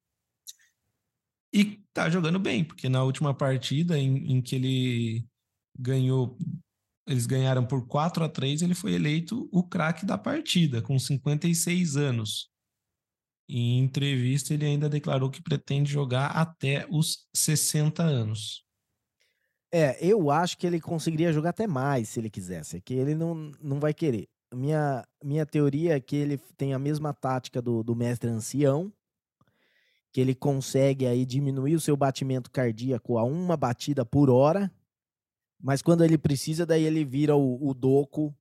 e 1.55 1.83
tá 1.95 2.11
jogando 2.11 2.39
bem, 2.39 2.63
porque 2.63 2.87
na 2.87 3.03
última 3.03 3.33
partida 3.33 3.99
em, 3.99 4.31
em 4.31 4.43
que 4.43 4.57
ele 4.57 5.27
ganhou 5.79 6.37
eles 7.07 7.27
ganharam 7.27 7.67
por 7.67 7.87
4 7.87 8.25
a 8.25 8.29
3 8.29 8.63
ele 8.63 8.75
foi 8.75 8.95
eleito 8.95 9.49
o 9.53 9.63
craque 9.63 10.07
da 10.07 10.17
partida, 10.17 10.81
com 10.81 10.99
56 10.99 11.97
anos. 11.97 12.51
Em 13.49 13.81
entrevista, 13.81 14.55
ele 14.55 14.65
ainda 14.65 14.89
declarou 14.89 15.31
que 15.31 15.43
pretende 15.43 15.91
jogar 15.91 16.29
até 16.29 16.87
os 16.89 17.27
60 17.35 18.03
anos. 18.03 18.65
É, 19.75 19.97
eu 20.05 20.31
acho 20.31 20.57
que 20.59 20.67
ele 20.67 20.81
conseguiria 20.81 21.33
jogar 21.33 21.51
até 21.51 21.67
mais 21.67 22.11
se 22.11 22.21
ele 22.21 22.31
quisesse, 22.31 22.77
é 22.77 22.81
que 22.81 22.95
ele 22.95 23.15
não, 23.15 23.51
não 23.61 23.81
vai 23.81 23.93
querer. 23.95 24.29
Minha, 24.55 25.03
minha 25.25 25.47
teoria 25.47 25.97
é 25.97 26.01
que 26.01 26.15
ele 26.15 26.39
tem 26.59 26.75
a 26.75 26.79
mesma 26.79 27.15
tática 27.15 27.61
do, 27.61 27.83
do 27.83 27.97
mestre 27.97 28.29
ancião, 28.29 28.93
que 30.13 30.21
ele 30.21 30.35
consegue 30.35 31.07
aí 31.07 31.25
diminuir 31.25 31.75
o 31.75 31.81
seu 31.81 31.97
batimento 31.97 32.51
cardíaco 32.51 33.17
a 33.17 33.25
uma 33.25 33.57
batida 33.57 34.05
por 34.05 34.29
hora, 34.29 34.71
mas 35.63 35.81
quando 35.81 36.05
ele 36.05 36.19
precisa, 36.19 36.67
daí 36.67 36.83
ele 36.83 37.05
vira 37.05 37.37
o, 37.37 37.69
o 37.69 37.73
doco 37.73 38.35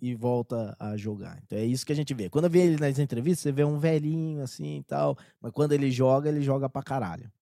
e 0.00 0.14
volta 0.14 0.76
a 0.78 0.96
jogar. 0.96 1.40
Então 1.44 1.58
é 1.58 1.64
isso 1.64 1.86
que 1.86 1.92
a 1.92 1.96
gente 1.96 2.12
vê. 2.12 2.28
Quando 2.28 2.50
vê 2.50 2.60
ele 2.60 2.76
nas 2.76 2.98
entrevistas, 2.98 3.40
você 3.40 3.52
vê 3.52 3.64
um 3.64 3.78
velhinho 3.78 4.42
assim 4.42 4.78
e 4.78 4.82
tal, 4.82 5.16
mas 5.40 5.50
quando 5.52 5.72
ele 5.72 5.90
joga, 5.90 6.28
ele 6.28 6.42
joga 6.42 6.68
pra 6.68 6.82
caralho. 6.82 7.32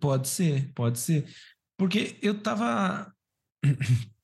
Pode 0.00 0.28
ser, 0.28 0.72
pode 0.74 0.98
ser. 0.98 1.26
Porque 1.76 2.18
eu 2.20 2.42
tava. 2.42 3.14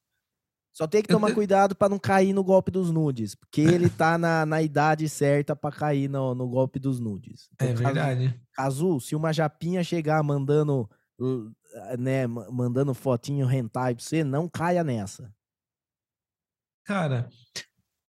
Só 0.75 0.87
tem 0.87 1.03
que 1.03 1.09
tomar 1.09 1.35
cuidado 1.35 1.77
para 1.77 1.91
não 1.91 1.99
cair 1.99 2.33
no 2.33 2.43
golpe 2.43 2.71
dos 2.71 2.91
nudes, 2.91 3.35
porque 3.35 3.61
ele 3.61 3.91
tá 3.91 4.17
na, 4.17 4.47
na 4.47 4.63
idade 4.63 5.07
certa 5.07 5.55
para 5.55 5.71
cair 5.71 6.09
no, 6.09 6.35
no 6.35 6.49
golpe 6.49 6.79
dos 6.79 6.99
nudes. 6.99 7.51
Então, 7.53 7.69
é 7.69 7.75
verdade. 7.75 8.41
Caso, 8.55 8.99
se 8.99 9.15
uma 9.15 9.35
japinha 9.35 9.85
chegar 9.85 10.23
mandando 10.23 10.89
né, 11.99 12.27
mandando 12.27 12.95
fotinho 12.95 13.51
hentai 13.51 13.95
pra 13.95 14.05
você, 14.05 14.25
não 14.25 14.49
caia 14.49 14.83
nessa. 14.83 15.33
Cara, 16.85 17.31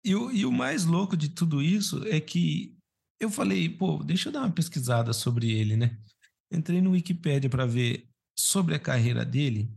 e 0.04 0.14
o, 0.14 0.30
e 0.30 0.46
o 0.46 0.52
mais 0.52 0.84
louco 0.84 1.16
de 1.16 1.28
tudo 1.28 1.60
isso 1.60 2.06
é 2.06 2.20
que 2.20 2.76
eu 3.20 3.30
falei, 3.30 3.68
pô, 3.68 4.02
deixa 4.02 4.28
eu 4.28 4.32
dar 4.32 4.40
uma 4.40 4.52
pesquisada 4.52 5.12
sobre 5.12 5.50
ele, 5.50 5.76
né? 5.76 5.98
Entrei 6.50 6.80
no 6.80 6.92
Wikipedia 6.92 7.50
para 7.50 7.66
ver 7.66 8.08
sobre 8.38 8.74
a 8.74 8.78
carreira 8.78 9.24
dele. 9.24 9.70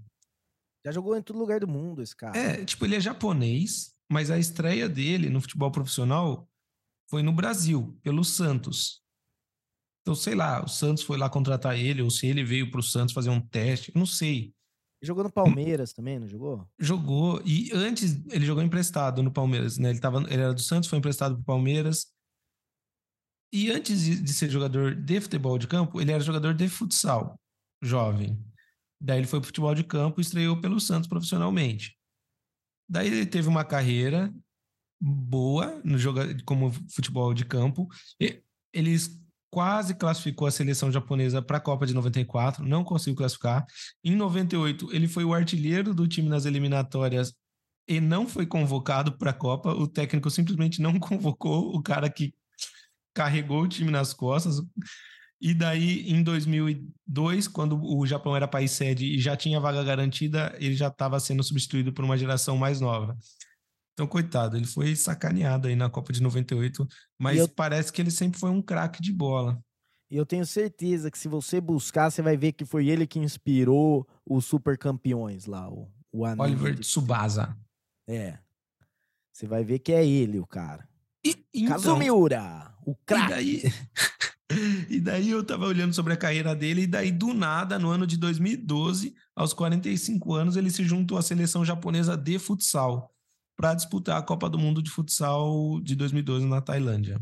Já 0.85 0.91
jogou 0.91 1.15
em 1.17 1.21
todo 1.21 1.39
lugar 1.39 1.59
do 1.59 1.67
mundo 1.67 2.01
esse 2.01 2.15
cara. 2.15 2.37
É, 2.37 2.63
tipo, 2.63 2.85
ele 2.85 2.95
é 2.95 3.01
japonês, 3.01 3.93
mas 4.11 4.31
a 4.31 4.37
estreia 4.37 4.87
dele 4.87 5.29
no 5.29 5.41
futebol 5.41 5.71
profissional 5.71 6.47
foi 7.09 7.21
no 7.21 7.33
Brasil, 7.33 7.97
pelo 8.01 8.23
Santos. 8.23 9.02
Então, 10.03 10.13
sei 10.13 10.35
lá, 10.35 10.63
o 10.63 10.67
Santos 10.67 11.01
foi 11.01 11.17
lá 11.17 11.29
contratar 11.29 11.79
ele, 11.79 12.01
ou 12.01 12.11
se 12.11 12.27
ele 12.27 12.43
veio 12.43 12.69
para 12.69 12.81
o 12.81 12.83
Santos 12.83 13.13
fazer 13.13 13.29
um 13.29 13.39
teste, 13.39 13.91
não 13.95 14.05
sei. 14.05 14.53
Jogou 15.01 15.23
no 15.23 15.31
Palmeiras 15.31 15.93
também, 15.93 16.19
não 16.19 16.27
jogou? 16.27 16.67
Jogou, 16.77 17.41
e 17.45 17.71
antes 17.73 18.21
ele 18.29 18.45
jogou 18.45 18.61
emprestado 18.61 19.23
no 19.23 19.31
Palmeiras, 19.31 19.77
né? 19.77 19.89
Ele, 19.89 19.99
tava, 19.99 20.19
ele 20.29 20.41
era 20.41 20.53
do 20.53 20.61
Santos, 20.61 20.89
foi 20.89 20.99
emprestado 20.99 21.35
para 21.35 21.41
o 21.41 21.45
Palmeiras. 21.45 22.07
E 23.51 23.71
antes 23.71 24.01
de, 24.03 24.21
de 24.21 24.33
ser 24.33 24.49
jogador 24.49 24.93
de 24.93 25.21
futebol 25.21 25.57
de 25.57 25.67
campo, 25.67 26.01
ele 26.01 26.11
era 26.11 26.23
jogador 26.23 26.53
de 26.53 26.67
futsal, 26.67 27.39
jovem. 27.81 28.37
Daí 28.99 29.19
ele 29.19 29.27
foi 29.27 29.39
para 29.39 29.47
futebol 29.47 29.73
de 29.73 29.83
campo 29.85 30.19
e 30.19 30.23
estreou 30.23 30.59
pelo 30.59 30.79
Santos 30.81 31.07
profissionalmente. 31.07 31.97
Daí 32.89 33.07
ele 33.07 33.25
teve 33.25 33.47
uma 33.47 33.63
carreira 33.63 34.33
boa 35.01 35.81
no 35.83 35.97
jogo 35.97 36.19
como 36.45 36.71
futebol 36.93 37.33
de 37.33 37.45
campo. 37.45 37.87
E 38.19 38.41
eles 38.73 39.22
quase 39.53 39.93
classificou 39.93 40.47
a 40.47 40.51
seleção 40.51 40.91
japonesa 40.91 41.39
para 41.39 41.57
a 41.57 41.61
Copa 41.61 41.85
de 41.85 41.93
94, 41.93 42.65
não 42.67 42.83
conseguiu 42.83 43.15
classificar. 43.15 43.63
Em 44.03 44.15
98, 44.15 44.91
ele 44.91 45.07
foi 45.07 45.23
o 45.23 45.31
artilheiro 45.31 45.93
do 45.93 46.07
time 46.07 46.27
nas 46.27 46.45
eliminatórias 46.45 47.35
e 47.87 48.01
não 48.01 48.27
foi 48.27 48.47
convocado 48.47 49.15
para 49.15 49.29
a 49.29 49.33
Copa. 49.33 49.69
O 49.69 49.87
técnico 49.87 50.31
simplesmente 50.31 50.81
não 50.81 50.97
convocou 50.99 51.75
o 51.75 51.83
cara 51.83 52.09
que 52.09 52.33
carregou 53.13 53.61
o 53.61 53.67
time 53.67 53.91
nas 53.91 54.11
costas. 54.11 54.55
E 55.39 55.53
daí, 55.53 56.09
em 56.09 56.23
2002, 56.23 57.47
quando 57.47 57.79
o 57.79 58.07
Japão 58.07 58.35
era 58.35 58.47
país 58.47 58.71
sede 58.71 59.05
e 59.05 59.19
já 59.19 59.37
tinha 59.37 59.59
vaga 59.59 59.83
garantida, 59.83 60.55
ele 60.57 60.75
já 60.75 60.87
estava 60.87 61.19
sendo 61.19 61.43
substituído 61.43 61.93
por 61.93 62.03
uma 62.03 62.17
geração 62.17 62.57
mais 62.57 62.81
nova. 62.81 63.15
Então, 63.93 64.07
coitado, 64.07 64.57
ele 64.57 64.65
foi 64.65 64.95
sacaneado 64.95 65.67
aí 65.67 65.75
na 65.75 65.89
Copa 65.89 66.11
de 66.11 66.21
98, 66.21 66.87
mas 67.19 67.37
eu... 67.37 67.47
parece 67.47 67.93
que 67.93 68.01
ele 68.01 68.09
sempre 68.09 68.39
foi 68.39 68.49
um 68.49 68.61
craque 68.61 69.01
de 69.01 69.11
bola. 69.11 69.63
E 70.09 70.17
eu 70.17 70.25
tenho 70.25 70.45
certeza 70.45 71.09
que 71.11 71.17
se 71.17 71.27
você 71.27 71.61
buscar, 71.61 72.09
você 72.09 72.21
vai 72.21 72.35
ver 72.35 72.53
que 72.53 72.65
foi 72.65 72.87
ele 72.87 73.05
que 73.05 73.19
inspirou 73.19 74.07
os 74.25 74.45
super 74.45 74.77
campeões 74.77 75.45
lá, 75.45 75.69
o, 75.69 75.91
o 76.11 76.23
Oliver. 76.23 76.77
Tsubasa. 76.79 77.55
É. 78.07 78.37
Você 79.31 79.47
vai 79.47 79.63
ver 79.63 79.79
que 79.79 79.91
é 79.91 80.05
ele 80.05 80.39
o 80.39 80.45
cara. 80.45 80.87
E, 81.25 81.45
então, 81.53 81.73
Kazumiura, 81.73 82.75
o 82.85 82.95
craque. 82.95 83.25
E 83.25 83.29
daí, 83.29 83.63
e 84.89 84.99
daí 84.99 85.29
eu 85.29 85.43
tava 85.43 85.67
olhando 85.67 85.93
sobre 85.93 86.13
a 86.13 86.17
carreira 86.17 86.55
dele, 86.55 86.83
e 86.83 86.87
daí 86.87 87.11
do 87.11 87.33
nada, 87.33 87.77
no 87.77 87.89
ano 87.89 88.05
de 88.05 88.17
2012, 88.17 89.15
aos 89.35 89.53
45 89.53 90.33
anos, 90.33 90.55
ele 90.55 90.69
se 90.71 90.83
juntou 90.83 91.17
à 91.17 91.21
seleção 91.21 91.63
japonesa 91.63 92.17
de 92.17 92.37
futsal 92.39 93.12
para 93.63 93.73
disputar 93.75 94.17
a 94.17 94.21
Copa 94.21 94.49
do 94.49 94.59
Mundo 94.59 94.83
de 94.83 94.91
Futsal 94.91 95.79
de 95.81 95.95
2012 95.95 96.45
na 96.45 96.59
Tailândia. 96.59 97.17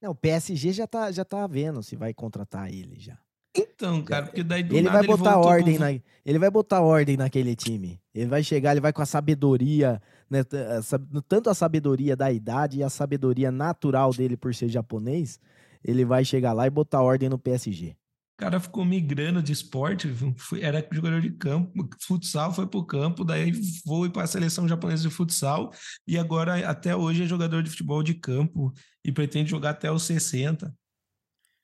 Não, 0.00 0.12
o 0.12 0.14
PSG 0.14 0.72
já 0.72 0.86
tá, 0.86 1.12
já 1.12 1.26
tá 1.26 1.46
vendo 1.46 1.82
se 1.82 1.94
vai 1.94 2.14
contratar 2.14 2.72
ele 2.72 2.98
já. 2.98 3.18
Então, 3.54 4.02
cara, 4.02 4.24
porque 4.24 4.42
daí 4.42 4.62
do 4.62 4.74
ele 4.76 4.86
nada 4.86 5.00
vai 5.00 5.06
botar 5.06 5.32
ele 5.32 5.46
ordem 5.46 5.74
pro- 5.76 5.84
na, 5.84 5.90
ele 6.24 6.38
vai 6.38 6.50
botar 6.50 6.80
ordem 6.80 7.18
naquele 7.18 7.54
time. 7.54 8.00
Ele 8.14 8.24
vai 8.26 8.42
chegar, 8.42 8.70
ele 8.72 8.80
vai 8.80 8.94
com 8.94 9.02
a 9.02 9.06
sabedoria, 9.06 10.00
né, 10.30 10.38
sab- 10.82 11.06
tanto 11.28 11.50
a 11.50 11.54
sabedoria 11.54 12.16
da 12.16 12.32
idade 12.32 12.78
e 12.78 12.82
a 12.82 12.88
sabedoria 12.88 13.52
natural 13.52 14.10
dele 14.14 14.38
por 14.38 14.54
ser 14.54 14.70
japonês, 14.70 15.38
ele 15.84 16.02
vai 16.06 16.24
chegar 16.24 16.54
lá 16.54 16.66
e 16.66 16.70
botar 16.70 17.02
ordem 17.02 17.28
no 17.28 17.38
PSG. 17.38 17.94
O 18.34 18.36
cara 18.36 18.58
ficou 18.58 18.84
migrando 18.84 19.40
de 19.40 19.52
esporte, 19.52 20.08
foi- 20.36 20.60
era 20.60 20.84
jogador 20.90 21.20
de 21.20 21.30
campo, 21.30 21.88
futsal, 22.00 22.52
foi 22.52 22.66
pro 22.66 22.84
campo, 22.84 23.24
daí 23.24 23.52
foi 23.86 24.10
para 24.10 24.24
a 24.24 24.26
seleção 24.26 24.66
japonesa 24.66 25.08
de 25.08 25.14
futsal 25.14 25.70
e 26.04 26.18
agora 26.18 26.68
até 26.68 26.96
hoje 26.96 27.22
é 27.22 27.26
jogador 27.26 27.62
de 27.62 27.70
futebol 27.70 28.02
de 28.02 28.14
campo 28.14 28.72
e 29.04 29.12
pretende 29.12 29.50
jogar 29.50 29.70
até 29.70 29.90
os 29.90 30.02
60. 30.02 30.76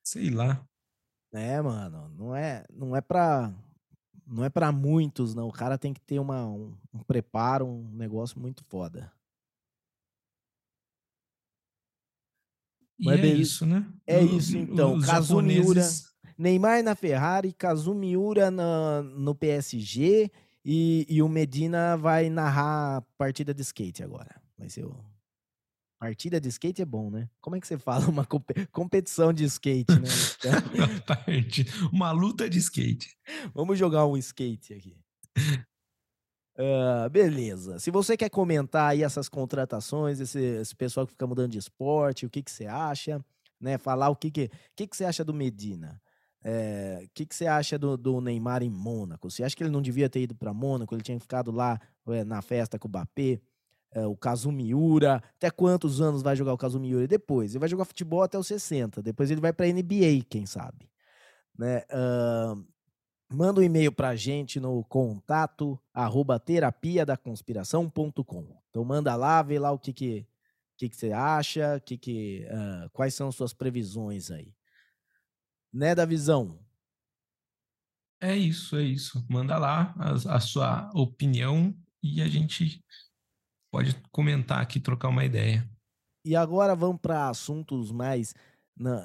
Sei 0.05 0.31
lá. 0.31 0.65
É, 1.33 1.61
mano, 1.61 2.09
não 2.17 2.37
é, 2.37 2.65
não 2.73 2.95
é 2.95 3.01
para 3.01 3.53
não 4.25 4.45
é 4.45 4.49
para 4.49 4.71
muitos, 4.71 5.35
não. 5.35 5.49
O 5.49 5.53
cara 5.53 5.77
tem 5.77 5.93
que 5.93 6.01
ter 6.01 6.21
uma, 6.21 6.47
um, 6.47 6.73
um 6.95 7.03
preparo, 7.03 7.67
um 7.67 7.91
negócio 7.97 8.39
muito 8.39 8.63
foda. 8.69 9.13
Mas 12.97 13.19
é 13.19 13.23
beleza. 13.23 13.43
isso, 13.43 13.67
né? 13.67 13.93
É 14.07 14.23
isso, 14.23 14.57
então. 14.57 14.95
os 14.95 15.05
Kazumi 15.07 15.57
japoneses- 15.57 16.10
Neymar 16.41 16.83
na 16.83 16.95
Ferrari, 16.95 17.53
Kazumiura 17.53 18.51
na, 18.51 19.03
no 19.03 19.35
PSG 19.35 20.31
e, 20.65 21.07
e 21.07 21.23
o 21.23 21.29
Medina 21.29 21.99
vai 21.99 22.31
narrar 22.31 23.03
partida 23.19 23.53
de 23.53 23.61
skate 23.61 24.03
agora. 24.03 24.41
Vai 24.57 24.71
ser 24.71 24.87
o... 24.87 25.05
Partida 25.99 26.41
de 26.41 26.49
skate 26.49 26.81
é 26.81 26.87
bom, 26.87 27.11
né? 27.11 27.29
Como 27.43 27.57
é 27.57 27.61
que 27.61 27.67
você 27.67 27.77
fala 27.77 28.09
uma 28.09 28.25
compe- 28.25 28.67
competição 28.73 29.35
de 29.35 29.45
skate, 29.45 29.93
né? 29.93 30.09
Uma 31.93 32.11
luta 32.11 32.49
de 32.49 32.59
skate. 32.59 33.15
Vamos 33.53 33.79
jogar 33.79 34.07
um 34.07 34.17
skate 34.17 34.73
aqui. 34.73 34.97
Ah, 36.57 37.07
beleza. 37.11 37.79
Se 37.79 37.91
você 37.91 38.17
quer 38.17 38.31
comentar 38.31 38.93
aí 38.93 39.03
essas 39.03 39.29
contratações, 39.29 40.21
esse, 40.21 40.41
esse 40.41 40.75
pessoal 40.75 41.07
que 41.07 41.13
fica 41.13 41.27
mudando 41.27 41.53
de 41.53 41.59
esporte, 41.59 42.25
o 42.25 42.31
que, 42.31 42.43
que 42.43 42.51
você 42.51 42.65
acha, 42.65 43.23
né? 43.61 43.77
Falar 43.77 44.09
o 44.09 44.17
que, 44.17 44.31
que, 44.31 44.51
que, 44.75 44.87
que 44.87 44.97
você 44.97 45.05
acha 45.05 45.23
do 45.23 45.35
Medina. 45.35 46.01
É, 46.43 47.03
o 47.05 47.09
que, 47.13 47.27
que 47.27 47.35
você 47.35 47.47
acha 47.47 47.79
do, 47.79 47.97
do 47.97 48.21
Neymar 48.21 48.63
em 48.63 48.71
Mônaco? 48.71 49.31
Você 49.31 49.45
acha 49.45 49.55
que 49.55 49.63
ele 49.63 49.71
não 49.71 49.83
devia 49.83 50.09
ter 50.09 50.21
ido 50.23 50.35
para 50.35 50.55
Mônaco? 50.55 50.95
Ele 50.95 51.03
tinha 51.03 51.19
ficado 51.21 51.51
lá 51.51 51.79
é, 52.09 52.25
na 52.25 52.41
festa 52.41 52.79
com 52.79 52.89
o 52.89 52.91
Mbappé? 52.91 53.41
É, 53.93 54.07
o 54.07 54.17
Kazumiura, 54.17 55.17
até 55.17 55.51
quantos 55.51 56.01
anos 56.01 56.23
vai 56.23 56.37
jogar 56.37 56.53
o 56.53 56.59
Kazumiura? 56.59 57.07
Depois? 57.09 57.53
Ele 57.53 57.59
vai 57.59 57.69
jogar 57.69 57.85
futebol 57.85 58.23
até 58.23 58.39
os 58.39 58.47
60, 58.47 59.03
depois 59.03 59.31
ele 59.31 59.41
vai 59.41 59.53
para 59.53 59.67
NBA, 59.67 60.25
quem 60.29 60.47
sabe? 60.47 60.89
Né? 61.59 61.83
Ahn, 61.91 62.65
manda 63.29 63.61
um 63.61 63.65
e-mail 63.65 63.93
pra 63.93 64.15
gente 64.15 64.61
no 64.61 64.85
contato 64.85 65.79
arroba 65.93 66.39
terapia 66.39 67.05
da 67.05 67.17
conspiração.com. 67.17 68.47
Então 68.71 68.85
manda 68.85 69.15
lá, 69.17 69.43
vê 69.43 69.59
lá 69.59 69.73
o 69.73 69.79
que 69.79 69.93
que, 69.93 70.27
que, 70.77 70.89
que 70.89 70.97
você 70.97 71.11
acha, 71.13 71.81
que 71.85 71.99
que, 71.99 72.47
ah, 72.49 72.89
quais 72.93 73.15
são 73.15 73.31
suas 73.33 73.53
previsões 73.53 74.31
aí. 74.31 74.55
Né, 75.73 75.95
da 75.95 76.05
visão? 76.05 76.59
É 78.21 78.37
isso, 78.37 78.77
é 78.77 78.83
isso. 78.83 79.25
Manda 79.29 79.57
lá 79.57 79.95
a, 79.97 80.37
a 80.37 80.41
sua 80.41 80.91
opinião 80.95 81.75
e 82.03 82.21
a 82.21 82.29
gente 82.29 82.85
pode 83.73 83.95
comentar 84.11 84.61
aqui, 84.61 84.81
trocar 84.81 85.09
uma 85.09 85.25
ideia. 85.25 85.69
E 86.25 86.37
agora 86.37 86.75
vamos 86.75 87.01
para 87.01 87.29
assuntos 87.29 87.91
mais 87.91 88.35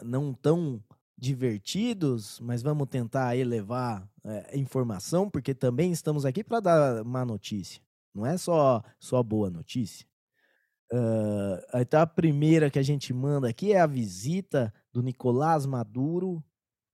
não 0.03 0.33
tão 0.33 0.83
divertidos, 1.17 2.39
mas 2.41 2.61
vamos 2.61 2.87
tentar 2.87 3.37
elevar 3.37 4.09
é, 4.23 4.57
informação, 4.57 5.29
porque 5.29 5.53
também 5.53 5.91
estamos 5.91 6.25
aqui 6.25 6.43
para 6.43 6.59
dar 6.59 7.03
má 7.05 7.25
notícia. 7.25 7.81
Não 8.13 8.25
é 8.25 8.37
só, 8.37 8.81
só 8.99 9.21
boa 9.21 9.49
notícia. 9.49 10.05
Ah, 10.91 11.81
então 11.81 12.01
a 12.01 12.07
primeira 12.07 12.69
que 12.69 12.79
a 12.79 12.83
gente 12.83 13.13
manda 13.13 13.49
aqui 13.49 13.73
é 13.73 13.79
a 13.79 13.87
visita 13.87 14.73
do 14.93 15.01
Nicolás 15.01 15.65
Maduro 15.65 16.43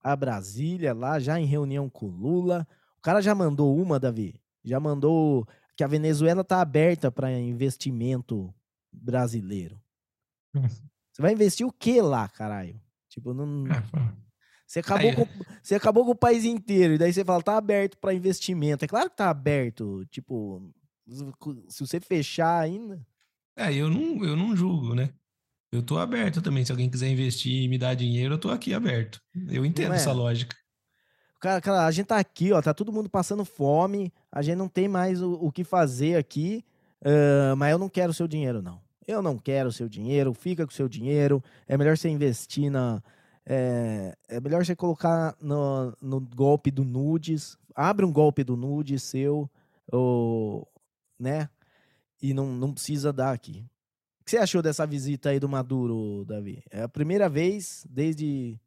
a 0.03 0.15
Brasília, 0.15 0.93
lá 0.93 1.19
já 1.19 1.39
em 1.39 1.45
reunião 1.45 1.89
com 1.89 2.07
o 2.07 2.09
Lula. 2.09 2.67
O 2.97 3.01
cara 3.01 3.21
já 3.21 3.33
mandou 3.35 3.75
uma, 3.77 3.99
Davi. 3.99 4.39
Já 4.63 4.79
mandou 4.79 5.47
que 5.75 5.83
a 5.83 5.87
Venezuela 5.87 6.43
tá 6.43 6.61
aberta 6.61 7.11
para 7.11 7.31
investimento 7.31 8.53
brasileiro. 8.91 9.79
Você 11.11 11.21
vai 11.21 11.33
investir 11.33 11.65
o 11.67 11.71
que 11.73 12.01
lá, 12.01 12.27
caralho? 12.29 12.79
Tipo, 13.09 13.33
não. 13.33 13.65
Você 14.65 14.79
acabou, 14.79 15.09
Aí- 15.09 15.15
com, 15.17 15.27
você 15.61 15.75
acabou 15.75 16.05
com 16.05 16.11
o 16.11 16.15
país 16.15 16.45
inteiro, 16.45 16.93
e 16.93 16.97
daí 16.97 17.11
você 17.11 17.25
fala, 17.25 17.43
tá 17.43 17.57
aberto 17.57 17.97
para 17.97 18.13
investimento. 18.13 18.85
É 18.85 18.87
claro 18.87 19.09
que 19.09 19.17
tá 19.17 19.29
aberto. 19.29 20.05
Tipo, 20.09 20.71
se 21.67 21.85
você 21.85 21.99
fechar 21.99 22.57
ainda. 22.61 23.05
É, 23.57 23.73
eu 23.73 23.89
não, 23.89 24.23
eu 24.23 24.33
não 24.37 24.55
julgo, 24.55 24.95
né? 24.95 25.13
Eu 25.71 25.81
tô 25.81 25.97
aberto 25.97 26.41
também. 26.41 26.65
Se 26.65 26.71
alguém 26.71 26.89
quiser 26.89 27.09
investir 27.09 27.63
e 27.63 27.67
me 27.67 27.77
dar 27.77 27.93
dinheiro, 27.93 28.33
eu 28.33 28.39
tô 28.39 28.49
aqui 28.49 28.73
aberto. 28.73 29.21
Eu 29.49 29.65
entendo 29.65 29.93
é? 29.93 29.95
essa 29.95 30.11
lógica. 30.11 30.55
Cara, 31.39 31.61
cara, 31.61 31.85
a 31.87 31.91
gente 31.91 32.07
tá 32.07 32.17
aqui, 32.17 32.51
ó, 32.51 32.61
tá 32.61 32.73
todo 32.73 32.91
mundo 32.91 33.09
passando 33.09 33.43
fome, 33.43 34.13
a 34.31 34.43
gente 34.43 34.57
não 34.57 34.67
tem 34.67 34.87
mais 34.87 35.23
o, 35.23 35.33
o 35.33 35.51
que 35.51 35.63
fazer 35.63 36.15
aqui, 36.15 36.63
ah, 37.03 37.55
mas 37.55 37.71
eu 37.71 37.79
não 37.79 37.89
quero 37.89 38.11
o 38.11 38.13
seu 38.13 38.27
dinheiro, 38.27 38.61
não. 38.61 38.79
Eu 39.07 39.21
não 39.21 39.37
quero 39.37 39.69
o 39.69 39.71
seu 39.71 39.89
dinheiro, 39.89 40.33
fica 40.33 40.65
com 40.65 40.71
o 40.71 40.75
seu 40.75 40.87
dinheiro, 40.87 41.43
é 41.67 41.77
melhor 41.77 41.97
você 41.97 42.09
investir 42.09 42.69
na... 42.69 43.01
É, 43.43 44.15
é 44.29 44.39
melhor 44.39 44.63
você 44.63 44.75
colocar 44.75 45.35
no, 45.41 45.97
no 45.99 46.21
golpe 46.21 46.69
do 46.69 46.83
nudes, 46.83 47.57
abre 47.75 48.05
um 48.05 48.11
golpe 48.11 48.43
do 48.43 48.55
nude 48.55 48.99
seu, 48.99 49.49
ou, 49.91 50.67
né, 51.19 51.49
e 52.21 52.35
não, 52.35 52.53
não 52.53 52.71
precisa 52.71 53.11
dar 53.11 53.31
aqui. 53.33 53.65
O 54.31 54.33
você 54.33 54.37
achou 54.37 54.61
dessa 54.61 54.85
visita 54.87 55.29
aí 55.29 55.39
do 55.41 55.49
Maduro, 55.49 56.23
Davi? 56.25 56.63
É 56.71 56.83
a 56.83 56.87
primeira 56.87 57.27
vez 57.27 57.85
desde 57.89 58.57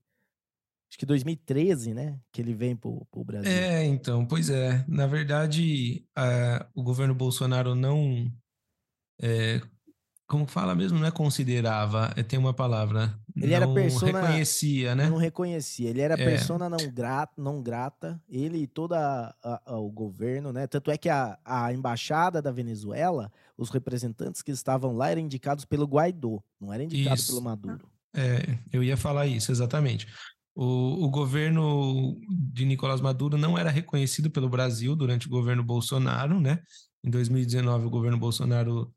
acho 0.90 0.98
que 0.98 1.06
2013, 1.06 1.94
né? 1.94 2.20
Que 2.30 2.42
ele 2.42 2.52
vem 2.52 2.76
pro, 2.76 3.06
pro 3.10 3.24
Brasil. 3.24 3.50
É, 3.50 3.82
então, 3.84 4.26
pois 4.26 4.50
é. 4.50 4.84
Na 4.86 5.06
verdade, 5.06 6.04
a- 6.14 6.66
o 6.74 6.82
governo 6.82 7.14
Bolsonaro 7.14 7.74
não. 7.74 8.30
é, 9.22 9.60
como 10.27 10.47
fala 10.47 10.75
mesmo? 10.75 10.99
Não 10.99 11.07
é 11.07 11.11
considerava, 11.11 12.12
é, 12.16 12.22
tem 12.22 12.39
uma 12.39 12.55
palavra. 12.55 13.18
Ele 13.37 13.53
era 13.53 13.66
não 13.66 13.75
persona- 13.75 14.20
reconhecia, 14.20 14.95
né? 14.95 15.09
Não 15.09 15.16
reconhecia. 15.16 15.91
Ele 15.91 16.01
era 16.01 16.14
É. 16.14 16.25
persona 16.25 16.68
não 16.68 16.79
grata, 16.93 17.35
não 17.37 17.62
grata. 17.62 18.20
Ele 18.29 18.59
e 18.59 18.66
todo 18.66 18.95
o 19.66 19.91
governo, 19.91 20.53
né? 20.53 20.66
Tanto 20.66 20.91
é 20.91 20.97
que 20.97 21.09
a, 21.09 21.39
a 21.45 21.72
embaixada 21.72 22.41
da 22.41 22.51
Venezuela, 22.51 23.31
os 23.57 23.70
representantes 23.70 24.41
que 24.43 24.51
estavam 24.51 24.97
lá 24.97 25.11
eram 25.11 25.20
indicados 25.20 25.64
pelo 25.64 25.87
Guaidó, 25.87 26.41
não 26.61 26.72
eram 26.72 26.85
indicados 26.85 27.22
Isso. 27.25 27.33
pelo 27.33 27.43
Maduro. 27.43 27.87
É, 28.16 28.59
eu 28.72 28.83
ia 28.83 28.97
falar 28.97 29.27
isso, 29.27 29.51
exatamente. 29.51 30.07
O, 30.55 31.05
o 31.05 31.11
governo 31.11 32.16
de 32.31 32.64
Nicolás 32.64 33.01
Maduro 33.01 33.37
não 33.37 33.59
era 33.59 33.70
reconhecido 33.70 34.31
pelo 34.31 34.49
Brasil 34.49 34.95
durante 34.95 35.27
o 35.27 35.31
governo 35.31 35.64
Bolsonaro, 35.64 36.41
né? 36.41 36.61
Em 37.03 37.11
2019, 37.11 37.87
o 37.87 37.91
governo 37.91 38.16
Bolsonaro 38.16 38.91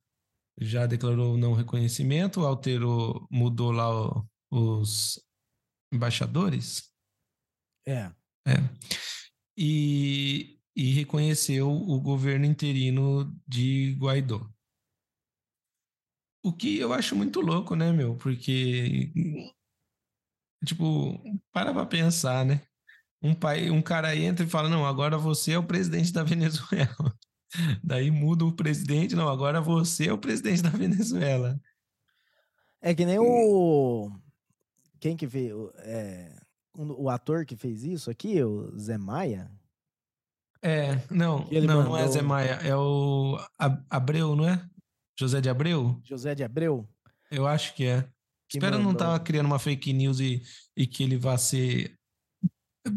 já 0.59 0.85
declarou 0.85 1.37
não 1.37 1.53
reconhecimento, 1.53 2.45
alterou, 2.45 3.27
mudou 3.31 3.71
lá 3.71 3.89
o- 3.89 4.27
os 4.51 5.19
embaixadores. 5.93 6.91
É. 7.87 8.11
É. 8.47 8.53
E, 9.57 10.59
e 10.75 10.91
reconheceu 10.93 11.69
o 11.69 11.99
governo 12.01 12.45
interino 12.45 13.35
de 13.47 13.95
Guaidó. 13.99 14.49
O 16.43 16.53
que 16.53 16.77
eu 16.79 16.93
acho 16.93 17.15
muito 17.15 17.41
louco, 17.41 17.75
né, 17.75 17.91
meu? 17.91 18.15
Porque, 18.15 19.11
tipo, 20.65 21.21
para 21.51 21.73
pra 21.73 21.85
pensar, 21.85 22.45
né? 22.45 22.61
Um, 23.21 23.35
pai, 23.35 23.69
um 23.71 23.81
cara 23.81 24.15
entra 24.15 24.45
e 24.45 24.49
fala: 24.49 24.69
Não, 24.69 24.85
agora 24.85 25.17
você 25.17 25.53
é 25.53 25.59
o 25.59 25.67
presidente 25.67 26.13
da 26.13 26.23
Venezuela. 26.23 27.17
Daí 27.83 28.11
muda 28.11 28.43
o 28.45 28.51
presidente, 28.55 29.15
não, 29.15 29.29
agora 29.29 29.61
você 29.61 30.07
é 30.09 30.13
o 30.13 30.17
presidente 30.17 30.61
da 30.61 30.69
Venezuela. 30.75 31.59
É 32.81 32.93
que 32.93 33.05
nem 33.05 33.17
o. 33.19 34.11
Quem 34.99 35.15
que 35.15 35.27
fez? 35.27 35.51
o- 35.53 35.71
É, 35.77 36.35
o 36.75 37.09
ator 37.09 37.45
que 37.45 37.55
fez 37.55 37.83
isso 37.83 38.09
aqui, 38.11 38.41
o 38.43 38.77
Zé 38.77 38.97
Maia. 38.97 39.51
É, 40.61 40.95
não, 41.11 41.45
Que 41.47 41.55
ele 41.55 41.67
não, 41.67 41.83
não 41.83 41.95
é 41.97 42.01
mandou- 42.01 42.11
Zé 42.13 42.21
Maia, 42.21 42.59
é 42.63 42.75
o 42.75 43.37
Abreu, 43.89 44.35
não 44.35 44.47
é? 44.47 44.67
José 45.19 45.39
de 45.41 45.49
Abreu? 45.49 45.99
José 46.03 46.35
de 46.35 46.43
Abreu? 46.43 46.87
Eu 47.31 47.47
acho 47.47 47.73
que 47.75 47.85
é. 47.85 48.01
Que 48.49 48.57
Espero 48.57 48.75
mandou. 48.77 48.83
não 48.85 48.91
estar 48.93 49.17
tá 49.17 49.19
criando 49.23 49.47
uma 49.47 49.59
fake 49.59 49.91
news 49.93 50.19
e, 50.19 50.41
e 50.75 50.85
que 50.87 51.03
ele 51.03 51.17
vá 51.17 51.37
ser. 51.37 51.93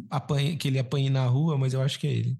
Apanhe, 0.08 0.56
que 0.56 0.68
ele 0.68 0.78
apanhe 0.78 1.10
na 1.10 1.26
rua, 1.26 1.58
mas 1.58 1.72
eu 1.74 1.80
acho 1.82 1.98
que 1.98 2.06
é 2.06 2.12
ele. 2.12 2.38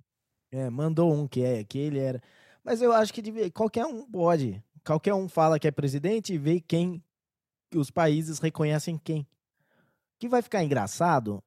É, 0.53 0.69
mandou 0.69 1.13
um 1.13 1.29
que 1.29 1.43
é, 1.43 1.65
que 1.65 1.79
ele 1.79 1.99
era. 1.99 2.23
Mas 2.65 2.83
eu 2.83 2.93
acho 2.93 3.13
que 3.13 3.51
qualquer 3.51 3.87
um 3.87 4.05
pode. 4.05 4.63
Qualquer 4.85 5.15
um 5.15 5.29
fala 5.29 5.59
que 5.59 5.69
é 5.69 5.71
presidente 5.71 6.35
e 6.35 6.39
vê 6.39 6.61
quem. 6.61 7.03
Os 7.75 7.91
países 7.91 8.39
reconhecem 8.39 8.99
quem. 8.99 9.21
O 9.21 9.27
que 10.19 10.29
vai 10.29 10.43
ficar 10.43 10.65
engraçado 10.65 11.43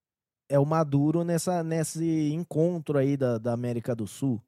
é 0.47 0.58
o 0.58 0.66
Maduro 0.66 1.24
nessa, 1.24 1.64
nesse 1.64 2.32
encontro 2.32 2.97
aí 2.97 3.18
da, 3.18 3.38
da 3.38 3.54
América 3.54 3.95
do 3.95 4.08
Sul. 4.08 4.41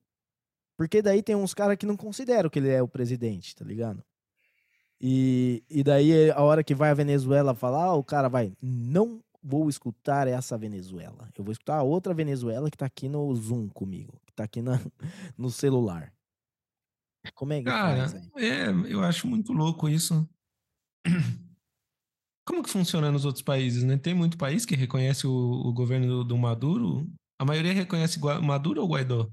Porque 0.77 1.01
daí 1.01 1.21
tem 1.21 1.35
uns 1.35 1.53
caras 1.53 1.77
que 1.77 1.85
não 1.85 1.95
consideram 1.95 2.49
que 2.49 2.59
ele 2.59 2.69
é 2.69 2.81
o 2.81 2.87
presidente, 2.87 3.55
tá 3.55 3.63
ligado? 3.63 4.03
E, 4.99 5.63
e 5.69 5.83
daí, 5.83 6.31
a 6.31 6.41
hora 6.41 6.63
que 6.63 6.73
vai 6.73 6.89
a 6.89 6.95
Venezuela 6.95 7.53
falar, 7.53 7.93
o 7.95 8.03
cara 8.03 8.27
vai, 8.27 8.53
não 8.61 9.21
vou 9.43 9.69
escutar 9.69 10.27
essa 10.27 10.57
Venezuela. 10.57 11.29
Eu 11.37 11.43
vou 11.43 11.51
escutar 11.51 11.77
a 11.77 11.83
outra 11.83 12.13
Venezuela 12.13 12.69
que 12.69 12.77
tá 12.77 12.85
aqui 12.85 13.07
no 13.07 13.33
Zoom 13.35 13.69
comigo, 13.69 14.19
tá 14.35 14.43
aqui 14.43 14.61
na, 14.61 14.79
no 15.37 15.49
celular. 15.49 16.13
Como 17.33 17.53
é 17.53 17.59
que 17.59 17.65
cara, 17.65 18.09
faz 18.09 18.15
aí? 18.15 18.45
É, 18.45 18.69
eu 18.91 19.03
acho 19.03 19.27
muito 19.27 19.51
louco 19.51 19.89
isso. 19.89 20.27
Como 22.45 22.61
que 22.61 22.69
funciona 22.69 23.11
nos 23.11 23.25
outros 23.25 23.43
países, 23.43 23.83
né? 23.83 23.97
Tem 23.97 24.13
muito 24.13 24.37
país 24.37 24.65
que 24.65 24.75
reconhece 24.75 25.25
o, 25.25 25.31
o 25.31 25.73
governo 25.73 26.07
do, 26.07 26.23
do, 26.23 26.37
Maduro? 26.37 27.09
A 27.39 27.45
maioria 27.45 27.73
reconhece 27.73 28.19
Maduro 28.19 28.81
ou 28.81 28.87
Guaidó? 28.87 29.27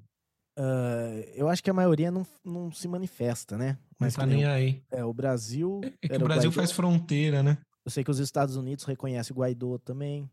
Uh, 0.59 1.20
eu 1.34 1.48
acho 1.48 1.62
que 1.62 1.68
a 1.68 1.74
maioria 1.74 2.11
não, 2.11 2.26
não 2.42 2.72
se 2.72 2.88
manifesta, 2.88 3.59
né? 3.59 3.78
Mas 3.98 4.16
não 4.16 4.24
tá 4.24 4.26
nem 4.26 4.46
aí. 4.46 4.82
É, 4.90 5.05
o 5.05 5.12
Brasil... 5.12 5.82
É, 5.84 5.92
é 6.03 6.09
que 6.09 6.16
o 6.16 6.24
Brasil 6.24 6.48
o 6.48 6.53
faz 6.53 6.72
fronteira, 6.72 7.42
né? 7.42 7.59
Eu 7.84 7.90
sei 7.90 8.03
que 8.03 8.11
os 8.11 8.18
Estados 8.18 8.57
Unidos 8.57 8.84
reconhecem 8.84 9.34
o 9.34 9.38
Guaidó 9.38 9.76
também. 9.76 10.30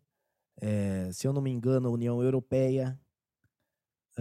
É, 0.61 1.09
se 1.11 1.27
eu 1.27 1.33
não 1.33 1.41
me 1.41 1.51
engano, 1.51 1.87
a 1.87 1.91
União 1.91 2.21
Europeia. 2.23 2.97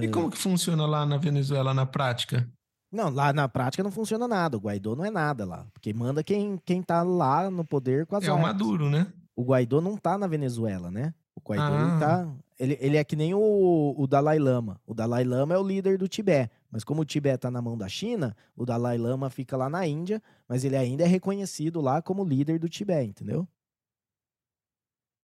E 0.01 0.09
uh... 0.09 0.11
como 0.11 0.31
que 0.31 0.39
funciona 0.39 0.87
lá 0.87 1.05
na 1.05 1.17
Venezuela 1.17 1.75
na 1.75 1.87
prática? 1.87 2.49
Não, 2.91 3.11
lá 3.11 3.33
na 3.33 3.49
prática 3.49 3.83
não 3.83 3.91
funciona 3.91 4.27
nada. 4.27 4.57
O 4.57 4.61
Guaidó 4.61 4.97
não 4.97 5.05
é 5.05 5.11
nada 5.11 5.45
lá. 5.45 5.67
Porque 5.73 5.93
manda 5.93 6.25
quem, 6.25 6.59
quem 6.65 6.83
tá 6.83 7.03
lá 7.03 7.51
no 7.51 7.65
poder 7.65 8.07
com 8.07 8.17
as 8.17 8.25
É 8.25 8.31
armas. 8.31 8.43
o 8.43 8.47
Maduro, 8.47 8.89
né? 8.89 9.13
O 9.37 9.45
Guaidó 9.45 9.81
não 9.81 9.97
tá 9.97 10.17
na 10.17 10.27
Venezuela, 10.27 10.91
né? 10.91 11.15
O 11.37 11.41
Guaidó 11.41 11.65
ah. 11.65 11.83
ele 11.83 12.01
tá. 12.01 12.35
Ele, 12.59 12.79
ele 12.81 12.97
é 12.97 13.05
que 13.05 13.15
nem 13.15 13.35
o, 13.35 13.95
o 13.97 14.07
Dalai 14.07 14.39
Lama. 14.39 14.81
O 14.87 14.95
Dalai 14.95 15.23
Lama 15.23 15.55
é 15.55 15.59
o 15.59 15.63
líder 15.63 15.99
do 15.99 16.09
Tibete. 16.09 16.51
Mas 16.71 16.83
como 16.83 17.03
o 17.03 17.05
Tibete 17.05 17.43
tá 17.43 17.51
na 17.51 17.63
mão 17.63 17.79
da 17.79 17.89
China, 17.89 18.37
o 18.57 18.65
Dalai 18.65 18.99
Lama 18.99 19.31
fica 19.31 19.57
lá 19.57 19.69
na 19.71 19.87
Índia, 19.87 20.21
mas 20.49 20.65
ele 20.65 20.77
ainda 20.77 21.05
é 21.05 21.07
reconhecido 21.07 21.81
lá 21.81 22.03
como 22.03 22.25
líder 22.25 22.59
do 22.59 22.69
Tibete, 22.69 23.11
entendeu? 23.11 23.47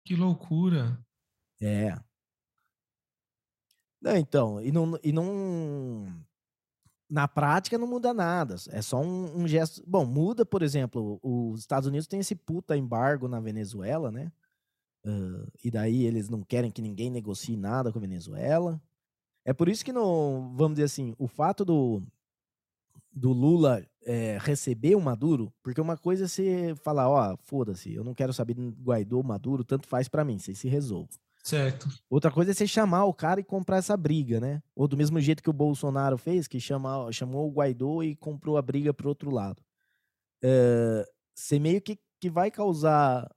Que 0.05 0.15
loucura. 0.15 0.99
É. 1.61 1.97
Não, 4.03 4.17
então, 4.17 4.61
e 4.61 4.73
não, 4.73 4.99
e 5.03 5.13
não 5.13 6.07
na 7.09 7.29
prática 7.29 7.79
não 7.79 7.87
muda 7.87 8.13
nada. 8.13 8.57
É 8.71 8.83
só 8.83 9.01
um, 9.01 9.43
um, 9.43 9.47
gesto. 9.47 9.83
Bom, 9.87 10.05
muda, 10.05 10.45
por 10.45 10.63
exemplo, 10.63 11.21
os 11.23 11.61
Estados 11.61 11.87
Unidos 11.87 12.09
tem 12.09 12.19
esse 12.21 12.35
puta 12.35 12.77
embargo 12.77 13.29
na 13.29 13.39
Venezuela, 13.39 14.11
né? 14.11 14.33
Uh, 15.05 15.47
e 15.63 15.71
daí 15.71 16.05
eles 16.05 16.29
não 16.29 16.43
querem 16.43 16.71
que 16.71 16.83
ninguém 16.83 17.11
negocie 17.11 17.57
nada 17.57 17.93
com 17.93 17.99
a 17.99 18.01
Venezuela. 18.01 18.81
É 19.45 19.53
por 19.53 19.69
isso 19.69 19.85
que 19.85 19.93
não, 19.93 20.53
vamos 20.57 20.77
dizer 20.77 20.85
assim, 20.85 21.15
o 21.19 21.29
fato 21.29 21.65
do, 21.65 22.03
do 23.13 23.33
Lula 23.33 23.85
é, 24.05 24.39
receber 24.41 24.95
o 24.95 25.01
Maduro, 25.01 25.53
porque 25.63 25.81
uma 25.81 25.97
coisa 25.97 26.25
é 26.25 26.29
você 26.29 26.75
falar, 26.83 27.09
ó, 27.09 27.37
foda-se, 27.43 27.93
eu 27.93 28.05
não 28.05 28.15
quero 28.15 28.33
saber 28.33 28.55
de 28.55 28.69
Guaidó, 28.83 29.23
Maduro, 29.23 29.65
tanto 29.65 29.87
faz 29.87 30.09
para 30.09 30.25
mim, 30.25 30.39
vocês 30.39 30.59
se 30.59 30.69
resolvam. 30.69 31.09
Certo. 31.43 31.89
Outra 32.09 32.31
coisa 32.31 32.53
é 32.53 32.55
você 32.55 32.67
chamar 32.67 33.05
o 33.05 33.13
cara 33.13 33.41
e 33.41 33.45
comprar 33.45 33.79
essa 33.79 33.97
briga, 33.97 34.41
né? 34.41 34.63
Ou 34.77 34.87
do 34.87 34.97
mesmo 34.97 35.21
jeito 35.21 35.43
que 35.43 35.51
o 35.51 35.53
Bolsonaro 35.53 36.17
fez, 36.17 36.47
que 36.47 36.61
chama, 36.61 37.11
chamou 37.11 37.49
o 37.49 37.53
Guaidó 37.53 38.03
e 38.03 38.15
comprou 38.15 38.57
a 38.57 38.63
briga 38.63 38.95
pro 38.95 39.09
outro 39.09 39.31
lado. 39.31 39.61
É, 40.43 41.05
você 41.35 41.59
meio 41.59 41.81
que, 41.83 41.99
que 42.21 42.31
vai 42.31 42.49
causar 42.51 43.29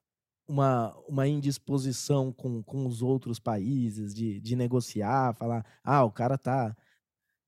uma, 0.48 0.96
uma 1.08 1.28
indisposição 1.28 2.32
com, 2.32 2.62
com 2.62 2.86
os 2.86 3.02
outros 3.02 3.40
países 3.40 4.14
de, 4.14 4.40
de 4.40 4.56
negociar, 4.56 5.34
falar, 5.34 5.66
ah, 5.84 6.04
o 6.04 6.12
cara 6.12 6.38
tá. 6.38 6.76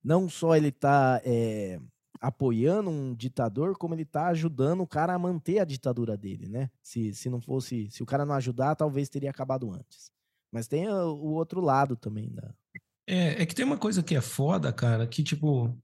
Não 0.03 0.27
só 0.29 0.55
ele 0.55 0.71
tá 0.71 1.21
é, 1.23 1.79
apoiando 2.19 2.89
um 2.89 3.13
ditador, 3.13 3.77
como 3.77 3.93
ele 3.93 4.05
tá 4.05 4.27
ajudando 4.27 4.81
o 4.81 4.87
cara 4.87 5.13
a 5.13 5.19
manter 5.19 5.59
a 5.59 5.65
ditadura 5.65 6.17
dele, 6.17 6.47
né? 6.47 6.71
Se, 6.81 7.13
se 7.13 7.29
não 7.29 7.41
fosse. 7.41 7.91
Se 7.91 8.01
o 8.01 8.05
cara 8.07 8.25
não 8.25 8.33
ajudar, 8.35 8.75
talvez 8.75 9.09
teria 9.09 9.29
acabado 9.29 9.71
antes. 9.71 10.16
Mas 10.51 10.67
tem 10.67 10.87
o 10.87 11.33
outro 11.33 11.61
lado 11.61 11.95
também 11.95 12.29
da. 12.33 12.53
É, 13.07 13.41
é 13.41 13.45
que 13.45 13.55
tem 13.55 13.65
uma 13.65 13.77
coisa 13.77 14.03
que 14.03 14.15
é 14.15 14.21
foda, 14.21 14.71
cara, 14.71 15.07
que 15.07 15.23
tipo. 15.23 15.77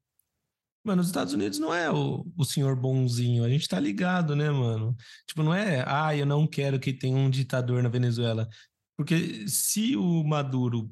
Mano, 0.86 1.02
os 1.02 1.08
Estados 1.08 1.34
Unidos 1.34 1.60
não 1.60 1.74
é 1.74 1.90
o, 1.90 2.26
o 2.38 2.44
senhor 2.44 2.76
bonzinho, 2.76 3.46
a 3.46 3.50
gente 3.50 3.70
tá 3.70 3.80
ligado, 3.80 4.36
né, 4.36 4.52
mano? 4.52 4.94
Tipo, 5.26 5.42
não 5.42 5.54
é, 5.54 5.82
ah, 5.88 6.14
eu 6.14 6.26
não 6.26 6.46
quero 6.46 6.78
que 6.78 6.92
tenha 6.92 7.16
um 7.16 7.30
ditador 7.30 7.82
na 7.82 7.88
Venezuela. 7.88 8.50
Porque 8.98 9.48
se 9.48 9.96
o 9.96 10.24
Maduro 10.26 10.92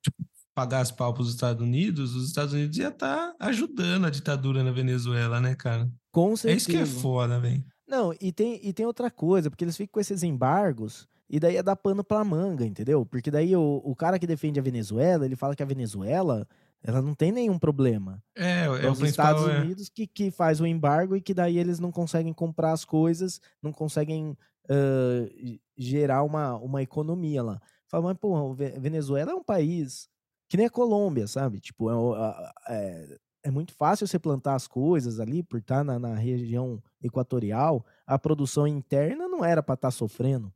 tipo, 0.00 0.16
pagasse 0.54 0.94
pau 0.94 1.12
pros 1.12 1.28
Estados 1.28 1.60
Unidos, 1.60 2.14
os 2.14 2.28
Estados 2.28 2.54
Unidos 2.54 2.78
ia 2.78 2.88
estar 2.88 3.32
tá 3.32 3.36
ajudando 3.40 4.06
a 4.06 4.10
ditadura 4.10 4.62
na 4.62 4.70
Venezuela, 4.70 5.40
né, 5.40 5.56
cara? 5.56 5.90
Com 6.12 6.36
certeza. 6.36 6.54
É 6.54 6.56
isso 6.56 6.70
que 6.70 6.76
é 6.76 6.86
foda, 6.86 7.40
velho. 7.40 7.64
Não, 7.86 8.14
e 8.20 8.32
tem, 8.32 8.60
e 8.66 8.72
tem 8.72 8.86
outra 8.86 9.10
coisa, 9.10 9.50
porque 9.50 9.64
eles 9.64 9.76
ficam 9.76 9.92
com 9.92 10.00
esses 10.00 10.22
embargos 10.22 11.08
e 11.28 11.40
daí 11.40 11.56
é 11.56 11.62
dar 11.62 11.76
pano 11.76 12.04
pra 12.04 12.24
manga, 12.24 12.64
entendeu? 12.64 13.04
Porque 13.04 13.30
daí 13.30 13.56
o, 13.56 13.82
o 13.84 13.96
cara 13.96 14.18
que 14.18 14.26
defende 14.26 14.60
a 14.60 14.62
Venezuela, 14.62 15.24
ele 15.24 15.36
fala 15.36 15.56
que 15.56 15.62
a 15.62 15.66
Venezuela 15.66 16.46
ela 16.82 17.02
não 17.02 17.14
tem 17.14 17.32
nenhum 17.32 17.58
problema. 17.58 18.22
É, 18.36 18.64
é 18.64 18.90
os 18.90 19.00
Estados 19.00 19.48
é. 19.48 19.58
Unidos 19.58 19.88
que, 19.88 20.06
que 20.06 20.30
faz 20.30 20.60
o 20.60 20.66
embargo 20.66 21.16
e 21.16 21.20
que 21.20 21.34
daí 21.34 21.58
eles 21.58 21.80
não 21.80 21.90
conseguem 21.90 22.32
comprar 22.32 22.72
as 22.72 22.84
coisas, 22.84 23.40
não 23.60 23.72
conseguem 23.72 24.36
uh, 24.70 25.58
gerar 25.76 26.22
uma, 26.22 26.56
uma 26.56 26.82
economia 26.82 27.42
lá. 27.42 27.60
Fala, 27.88 28.04
mas, 28.04 28.18
pô, 28.18 28.54
Venezuela 28.54 29.32
é 29.32 29.34
um 29.34 29.42
país 29.42 30.08
que 30.48 30.56
nem 30.56 30.66
a 30.66 30.70
Colômbia, 30.70 31.26
sabe? 31.26 31.60
Tipo, 31.60 31.90
é, 31.90 32.52
é, 32.68 33.18
é 33.44 33.50
muito 33.50 33.74
fácil 33.74 34.06
você 34.06 34.18
plantar 34.18 34.54
as 34.54 34.66
coisas 34.66 35.18
ali, 35.18 35.42
por 35.42 35.58
estar 35.58 35.84
na, 35.84 35.98
na 35.98 36.14
região 36.14 36.82
equatorial, 37.02 37.84
a 38.06 38.18
produção 38.18 38.66
interna 38.66 39.28
não 39.28 39.44
era 39.44 39.62
para 39.62 39.74
estar 39.74 39.88
tá 39.88 39.92
sofrendo. 39.92 40.52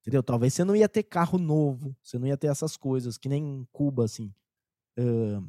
Entendeu? 0.00 0.22
Talvez 0.22 0.54
você 0.54 0.64
não 0.64 0.76
ia 0.76 0.88
ter 0.88 1.02
carro 1.02 1.38
novo, 1.38 1.94
você 2.02 2.18
não 2.18 2.26
ia 2.26 2.36
ter 2.36 2.46
essas 2.46 2.76
coisas, 2.76 3.18
que 3.18 3.28
nem 3.28 3.66
Cuba, 3.72 4.04
assim. 4.04 4.32
Uh, 4.98 5.46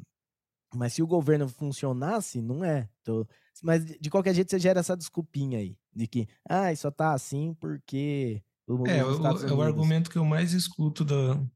mas 0.74 0.92
se 0.92 1.02
o 1.02 1.06
governo 1.06 1.48
funcionasse, 1.48 2.40
não 2.40 2.64
é. 2.64 2.88
Então, 3.00 3.26
mas 3.62 3.84
de 3.84 4.10
qualquer 4.10 4.34
jeito 4.34 4.50
você 4.50 4.58
gera 4.58 4.80
essa 4.80 4.96
desculpinha 4.96 5.58
aí, 5.58 5.76
de 5.94 6.06
que, 6.06 6.28
ah, 6.48 6.74
só 6.76 6.90
tá 6.90 7.12
assim 7.12 7.54
porque. 7.54 8.42
O, 8.66 8.86
é, 8.86 9.04
o, 9.04 9.26
é 9.26 9.52
o 9.52 9.62
argumento 9.62 10.10
que 10.10 10.16
eu 10.16 10.24
mais 10.24 10.52
escuto 10.52 11.04
do, 11.04 11.50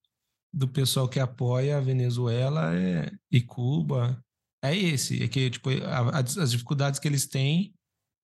do 0.52 0.66
pessoal 0.66 1.08
que 1.08 1.20
apoia 1.20 1.78
a 1.78 1.80
Venezuela 1.80 2.74
é, 2.74 3.12
e 3.30 3.40
Cuba 3.40 4.20
é 4.64 4.76
esse, 4.76 5.22
é 5.22 5.28
que 5.28 5.50
tipo, 5.50 5.70
a, 5.84 6.18
as 6.18 6.50
dificuldades 6.50 6.98
que 6.98 7.06
eles 7.06 7.26
têm 7.26 7.72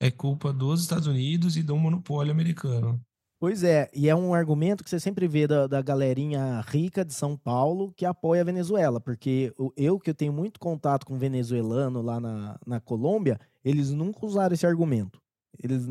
é 0.01 0.11
culpa 0.11 0.53
dos 0.53 0.81
Estados 0.81 1.07
Unidos 1.07 1.57
e 1.57 1.63
do 1.63 1.77
monopólio 1.77 2.33
americano. 2.33 3.01
Pois 3.41 3.65
é, 3.65 3.91
e 3.95 4.07
é 4.07 4.15
um 4.15 4.35
argumento 4.35 4.85
que 4.85 4.91
você 4.91 5.01
sempre 5.01 5.27
vê 5.27 5.47
da, 5.47 5.67
da 5.67 5.81
galerinha 5.81 6.61
rica 6.61 7.03
de 7.03 7.15
São 7.15 7.39
Paulo 7.39 7.91
que 7.97 8.05
apoia 8.05 8.43
a 8.43 8.45
Venezuela, 8.45 9.01
porque 9.01 9.51
eu 9.75 9.99
que 9.99 10.11
eu 10.11 10.15
tenho 10.15 10.31
muito 10.31 10.61
contato 10.61 11.07
com 11.07 11.17
venezuelano 11.17 12.03
lá 12.03 12.21
na, 12.21 12.61
na 12.67 12.81
Colômbia, 12.81 13.41
eles 13.65 13.93
nunca 13.93 14.27
usaram 14.27 14.53
esse 14.53 14.67
argumento. 14.67 15.19
Eles 15.59 15.87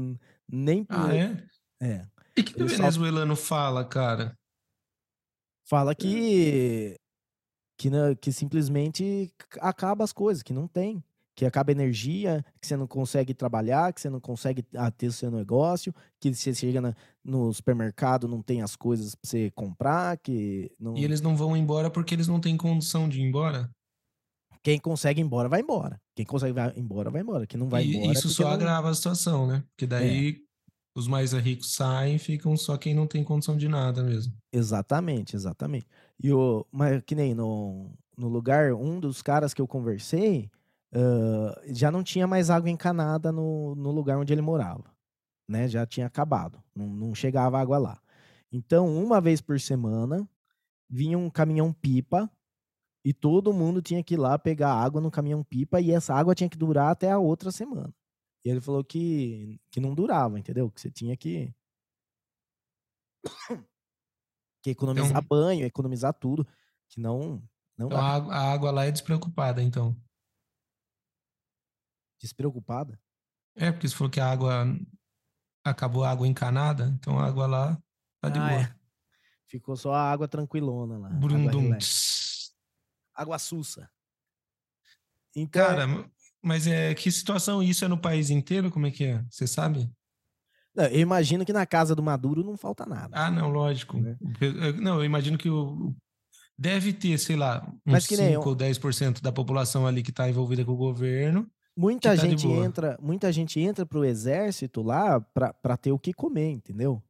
nem... 0.47 0.86
Ah, 0.89 1.16
é? 1.16 1.43
É. 1.82 2.08
E 2.38 2.41
o 2.41 2.43
que, 2.43 2.54
que 2.54 2.64
o 2.64 2.68
venezuelano 2.68 3.36
só... 3.36 3.41
fala, 3.41 3.84
cara? 3.84 4.38
Fala 5.68 5.95
que... 5.95 6.95
Que, 7.80 7.89
que 8.22 8.32
simplesmente 8.32 9.34
acaba 9.60 10.04
as 10.04 10.12
coisas, 10.12 10.43
que 10.43 10.54
não 10.54 10.68
tem 10.68 11.04
que 11.40 11.46
acaba 11.46 11.72
energia, 11.72 12.44
que 12.60 12.68
você 12.68 12.76
não 12.76 12.86
consegue 12.86 13.34
trabalhar, 13.34 13.94
que 13.94 14.02
você 14.02 14.10
não 14.10 14.20
consegue 14.20 14.62
ah, 14.76 14.92
ter 14.92 15.08
o 15.08 15.12
seu 15.14 15.32
negócio, 15.32 15.96
que 16.20 16.36
você 16.36 16.54
chega 16.54 16.82
na, 16.82 16.94
no 17.24 17.54
supermercado 17.54 18.28
não 18.28 18.42
tem 18.42 18.62
as 18.62 18.76
coisas 18.76 19.16
para 19.16 19.30
você 19.30 19.50
comprar, 19.52 20.18
que 20.18 20.70
não... 20.78 20.98
E 20.98 21.06
eles 21.06 21.22
não 21.22 21.38
vão 21.38 21.56
embora 21.56 21.90
porque 21.90 22.14
eles 22.14 22.28
não 22.28 22.42
têm 22.42 22.58
condição 22.58 23.08
de 23.08 23.22
ir 23.22 23.24
embora? 23.24 23.72
Quem 24.62 24.78
consegue 24.78 25.22
ir 25.22 25.24
embora, 25.24 25.48
vai 25.48 25.62
embora. 25.62 25.98
Quem 26.14 26.26
consegue 26.26 26.60
ir 26.60 26.78
embora, 26.78 27.10
vai 27.10 27.22
embora. 27.22 27.48
Quem 27.48 27.58
não 27.58 27.70
vai 27.70 27.86
e 27.86 27.96
embora... 27.96 28.12
Isso 28.12 28.28
só 28.28 28.44
não... 28.44 28.52
agrava 28.52 28.90
a 28.90 28.94
situação, 28.94 29.48
né? 29.48 29.64
Porque 29.70 29.88
daí... 29.88 30.32
É. 30.32 30.50
Os 30.94 31.08
mais 31.08 31.32
ricos 31.32 31.74
saem, 31.74 32.18
ficam 32.18 32.58
só 32.58 32.76
quem 32.76 32.94
não 32.94 33.08
tem 33.08 33.24
condição 33.24 33.56
de 33.56 33.70
nada 33.70 34.04
mesmo. 34.04 34.34
Exatamente, 34.52 35.38
exatamente. 35.38 35.88
E 36.22 36.34
o, 36.34 36.66
mas 36.70 37.02
que 37.06 37.16
nem 37.16 37.34
no, 37.34 37.94
no 38.18 38.28
lugar, 38.28 38.74
um 38.74 39.00
dos 39.00 39.22
caras 39.22 39.54
que 39.54 39.62
eu 39.62 39.68
conversei, 39.68 40.52
uh, 40.94 41.74
já 41.74 41.92
não 41.92 42.04
tinha 42.04 42.28
mais 42.28 42.50
água 42.50 42.70
encanada 42.70 43.32
no, 43.32 43.76
no 43.76 43.92
lugar 43.92 44.18
onde 44.18 44.34
ele 44.34 44.42
morava. 44.42 44.92
Né? 45.48 45.68
Já 45.68 45.86
tinha 45.86 46.06
acabado, 46.06 46.64
não, 46.76 46.88
não 46.88 47.16
chegava 47.16 47.60
água 47.60 47.78
lá. 47.78 48.02
Então, 48.52 48.88
uma 48.88 49.22
vez 49.22 49.42
por 49.42 49.60
semana, 49.60 50.28
vinha 50.90 51.18
um 51.18 51.30
caminhão-pipa 51.30 52.30
e 53.06 53.14
todo 53.14 53.54
mundo 53.54 53.82
tinha 53.82 54.04
que 54.04 54.16
ir 54.16 54.18
lá 54.18 54.38
pegar 54.38 54.74
água 54.74 55.00
no 55.00 55.12
caminhão-pipa 55.12 55.80
e 55.80 55.92
essa 55.92 56.14
água 56.14 56.36
tinha 56.36 56.50
que 56.50 56.58
durar 56.58 56.92
até 56.92 57.12
a 57.12 57.20
outra 57.20 57.52
semana. 57.52 57.94
E 58.44 58.50
ele 58.50 58.62
falou 58.62 58.84
que, 58.84 59.60
que 59.72 59.80
não 59.80 59.94
durava, 59.94 60.40
entendeu? 60.40 60.70
Que 60.72 60.82
você 60.82 60.90
tinha 60.90 61.16
que, 61.16 61.54
que 64.64 64.72
economizar 64.72 65.10
então, 65.10 65.28
banho, 65.28 65.66
economizar 65.66 66.14
tudo, 66.14 66.48
que 66.90 67.00
não 67.00 67.42
não 67.78 67.88
então 67.88 67.98
a 67.98 68.04
água, 68.04 68.34
a 68.34 68.52
água 68.52 68.72
lá 68.72 68.86
é 68.86 68.92
despreocupada, 68.92 69.64
então. 69.64 69.96
Despreocupada? 72.20 72.99
É, 73.55 73.72
porque 73.72 73.88
você 73.88 73.95
falou 73.95 74.11
que 74.11 74.20
a 74.20 74.30
água 74.30 74.65
acabou 75.63 76.03
a 76.03 76.11
água 76.11 76.28
encanada, 76.28 76.95
então 76.99 77.20
a 77.20 77.26
água 77.26 77.47
lá 77.47 77.82
tá 78.22 78.30
de 78.30 78.39
ah, 78.39 78.47
boa. 78.47 78.61
É. 78.61 78.76
Ficou 79.47 79.76
só 79.76 79.93
a 79.93 80.11
água 80.11 80.28
tranquilona 80.28 80.97
lá. 80.97 81.09
Brundum. 81.09 81.65
Água, 81.67 81.78
água 83.15 83.39
sussa. 83.39 83.89
Então, 85.36 85.65
Cara, 85.65 85.88
mas 86.41 86.67
é 86.67 86.93
que 86.93 87.11
situação 87.11 87.61
isso 87.61 87.84
é 87.84 87.88
no 87.88 87.97
país 87.97 88.30
inteiro? 88.30 88.72
Como 88.72 88.88
é 88.88 88.91
que 88.91 89.05
é? 89.05 89.24
Você 89.30 89.47
sabe? 89.47 89.89
Eu 90.76 90.99
imagino 90.99 91.45
que 91.45 91.51
na 91.51 91.65
casa 91.65 91.95
do 91.95 92.03
Maduro 92.03 92.43
não 92.43 92.55
falta 92.55 92.86
nada. 92.86 93.09
Ah, 93.17 93.30
não, 93.30 93.49
lógico. 93.49 93.99
Né? 93.99 94.17
Não, 94.80 94.97
eu 94.99 95.03
imagino 95.03 95.38
que 95.38 95.49
o, 95.49 95.93
deve 96.57 96.93
ter, 96.93 97.17
sei 97.17 97.36
lá, 97.36 97.67
uns 97.86 98.03
5 98.05 98.22
eu... 98.22 98.41
ou 98.41 98.55
10% 98.55 99.22
da 99.22 99.32
população 99.32 99.88
ali 99.88 100.03
que 100.03 100.11
está 100.11 100.30
envolvida 100.30 100.63
com 100.63 100.72
o 100.72 100.78
governo. 100.78 101.49
Muita 101.80 102.10
tá 102.10 102.16
gente 102.18 102.46
entra, 102.46 103.00
muita 103.02 103.32
gente 103.32 103.58
entra 103.58 103.86
pro 103.86 104.04
exército 104.04 104.82
lá 104.82 105.22
para 105.22 105.78
ter 105.78 105.94
o 105.94 105.98
que 105.98 106.12
comer, 106.12 106.50
entendeu? 106.50 107.02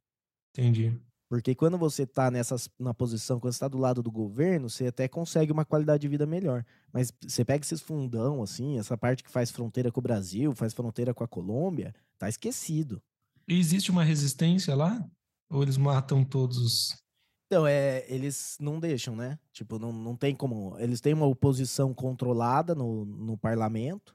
Entendi. 0.52 0.96
Porque 1.28 1.56
quando 1.56 1.76
você 1.76 2.06
tá 2.06 2.30
nessas, 2.30 2.68
na 2.78 2.94
posição, 2.94 3.40
quando 3.40 3.52
você 3.52 3.58
tá 3.58 3.66
do 3.66 3.78
lado 3.78 4.00
do 4.00 4.12
governo, 4.12 4.70
você 4.70 4.86
até 4.86 5.08
consegue 5.08 5.50
uma 5.50 5.64
qualidade 5.64 6.02
de 6.02 6.08
vida 6.08 6.24
melhor. 6.24 6.64
Mas 6.92 7.12
você 7.20 7.44
pega 7.44 7.64
esses 7.64 7.80
fundão, 7.80 8.44
assim, 8.44 8.78
essa 8.78 8.96
parte 8.96 9.24
que 9.24 9.30
faz 9.30 9.50
fronteira 9.50 9.90
com 9.90 9.98
o 9.98 10.02
Brasil, 10.02 10.54
faz 10.54 10.72
fronteira 10.72 11.12
com 11.12 11.24
a 11.24 11.28
Colômbia, 11.28 11.92
tá 12.16 12.28
esquecido. 12.28 13.02
E 13.48 13.58
existe 13.58 13.90
uma 13.90 14.04
resistência 14.04 14.76
lá? 14.76 15.04
Ou 15.50 15.64
eles 15.64 15.76
matam 15.76 16.24
todos 16.24 16.58
os. 16.58 16.96
Então, 17.46 17.66
é, 17.66 18.04
eles 18.08 18.56
não 18.60 18.78
deixam, 18.78 19.16
né? 19.16 19.36
Tipo, 19.52 19.80
não, 19.80 19.92
não 19.92 20.14
tem 20.14 20.32
como. 20.32 20.78
Eles 20.78 21.00
têm 21.00 21.12
uma 21.12 21.26
oposição 21.26 21.92
controlada 21.92 22.72
no, 22.72 23.04
no 23.04 23.36
parlamento, 23.36 24.14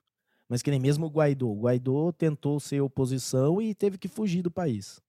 mas 0.49 0.61
que 0.61 0.71
nem 0.71 0.79
mesmo 0.79 1.07
o 1.07 1.09
Guaidó. 1.09 1.47
O 1.47 1.61
Guaidó 1.61 2.11
tentou 2.11 2.59
ser 2.59 2.81
oposição 2.81 3.61
e 3.61 3.73
teve 3.73 3.97
que 3.97 4.07
fugir 4.07 4.41
do 4.41 4.51
país. 4.51 5.01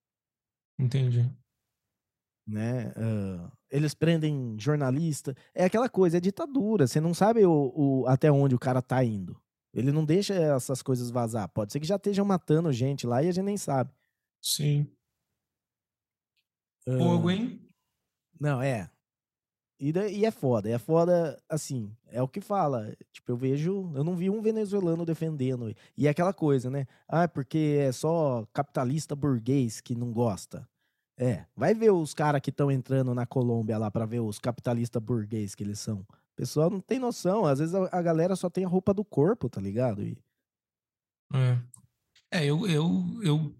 Entendi. 0.78 1.30
Né? 2.46 2.88
Uh, 2.90 3.50
eles 3.70 3.94
prendem 3.94 4.56
jornalista. 4.58 5.34
É 5.54 5.64
aquela 5.64 5.88
coisa, 5.88 6.16
é 6.16 6.20
ditadura. 6.20 6.86
Você 6.86 7.00
não 7.00 7.12
sabe 7.12 7.44
o, 7.44 7.72
o, 7.74 8.06
até 8.06 8.30
onde 8.30 8.54
o 8.54 8.58
cara 8.58 8.80
tá 8.80 9.02
indo. 9.04 9.40
Ele 9.74 9.92
não 9.92 10.04
deixa 10.04 10.32
essas 10.34 10.80
coisas 10.80 11.10
vazar. 11.10 11.48
Pode 11.48 11.72
ser 11.72 11.80
que 11.80 11.86
já 11.86 11.96
estejam 11.96 12.24
matando 12.24 12.72
gente 12.72 13.06
lá 13.06 13.22
e 13.22 13.28
a 13.28 13.32
gente 13.32 13.44
nem 13.44 13.56
sabe. 13.56 13.92
Sim. 14.42 14.90
Fogo, 16.84 17.30
hein? 17.30 17.60
Não, 18.40 18.62
é. 18.62 18.90
E, 19.78 19.90
e 19.90 20.24
é 20.24 20.30
foda, 20.30 20.70
é 20.70 20.78
foda, 20.78 21.38
assim, 21.48 21.94
é 22.10 22.22
o 22.22 22.28
que 22.28 22.40
fala. 22.40 22.94
Tipo, 23.12 23.32
eu 23.32 23.36
vejo, 23.36 23.92
eu 23.94 24.02
não 24.02 24.16
vi 24.16 24.30
um 24.30 24.40
venezuelano 24.40 25.04
defendendo. 25.04 25.74
E 25.96 26.06
é 26.06 26.10
aquela 26.10 26.32
coisa, 26.32 26.70
né? 26.70 26.86
Ah, 27.06 27.28
porque 27.28 27.78
é 27.80 27.92
só 27.92 28.46
capitalista 28.52 29.14
burguês 29.14 29.80
que 29.80 29.94
não 29.94 30.12
gosta. 30.12 30.66
É, 31.18 31.44
vai 31.56 31.74
ver 31.74 31.90
os 31.90 32.12
caras 32.14 32.40
que 32.40 32.50
estão 32.50 32.70
entrando 32.70 33.14
na 33.14 33.26
Colômbia 33.26 33.78
lá 33.78 33.90
para 33.90 34.04
ver 34.06 34.20
os 34.20 34.38
capitalistas 34.38 35.02
burguês 35.02 35.54
que 35.54 35.62
eles 35.62 35.78
são. 35.78 36.00
O 36.00 36.36
pessoal 36.36 36.70
não 36.70 36.80
tem 36.80 36.98
noção, 36.98 37.46
às 37.46 37.58
vezes 37.58 37.74
a, 37.74 37.88
a 37.90 38.02
galera 38.02 38.36
só 38.36 38.50
tem 38.50 38.64
a 38.64 38.68
roupa 38.68 38.92
do 38.92 39.04
corpo, 39.04 39.48
tá 39.48 39.60
ligado? 39.60 40.02
E... 40.02 40.18
É. 41.32 41.58
É, 42.30 42.44
eu, 42.44 42.66
eu, 42.66 43.04
eu 43.22 43.54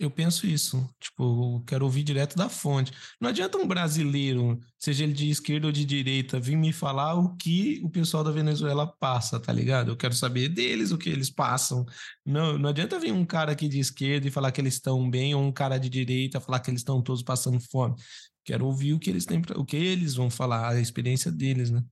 eu 0.00 0.10
penso 0.10 0.46
isso. 0.46 0.88
Tipo, 0.98 1.58
eu 1.58 1.64
quero 1.66 1.84
ouvir 1.84 2.02
direto 2.02 2.34
da 2.34 2.48
fonte. 2.48 2.90
Não 3.20 3.28
adianta 3.28 3.58
um 3.58 3.68
brasileiro, 3.68 4.58
seja 4.78 5.04
ele 5.04 5.12
de 5.12 5.28
esquerda 5.28 5.66
ou 5.66 5.72
de 5.72 5.84
direita, 5.84 6.40
vir 6.40 6.56
me 6.56 6.72
falar 6.72 7.14
o 7.14 7.36
que 7.36 7.80
o 7.84 7.90
pessoal 7.90 8.24
da 8.24 8.30
Venezuela 8.30 8.86
passa, 8.98 9.38
tá 9.38 9.52
ligado? 9.52 9.90
Eu 9.90 9.96
quero 9.96 10.14
saber 10.14 10.48
deles 10.48 10.90
o 10.90 10.96
que 10.96 11.10
eles 11.10 11.28
passam. 11.28 11.84
Não, 12.24 12.58
não 12.58 12.70
adianta 12.70 12.98
vir 12.98 13.12
um 13.12 13.26
cara 13.26 13.52
aqui 13.52 13.68
de 13.68 13.78
esquerda 13.78 14.26
e 14.26 14.30
falar 14.30 14.50
que 14.52 14.60
eles 14.60 14.74
estão 14.74 15.08
bem, 15.08 15.34
ou 15.34 15.42
um 15.42 15.52
cara 15.52 15.76
de 15.76 15.90
direita 15.90 16.40
falar 16.40 16.60
que 16.60 16.70
eles 16.70 16.80
estão 16.80 17.02
todos 17.02 17.22
passando 17.22 17.60
fome. 17.60 17.94
Quero 18.42 18.64
ouvir 18.64 18.94
o 18.94 18.98
que 18.98 19.10
eles 19.10 19.26
têm, 19.26 19.42
pra, 19.42 19.60
o 19.60 19.66
que 19.66 19.76
eles 19.76 20.14
vão 20.14 20.30
falar, 20.30 20.70
a 20.70 20.80
experiência 20.80 21.30
deles, 21.30 21.70
né? 21.70 21.84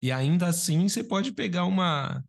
E 0.00 0.12
ainda 0.12 0.46
assim, 0.46 0.88
você 0.88 1.02
pode 1.02 1.32
pegar 1.32 1.64
uma 1.64 2.24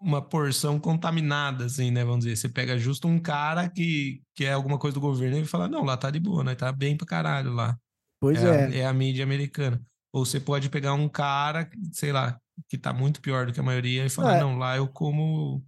uma 0.00 0.22
porção 0.22 0.78
contaminada, 0.78 1.64
assim, 1.64 1.90
né? 1.90 2.04
Vamos 2.04 2.24
dizer, 2.24 2.36
você 2.36 2.48
pega 2.48 2.78
justo 2.78 3.06
um 3.06 3.18
cara 3.18 3.68
que, 3.68 4.22
que 4.34 4.44
é 4.44 4.52
alguma 4.52 4.78
coisa 4.78 4.94
do 4.94 5.00
governo 5.00 5.38
e 5.38 5.44
fala, 5.44 5.68
não, 5.68 5.84
lá 5.84 5.96
tá 5.96 6.10
de 6.10 6.20
boa, 6.20 6.42
né? 6.42 6.54
Tá 6.54 6.72
bem 6.72 6.96
pra 6.96 7.06
caralho 7.06 7.52
lá. 7.52 7.78
Pois 8.20 8.42
é. 8.42 8.48
É, 8.48 8.64
a, 8.64 8.78
é 8.80 8.86
a 8.86 8.92
mídia 8.92 9.24
americana. 9.24 9.80
Ou 10.12 10.24
você 10.24 10.40
pode 10.40 10.68
pegar 10.68 10.94
um 10.94 11.08
cara, 11.08 11.70
sei 11.92 12.12
lá, 12.12 12.38
que 12.68 12.76
tá 12.76 12.92
muito 12.92 13.20
pior 13.20 13.46
do 13.46 13.52
que 13.52 13.60
a 13.60 13.64
maioria 13.64 14.04
e 14.04 14.10
falar, 14.10 14.36
é. 14.36 14.40
não, 14.40 14.58
lá 14.58 14.76
eu 14.76 14.88
como 14.88 15.56
o 15.56 15.62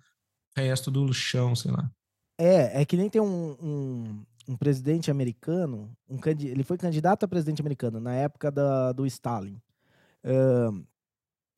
resto 0.57 0.90
do 0.90 1.12
chão, 1.12 1.55
sei 1.55 1.70
lá. 1.70 1.90
É, 2.38 2.82
é 2.82 2.84
que 2.84 2.96
nem 2.96 3.09
tem 3.09 3.20
um, 3.20 3.57
um, 3.61 4.24
um 4.48 4.57
presidente 4.57 5.11
americano, 5.11 5.96
um, 6.09 6.18
ele 6.40 6.64
foi 6.64 6.76
candidato 6.76 7.24
a 7.24 7.28
presidente 7.28 7.62
americano 7.62 8.00
na 8.00 8.14
época 8.14 8.50
da, 8.50 8.92
do 8.92 9.07
Stalin. 9.07 9.61
Uh, 10.24 10.84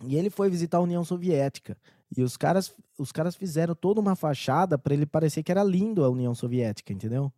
e 0.06 0.16
ele 0.16 0.30
foi 0.30 0.50
visitar 0.50 0.78
a 0.78 0.82
União 0.82 1.04
Soviética. 1.04 1.76
E 2.16 2.22
os 2.22 2.36
caras, 2.36 2.74
os 2.98 3.10
caras 3.10 3.34
fizeram 3.34 3.74
toda 3.74 4.00
uma 4.00 4.14
fachada 4.14 4.78
para 4.78 4.94
ele 4.94 5.06
parecer 5.06 5.42
que 5.42 5.50
era 5.50 5.64
lindo 5.64 6.04
a 6.04 6.08
União 6.08 6.34
Soviética, 6.34 6.92
entendeu? 6.92 7.32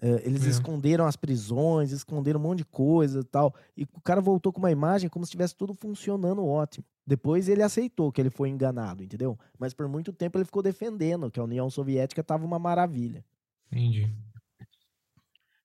Uh, 0.00 0.20
eles 0.22 0.46
é. 0.46 0.50
esconderam 0.50 1.06
as 1.06 1.16
prisões, 1.16 1.90
esconderam 1.90 2.38
um 2.38 2.42
monte 2.42 2.58
de 2.58 2.64
coisa 2.64 3.20
e 3.20 3.24
tal. 3.24 3.54
E 3.76 3.82
o 3.82 4.00
cara 4.00 4.20
voltou 4.20 4.52
com 4.52 4.60
uma 4.60 4.70
imagem 4.70 5.08
como 5.08 5.24
se 5.24 5.30
estivesse 5.30 5.56
tudo 5.56 5.74
funcionando 5.74 6.46
ótimo. 6.46 6.84
Depois 7.04 7.48
ele 7.48 7.62
aceitou 7.62 8.12
que 8.12 8.20
ele 8.20 8.30
foi 8.30 8.48
enganado, 8.48 9.02
entendeu? 9.02 9.36
Mas 9.58 9.74
por 9.74 9.88
muito 9.88 10.12
tempo 10.12 10.38
ele 10.38 10.44
ficou 10.44 10.62
defendendo 10.62 11.30
que 11.30 11.40
a 11.40 11.44
União 11.44 11.68
Soviética 11.68 12.20
estava 12.20 12.44
uma 12.44 12.58
maravilha. 12.58 13.24
Entendi. 13.72 14.14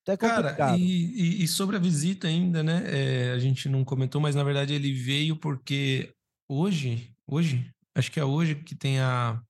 Então 0.02 0.14
é 0.14 0.18
Cara, 0.18 0.78
e, 0.78 0.82
e, 0.84 1.44
e, 1.44 1.48
sobre 1.48 1.78
a 1.78 1.80
visita 1.80 2.28
ainda, 2.28 2.62
né? 2.62 2.84
É, 2.88 3.32
a 3.32 3.40
gente 3.40 3.70
não 3.70 3.86
comentou, 3.86 4.20
mas 4.20 4.36
na 4.36 4.44
verdade 4.44 4.74
ele 4.74 4.94
veio 4.94 5.38
porque 5.38 6.14
hoje, 6.48 7.16
hoje, 7.26 7.72
acho 7.96 8.12
que 8.12 8.20
é 8.20 8.26
hoje 8.26 8.56
que 8.56 8.76
tem 8.76 9.00
a, 9.00 9.42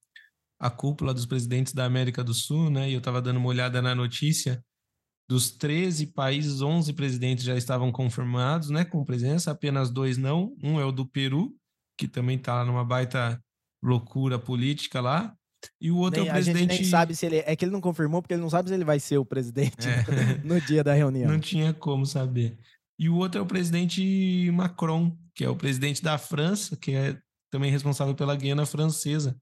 a 0.59 0.69
cúpula 0.69 1.13
dos 1.13 1.25
presidentes 1.25 1.73
da 1.73 1.85
América 1.85 2.23
do 2.23 2.33
Sul, 2.33 2.69
né? 2.69 2.89
E 2.89 2.93
eu 2.93 2.99
estava 2.99 3.21
dando 3.21 3.37
uma 3.37 3.49
olhada 3.49 3.81
na 3.81 3.93
notícia. 3.95 4.63
Dos 5.29 5.51
13 5.51 6.07
países, 6.07 6.61
11 6.61 6.93
presidentes 6.93 7.45
já 7.45 7.55
estavam 7.57 7.91
confirmados, 7.91 8.69
né? 8.69 8.83
Com 8.83 9.05
presença, 9.05 9.51
apenas 9.51 9.89
dois 9.89 10.17
não. 10.17 10.55
Um 10.61 10.79
é 10.79 10.85
o 10.85 10.91
do 10.91 11.05
Peru, 11.05 11.55
que 11.97 12.07
também 12.07 12.37
está 12.37 12.63
numa 12.65 12.83
baita 12.83 13.41
loucura 13.81 14.37
política 14.37 15.01
lá. 15.01 15.33
E 15.79 15.91
o 15.91 15.97
outro 15.97 16.21
nem, 16.21 16.29
é 16.29 16.31
o 16.31 16.33
presidente. 16.33 16.57
A 16.57 16.73
gente 16.73 16.81
nem 16.81 16.89
sabe 16.89 17.15
se 17.15 17.25
ele. 17.25 17.37
É 17.37 17.55
que 17.55 17.63
ele 17.63 17.71
não 17.71 17.81
confirmou, 17.81 18.21
porque 18.21 18.33
ele 18.33 18.41
não 18.41 18.49
sabe 18.49 18.69
se 18.69 18.75
ele 18.75 18.83
vai 18.83 18.99
ser 18.99 19.17
o 19.17 19.25
presidente 19.25 19.87
é. 19.87 20.37
no 20.43 20.59
dia 20.59 20.83
da 20.83 20.93
reunião. 20.93 21.31
Não 21.31 21.39
tinha 21.39 21.73
como 21.73 22.05
saber. 22.05 22.57
E 22.99 23.09
o 23.09 23.15
outro 23.15 23.39
é 23.39 23.41
o 23.41 23.45
presidente 23.45 24.49
Macron, 24.53 25.17
que 25.33 25.43
é 25.43 25.49
o 25.49 25.55
presidente 25.55 26.01
da 26.03 26.17
França, 26.17 26.77
que 26.77 26.91
é 26.91 27.17
também 27.53 27.69
responsável 27.69 28.15
pela 28.15 28.35
Guiana 28.35 28.65
Francesa. 28.65 29.37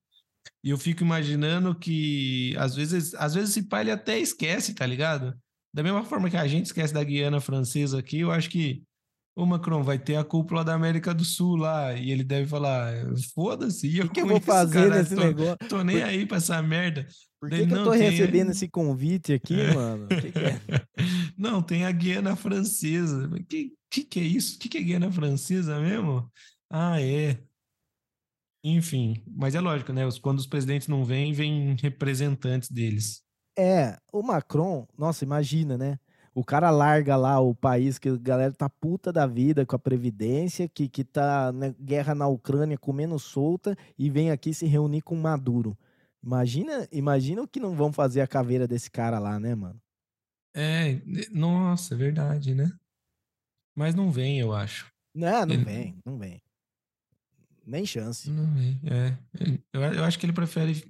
E 0.62 0.70
eu 0.70 0.78
fico 0.78 1.02
imaginando 1.02 1.74
que, 1.74 2.54
às 2.58 2.76
vezes, 2.76 3.16
às 3.16 3.34
vezes 3.34 3.52
esse 3.52 3.64
pai 3.70 3.84
ele 3.84 3.92
até 3.92 4.20
esquece, 4.20 4.74
tá 4.74 4.86
ligado? 4.86 5.34
Da 5.74 5.82
mesma 5.82 6.04
forma 6.04 6.30
que 6.30 6.36
a 6.36 6.46
gente 6.46 6.66
esquece 6.66 6.94
da 6.94 7.02
Guiana 7.02 7.40
Francesa 7.40 8.00
aqui, 8.00 8.20
eu 8.20 8.30
acho 8.30 8.50
que 8.50 8.84
o 9.34 9.46
Macron 9.46 9.82
vai 9.82 9.98
ter 9.98 10.18
a 10.18 10.26
cúpula 10.26 10.62
da 10.62 10.74
América 10.74 11.14
do 11.14 11.24
Sul 11.24 11.56
lá 11.56 11.94
e 11.94 12.12
ele 12.12 12.24
deve 12.24 12.48
falar: 12.48 12.94
foda-se, 13.34 14.02
o 14.02 14.10
que, 14.10 14.16
que 14.16 14.22
eu 14.22 14.28
vou 14.28 14.42
fazer 14.42 14.90
cara, 14.90 15.02
nesse 15.02 15.16
tô, 15.16 15.22
negócio? 15.22 15.58
Tô 15.70 15.82
nem 15.82 16.04
aí 16.04 16.26
pra 16.26 16.36
essa 16.36 16.62
merda. 16.62 17.08
Por 17.40 17.50
que, 17.50 17.66
que 17.66 17.74
eu 17.74 17.84
tô 17.86 17.92
recebendo 17.92 18.52
esse 18.52 18.68
convite 18.68 19.32
aqui, 19.32 19.58
é. 19.58 19.74
mano? 19.74 20.08
Que 20.10 20.34
que 20.34 20.40
é? 20.40 20.60
Não, 21.38 21.62
tem 21.62 21.86
a 21.86 21.92
Guiana 21.94 22.36
Francesa. 22.36 23.30
O 23.30 23.44
que, 23.46 23.72
que, 23.90 24.04
que 24.04 24.20
é 24.20 24.24
isso? 24.24 24.58
O 24.58 24.60
que, 24.60 24.68
que 24.68 24.78
é 24.78 24.84
Guiana 24.84 25.10
Francesa 25.10 25.80
mesmo? 25.80 26.30
Ah, 26.70 27.02
é. 27.02 27.40
Enfim, 28.64 29.22
mas 29.28 29.56
é 29.56 29.60
lógico, 29.60 29.92
né? 29.92 30.08
Quando 30.22 30.40
os 30.40 30.48
presidentes 30.48 30.88
não 30.88 31.04
vêm, 31.04 31.34
vêm 31.34 31.76
representantes 31.82 32.70
deles. 32.70 33.24
É, 33.58 33.98
o 34.14 34.22
Macron, 34.22 34.88
nossa, 34.98 35.26
imagina, 35.26 35.78
né? 35.78 36.00
O 36.34 36.46
cara 36.46 36.70
larga 36.70 37.18
lá 37.18 37.40
o 37.42 37.54
país 37.54 38.00
que 38.00 38.08
a 38.08 38.16
galera 38.16 38.54
tá 38.54 38.70
puta 38.70 39.12
da 39.12 39.28
vida 39.28 39.66
com 39.66 39.76
a 39.76 39.80
Previdência, 39.80 40.70
que, 40.70 40.88
que 40.88 41.04
tá 41.04 41.52
né, 41.52 41.76
guerra 41.78 42.16
na 42.16 42.28
Ucrânia 42.28 42.78
comendo 42.78 43.20
solta 43.20 43.78
e 43.98 44.10
vem 44.10 44.32
aqui 44.32 44.54
se 44.54 44.66
reunir 44.66 45.02
com 45.02 45.16
Maduro. 45.16 45.78
Imagina, 46.24 46.88
imagina 46.92 47.42
o 47.42 47.48
que 47.48 47.60
não 47.60 47.76
vão 47.76 47.92
fazer 47.92 48.22
a 48.22 48.28
caveira 48.28 48.66
desse 48.68 48.90
cara 48.90 49.20
lá, 49.20 49.40
né, 49.40 49.56
mano? 49.56 49.82
É, 50.56 51.02
nossa, 51.32 51.96
é 51.96 51.98
verdade, 51.98 52.54
né? 52.54 52.72
Mas 53.76 53.94
não 53.96 54.12
vem, 54.12 54.40
eu 54.40 54.54
acho. 54.54 54.90
Não, 55.14 55.46
não 55.46 55.56
ele... 55.56 55.66
vem, 55.66 55.98
não 56.06 56.18
vem. 56.18 56.42
Nem 57.72 57.86
chance. 57.86 58.30
Não 58.30 58.46
vem, 58.54 58.78
é. 58.84 59.18
Eu, 59.72 59.82
eu 59.82 60.04
acho 60.04 60.20
que 60.20 60.26
ele 60.26 60.34
prefere 60.34 60.84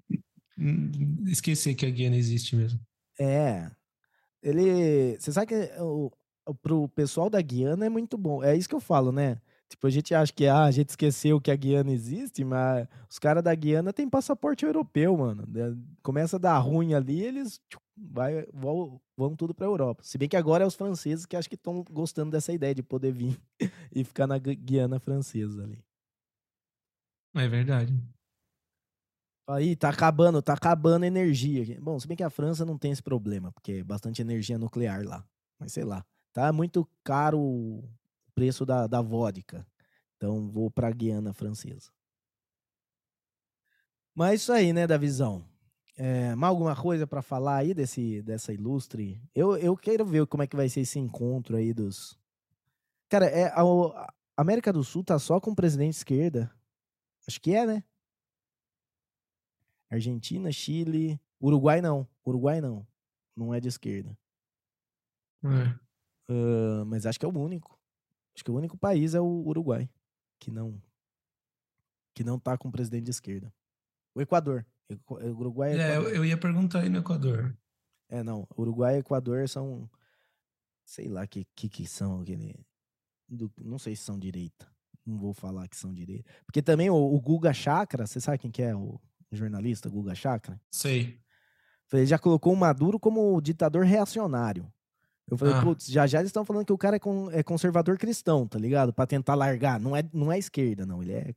esquecer 1.27 1.75
que 1.75 1.85
a 1.85 1.89
Guiana 1.91 2.15
existe 2.15 2.55
mesmo. 2.55 2.79
É, 3.19 3.69
ele. 4.41 5.15
Você 5.19 5.31
sabe 5.31 5.45
que 5.45 5.71
o, 5.79 6.11
pro 6.59 6.89
pessoal 6.89 7.29
da 7.29 7.39
Guiana 7.39 7.85
é 7.85 7.89
muito 7.89 8.17
bom. 8.17 8.43
É 8.43 8.57
isso 8.57 8.67
que 8.67 8.73
eu 8.73 8.79
falo, 8.79 9.11
né? 9.11 9.39
Tipo, 9.69 9.85
a 9.85 9.89
gente 9.91 10.13
acha 10.15 10.33
que 10.33 10.47
ah, 10.47 10.63
a 10.63 10.71
gente 10.71 10.89
esqueceu 10.89 11.39
que 11.39 11.51
a 11.51 11.55
Guiana 11.55 11.91
existe, 11.91 12.43
mas 12.43 12.87
os 13.07 13.19
caras 13.19 13.43
da 13.43 13.53
Guiana 13.53 13.93
têm 13.93 14.09
passaporte 14.09 14.65
europeu, 14.65 15.15
mano. 15.15 15.47
Começa 16.01 16.37
a 16.37 16.39
dar 16.39 16.57
ruim 16.57 16.95
ali, 16.95 17.21
eles 17.21 17.61
vai, 17.95 18.43
vão, 18.51 18.99
vão 19.15 19.35
tudo 19.35 19.53
pra 19.53 19.67
Europa. 19.67 20.03
Se 20.03 20.17
bem 20.17 20.27
que 20.27 20.35
agora 20.35 20.63
é 20.63 20.67
os 20.67 20.75
franceses 20.75 21.27
que 21.27 21.37
acho 21.37 21.47
que 21.47 21.55
estão 21.55 21.83
gostando 21.83 22.31
dessa 22.31 22.51
ideia 22.51 22.73
de 22.73 22.81
poder 22.81 23.13
vir 23.13 23.39
e 23.95 24.03
ficar 24.03 24.25
na 24.25 24.39
Guiana 24.39 24.99
francesa 24.99 25.63
ali. 25.63 25.79
É 27.33 27.47
verdade. 27.47 27.93
Aí, 29.47 29.75
tá 29.75 29.89
acabando, 29.89 30.41
tá 30.41 30.53
acabando 30.53 31.03
a 31.03 31.07
energia. 31.07 31.79
Bom, 31.81 31.99
se 31.99 32.07
bem 32.07 32.15
que 32.15 32.23
a 32.23 32.29
França 32.29 32.65
não 32.65 32.77
tem 32.77 32.91
esse 32.91 33.03
problema, 33.03 33.51
porque 33.51 33.73
é 33.73 33.83
bastante 33.83 34.21
energia 34.21 34.57
nuclear 34.57 35.03
lá. 35.03 35.25
Mas 35.59 35.73
sei 35.73 35.83
lá. 35.83 36.05
Tá 36.33 36.53
muito 36.53 36.87
caro 37.03 37.39
o 37.39 37.83
preço 38.33 38.65
da, 38.65 38.87
da 38.87 39.01
vodka. 39.01 39.65
Então 40.15 40.49
vou 40.49 40.71
pra 40.71 40.91
Guiana 40.91 41.33
francesa. 41.33 41.91
Mas 44.15 44.41
isso 44.41 44.51
aí, 44.51 44.71
né, 44.71 44.87
da 44.87 44.97
visão. 44.97 45.45
É, 45.97 46.33
mais 46.35 46.49
alguma 46.49 46.75
coisa 46.75 47.05
para 47.05 47.21
falar 47.21 47.57
aí 47.57 47.73
desse, 47.73 48.21
dessa 48.21 48.53
ilustre? 48.53 49.21
Eu, 49.35 49.57
eu 49.57 49.75
quero 49.75 50.05
ver 50.05 50.25
como 50.27 50.43
é 50.43 50.47
que 50.47 50.55
vai 50.55 50.69
ser 50.69 50.81
esse 50.81 50.99
encontro 50.99 51.57
aí 51.57 51.73
dos. 51.73 52.17
Cara, 53.09 53.25
é, 53.25 53.47
a, 53.47 53.61
a 53.61 54.13
América 54.37 54.71
do 54.71 54.83
Sul 54.83 55.03
tá 55.03 55.19
só 55.19 55.39
com 55.39 55.53
presidente 55.53 55.95
esquerda. 55.95 56.51
Acho 57.27 57.39
que 57.39 57.53
é, 57.53 57.65
né? 57.65 57.83
Argentina, 59.89 60.51
Chile. 60.51 61.19
Uruguai 61.41 61.81
não. 61.81 62.07
Uruguai 62.25 62.61
não. 62.61 62.87
Não 63.35 63.53
é 63.53 63.59
de 63.59 63.67
esquerda. 63.67 64.17
É. 65.43 66.31
Uh, 66.31 66.85
mas 66.85 67.05
acho 67.05 67.19
que 67.19 67.25
é 67.25 67.29
o 67.29 67.37
único. 67.37 67.79
Acho 68.33 68.43
que 68.43 68.51
o 68.51 68.55
único 68.55 68.77
país 68.77 69.13
é 69.13 69.19
o 69.19 69.25
Uruguai 69.25 69.89
que 70.39 70.49
não 70.49 70.81
que 72.13 72.23
não 72.23 72.37
tá 72.37 72.57
com 72.57 72.71
presidente 72.71 73.05
de 73.05 73.11
esquerda. 73.11 73.53
O 74.13 74.21
Equador. 74.21 74.65
O 75.07 75.15
Uruguai 75.39 75.79
é, 75.79 75.93
Equador. 75.93 76.15
eu 76.15 76.25
ia 76.25 76.37
perguntar 76.37 76.81
aí 76.81 76.89
no 76.89 76.99
Equador. 76.99 77.57
É, 78.09 78.23
não. 78.23 78.47
Uruguai 78.57 78.95
e 78.95 78.99
Equador 78.99 79.47
são 79.47 79.89
sei 80.83 81.07
lá 81.07 81.25
que 81.27 81.45
que, 81.55 81.69
que 81.69 81.87
são 81.87 82.21
aquele 82.21 82.65
do, 83.27 83.51
não 83.57 83.77
sei 83.77 83.95
se 83.95 84.03
são 84.03 84.19
direita. 84.19 84.70
Não 85.05 85.17
vou 85.17 85.33
falar 85.33 85.67
que 85.67 85.75
são 85.75 85.93
direita. 85.93 86.29
Porque 86.45 86.61
também 86.61 86.89
o, 86.89 86.95
o 86.95 87.19
Guga 87.19 87.53
Chakra, 87.53 88.05
você 88.05 88.19
sabe 88.19 88.37
quem 88.37 88.51
que 88.51 88.61
é 88.61 88.75
o 88.75 88.99
jornalista 89.31 89.89
Guga 89.89 90.13
Chakra? 90.13 90.59
Sei. 90.71 91.19
Ele 91.93 92.05
já 92.05 92.17
colocou 92.17 92.53
o 92.53 92.57
Maduro 92.57 92.99
como 92.99 93.39
ditador 93.41 93.83
reacionário. 93.83 94.71
Eu 95.29 95.37
falei, 95.37 95.53
ah. 95.53 95.61
putz, 95.61 95.87
já 95.87 96.05
já 96.05 96.19
eles 96.19 96.29
estão 96.29 96.45
falando 96.45 96.65
que 96.65 96.73
o 96.73 96.77
cara 96.77 96.97
é, 96.97 96.99
é 97.39 97.43
conservador 97.43 97.97
cristão, 97.97 98.47
tá 98.47 98.59
ligado? 98.59 98.93
Pra 98.93 99.07
tentar 99.07 99.35
largar. 99.35 99.79
Não 99.79 99.95
é, 99.95 100.03
não 100.13 100.31
é 100.31 100.37
esquerda, 100.37 100.85
não. 100.85 101.01
Ele 101.01 101.13
é, 101.13 101.35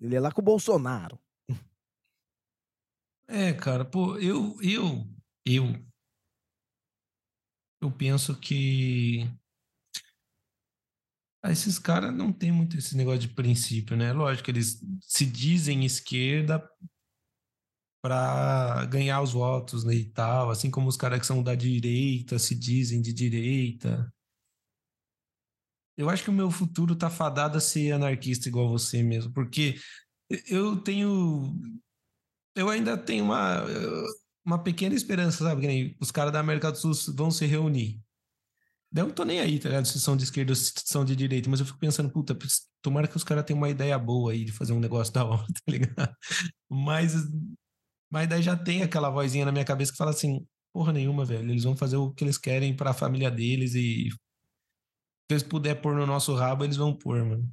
ele 0.00 0.16
é 0.16 0.20
lá 0.20 0.32
com 0.32 0.40
o 0.40 0.44
Bolsonaro. 0.44 1.18
É, 3.26 3.52
cara, 3.52 3.84
pô, 3.84 4.18
eu, 4.18 4.56
eu, 4.62 5.06
eu, 5.46 5.64
eu 7.80 7.90
penso 7.90 8.38
que 8.38 9.26
ah, 11.44 11.52
esses 11.52 11.78
caras 11.78 12.14
não 12.14 12.32
tem 12.32 12.50
muito 12.50 12.78
esse 12.78 12.96
negócio 12.96 13.20
de 13.20 13.28
princípio, 13.28 13.94
né? 13.98 14.14
Lógico, 14.14 14.50
eles 14.50 14.80
se 15.02 15.26
dizem 15.26 15.84
esquerda 15.84 16.66
para 18.02 18.86
ganhar 18.86 19.20
os 19.20 19.32
votos 19.32 19.84
né, 19.84 19.94
e 19.94 20.06
tal, 20.06 20.48
assim 20.48 20.70
como 20.70 20.88
os 20.88 20.96
caras 20.96 21.20
que 21.20 21.26
são 21.26 21.42
da 21.42 21.54
direita 21.54 22.38
se 22.38 22.54
dizem 22.54 23.02
de 23.02 23.12
direita. 23.12 24.10
Eu 25.98 26.08
acho 26.08 26.24
que 26.24 26.30
o 26.30 26.32
meu 26.32 26.50
futuro 26.50 26.96
tá 26.96 27.10
fadado 27.10 27.58
a 27.58 27.60
ser 27.60 27.92
anarquista 27.92 28.48
igual 28.48 28.66
você 28.70 29.02
mesmo, 29.02 29.30
porque 29.30 29.74
eu 30.48 30.80
tenho. 30.80 31.54
Eu 32.56 32.70
ainda 32.70 32.96
tenho 32.96 33.22
uma, 33.22 33.64
uma 34.46 34.62
pequena 34.62 34.94
esperança, 34.94 35.44
sabe? 35.44 35.94
Os 36.00 36.10
caras 36.10 36.32
da 36.32 36.40
América 36.40 36.72
do 36.72 36.78
Sul 36.78 37.14
vão 37.14 37.30
se 37.30 37.44
reunir. 37.44 38.02
Eu 38.94 39.06
não 39.06 39.14
tô 39.14 39.24
nem 39.24 39.40
aí, 39.40 39.58
tá 39.58 39.68
ligado? 39.68 39.86
Se 39.86 40.00
são 40.00 40.16
de 40.16 40.24
esquerda 40.24 40.52
ou 40.52 40.56
se 40.56 40.72
são 40.84 41.04
de 41.04 41.16
direita, 41.16 41.50
mas 41.50 41.58
eu 41.58 41.66
fico 41.66 41.78
pensando, 41.78 42.10
puta, 42.10 42.36
tomara 42.80 43.08
que 43.08 43.16
os 43.16 43.24
caras 43.24 43.44
tenham 43.44 43.58
uma 43.58 43.68
ideia 43.68 43.98
boa 43.98 44.32
aí 44.32 44.44
de 44.44 44.52
fazer 44.52 44.72
um 44.72 44.80
negócio 44.80 45.12
da 45.12 45.24
hora, 45.24 45.44
tá 45.66 45.72
ligado? 45.72 46.16
Mas 46.70 47.14
mas 48.10 48.28
daí 48.28 48.42
já 48.42 48.56
tem 48.56 48.82
aquela 48.82 49.10
vozinha 49.10 49.44
na 49.44 49.50
minha 49.50 49.64
cabeça 49.64 49.90
que 49.90 49.98
fala 49.98 50.12
assim: 50.12 50.46
porra 50.72 50.92
nenhuma, 50.92 51.24
velho. 51.24 51.50
Eles 51.50 51.64
vão 51.64 51.76
fazer 51.76 51.96
o 51.96 52.12
que 52.12 52.22
eles 52.22 52.38
querem 52.38 52.76
para 52.76 52.90
a 52.90 52.94
família 52.94 53.30
deles 53.30 53.74
e 53.74 54.08
se 54.10 55.30
eles 55.30 55.42
puder 55.42 55.80
pôr 55.80 55.96
no 55.96 56.06
nosso 56.06 56.34
rabo, 56.34 56.64
eles 56.64 56.76
vão 56.76 56.94
pôr, 56.94 57.24
mano. 57.24 57.50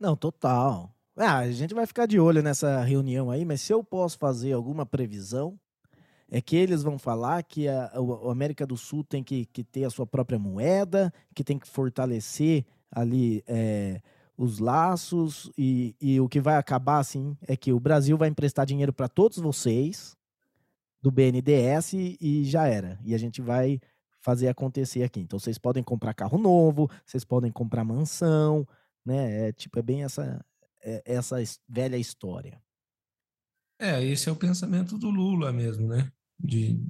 Não, 0.00 0.16
total. 0.16 0.94
Ah, 1.16 1.38
a 1.38 1.50
gente 1.50 1.74
vai 1.74 1.86
ficar 1.86 2.06
de 2.06 2.18
olho 2.20 2.42
nessa 2.42 2.82
reunião 2.82 3.30
aí, 3.30 3.44
mas 3.44 3.60
se 3.60 3.72
eu 3.72 3.82
posso 3.82 4.16
fazer 4.16 4.52
alguma 4.52 4.86
previsão, 4.86 5.58
é 6.30 6.40
que 6.40 6.56
eles 6.56 6.82
vão 6.82 6.98
falar 6.98 7.42
que 7.42 7.68
a, 7.68 7.86
a 7.86 8.30
América 8.32 8.66
do 8.66 8.76
Sul 8.76 9.02
tem 9.02 9.22
que, 9.22 9.46
que, 9.46 9.64
ter 9.64 9.84
a 9.84 9.90
sua 9.90 10.06
própria 10.06 10.38
moeda, 10.38 11.12
que 11.34 11.42
tem 11.42 11.58
que 11.58 11.66
fortalecer 11.66 12.64
ali 12.90 13.42
é, 13.46 14.00
os 14.36 14.58
laços 14.58 15.50
e, 15.56 15.96
e 16.00 16.20
o 16.20 16.28
que 16.28 16.40
vai 16.40 16.56
acabar 16.56 16.98
assim 16.98 17.36
é 17.46 17.56
que 17.56 17.72
o 17.72 17.80
Brasil 17.80 18.16
vai 18.16 18.28
emprestar 18.28 18.66
dinheiro 18.66 18.92
para 18.92 19.08
todos 19.08 19.38
vocês 19.38 20.16
do 21.00 21.10
BNDES 21.10 21.92
e 22.20 22.44
já 22.44 22.66
era. 22.66 22.98
E 23.04 23.14
a 23.14 23.18
gente 23.18 23.40
vai 23.40 23.80
fazer 24.20 24.48
acontecer 24.48 25.02
aqui. 25.02 25.20
Então 25.20 25.38
vocês 25.38 25.58
podem 25.58 25.82
comprar 25.82 26.12
carro 26.12 26.38
novo, 26.38 26.90
vocês 27.06 27.24
podem 27.24 27.50
comprar 27.50 27.84
mansão, 27.84 28.66
né? 29.04 29.48
É 29.48 29.52
tipo 29.52 29.78
é 29.78 29.82
bem 29.82 30.04
essa 30.04 30.44
é, 30.82 31.02
essa 31.06 31.36
velha 31.68 31.96
história. 31.96 32.60
É, 33.78 34.02
esse 34.04 34.28
é 34.28 34.32
o 34.32 34.36
pensamento 34.36 34.98
do 34.98 35.08
Lula 35.08 35.52
mesmo, 35.52 35.86
né? 35.86 36.10
De, 36.38 36.80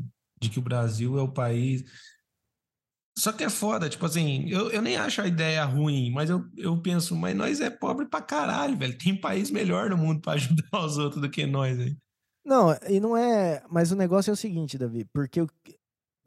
de 0.41 0.51
que 0.51 0.59
o 0.59 0.63
Brasil 0.63 1.19
é 1.19 1.23
o 1.23 1.33
país 1.33 1.85
só 3.19 3.33
que 3.33 3.43
é 3.43 3.51
foda, 3.51 3.89
tipo 3.89 4.07
assim, 4.07 4.49
eu, 4.49 4.71
eu 4.71 4.81
nem 4.81 4.97
acho 4.97 5.21
a 5.21 5.27
ideia 5.27 5.65
ruim, 5.65 6.09
mas 6.13 6.31
eu, 6.31 6.45
eu 6.57 6.81
penso, 6.81 7.17
mas 7.17 7.35
nós 7.35 7.61
é 7.61 7.69
pobre 7.69 8.07
pra 8.07 8.23
caralho, 8.23 8.77
velho. 8.77 8.97
Tem 8.97 9.13
país 9.13 9.51
melhor 9.51 9.91
no 9.91 9.97
mundo 9.97 10.21
para 10.21 10.35
ajudar 10.39 10.85
os 10.85 10.99
outros 10.99 11.21
do 11.21 11.29
que 11.29 11.45
nós 11.45 11.81
aí. 11.81 11.97
Não, 12.45 12.69
e 12.89 13.01
não 13.01 13.17
é. 13.17 13.61
Mas 13.69 13.91
o 13.91 13.97
negócio 13.97 14.31
é 14.31 14.33
o 14.33 14.37
seguinte, 14.37 14.79
Davi, 14.79 15.05
porque 15.13 15.45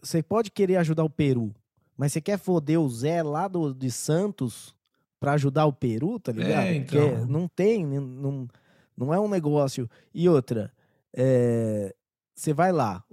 você 0.03 0.21
pode 0.21 0.51
querer 0.51 0.75
ajudar 0.75 1.05
o 1.05 1.09
Peru, 1.09 1.55
mas 1.97 2.11
você 2.11 2.19
quer 2.19 2.37
foder 2.37 2.81
o 2.81 2.89
Zé 2.89 3.23
lá 3.23 3.47
do, 3.47 3.73
de 3.73 3.89
Santos 3.89 4.75
para 5.17 5.31
ajudar 5.33 5.67
o 5.67 5.73
Peru, 5.73 6.19
tá 6.19 6.33
ligado? 6.33 6.65
É, 6.65 6.75
então. 6.75 7.09
Porque 7.09 7.31
não 7.31 7.47
tem, 7.47 7.85
não, 7.85 8.49
não 8.97 9.13
é 9.13 9.19
um 9.19 9.29
negócio. 9.29 9.89
E 10.13 10.27
outra, 10.27 10.73
é, 11.13 11.95
você 12.33 12.53
vai 12.53 12.71
lá, 12.71 13.03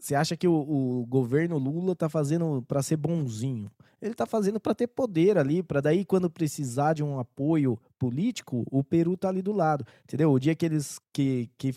você 0.00 0.14
acha 0.14 0.36
que 0.36 0.48
o, 0.48 0.54
o, 0.54 1.06
governo 1.06 1.58
Lula 1.58 1.94
tá 1.94 2.08
fazendo 2.08 2.62
para 2.66 2.82
ser 2.82 2.96
bonzinho? 2.96 3.70
Ele 4.00 4.14
tá 4.14 4.26
fazendo 4.26 4.58
para 4.58 4.74
ter 4.74 4.88
poder 4.88 5.38
ali, 5.38 5.62
para 5.62 5.80
daí 5.80 6.04
quando 6.04 6.28
precisar 6.28 6.94
de 6.94 7.04
um 7.04 7.20
apoio 7.20 7.78
político, 7.98 8.64
o 8.70 8.82
Peru 8.82 9.16
tá 9.16 9.28
ali 9.28 9.42
do 9.42 9.52
lado, 9.52 9.86
entendeu? 10.02 10.32
O 10.32 10.40
dia 10.40 10.56
que 10.56 10.66
eles 10.66 10.98
que, 11.12 11.50
que 11.56 11.72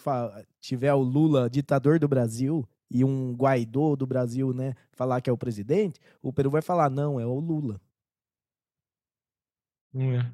tiver 0.60 0.94
o 0.94 1.02
Lula 1.02 1.50
ditador 1.50 2.00
do 2.00 2.08
Brasil 2.08 2.68
e 2.90 3.04
um 3.04 3.34
Guaidó 3.34 3.96
do 3.96 4.08
Brasil, 4.08 4.54
né, 4.54 4.74
falar 4.94 5.22
que 5.22 5.30
é 5.30 5.34
o 5.34 5.38
presidente, 5.38 6.00
o 6.22 6.34
Peru 6.34 6.50
vai 6.50 6.62
falar 6.62 6.90
não, 6.90 7.20
é 7.20 7.26
o 7.26 7.40
Lula. 7.40 7.80
É. 9.94 10.32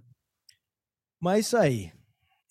Mas 1.19 1.45
isso 1.47 1.57
aí. 1.57 1.91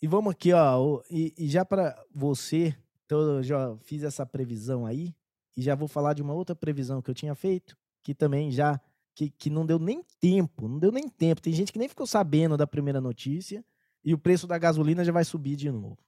E 0.03 0.07
vamos 0.07 0.33
aqui, 0.33 0.53
ó, 0.53 1.03
e, 1.11 1.35
e 1.37 1.49
já 1.49 1.65
para 1.65 2.01
você 2.15 2.75
então 3.11 3.39
eu 3.39 3.43
já 3.43 3.77
fiz 3.79 4.05
essa 4.05 4.25
previsão 4.25 4.87
aí 4.87 5.13
e 5.57 5.63
já 5.63 5.75
vou 5.75 5.89
falar 5.89 6.15
de 6.15 6.23
uma 6.23 6.33
outra 6.33 6.55
previsão 6.55 7.03
que 7.03 7.11
eu 7.11 7.15
tinha 7.15 7.35
feito, 7.35 7.77
que 8.05 8.15
também 8.15 8.53
já 8.53 8.81
que, 9.17 9.31
que 9.31 9.51
não 9.51 9.67
deu 9.67 9.81
nem 9.81 10.01
tempo, 10.21 10.69
não 10.69 10.79
deu 10.79 10.93
nem 10.93 11.09
tempo. 11.09 11.43
Tem 11.43 11.53
gente 11.53 11.73
que 11.73 11.79
nem 11.81 11.89
ficou 11.89 12.07
sabendo 12.07 12.57
da 12.57 12.69
primeira 12.69 13.01
notícia 13.01 13.65
e 14.05 14.15
o 14.15 14.19
preço 14.19 14.47
da 14.47 14.57
gasolina 14.57 15.05
já 15.05 15.11
vai 15.11 15.25
subir 15.25 15.57
de 15.57 15.73
novo. 15.73 15.99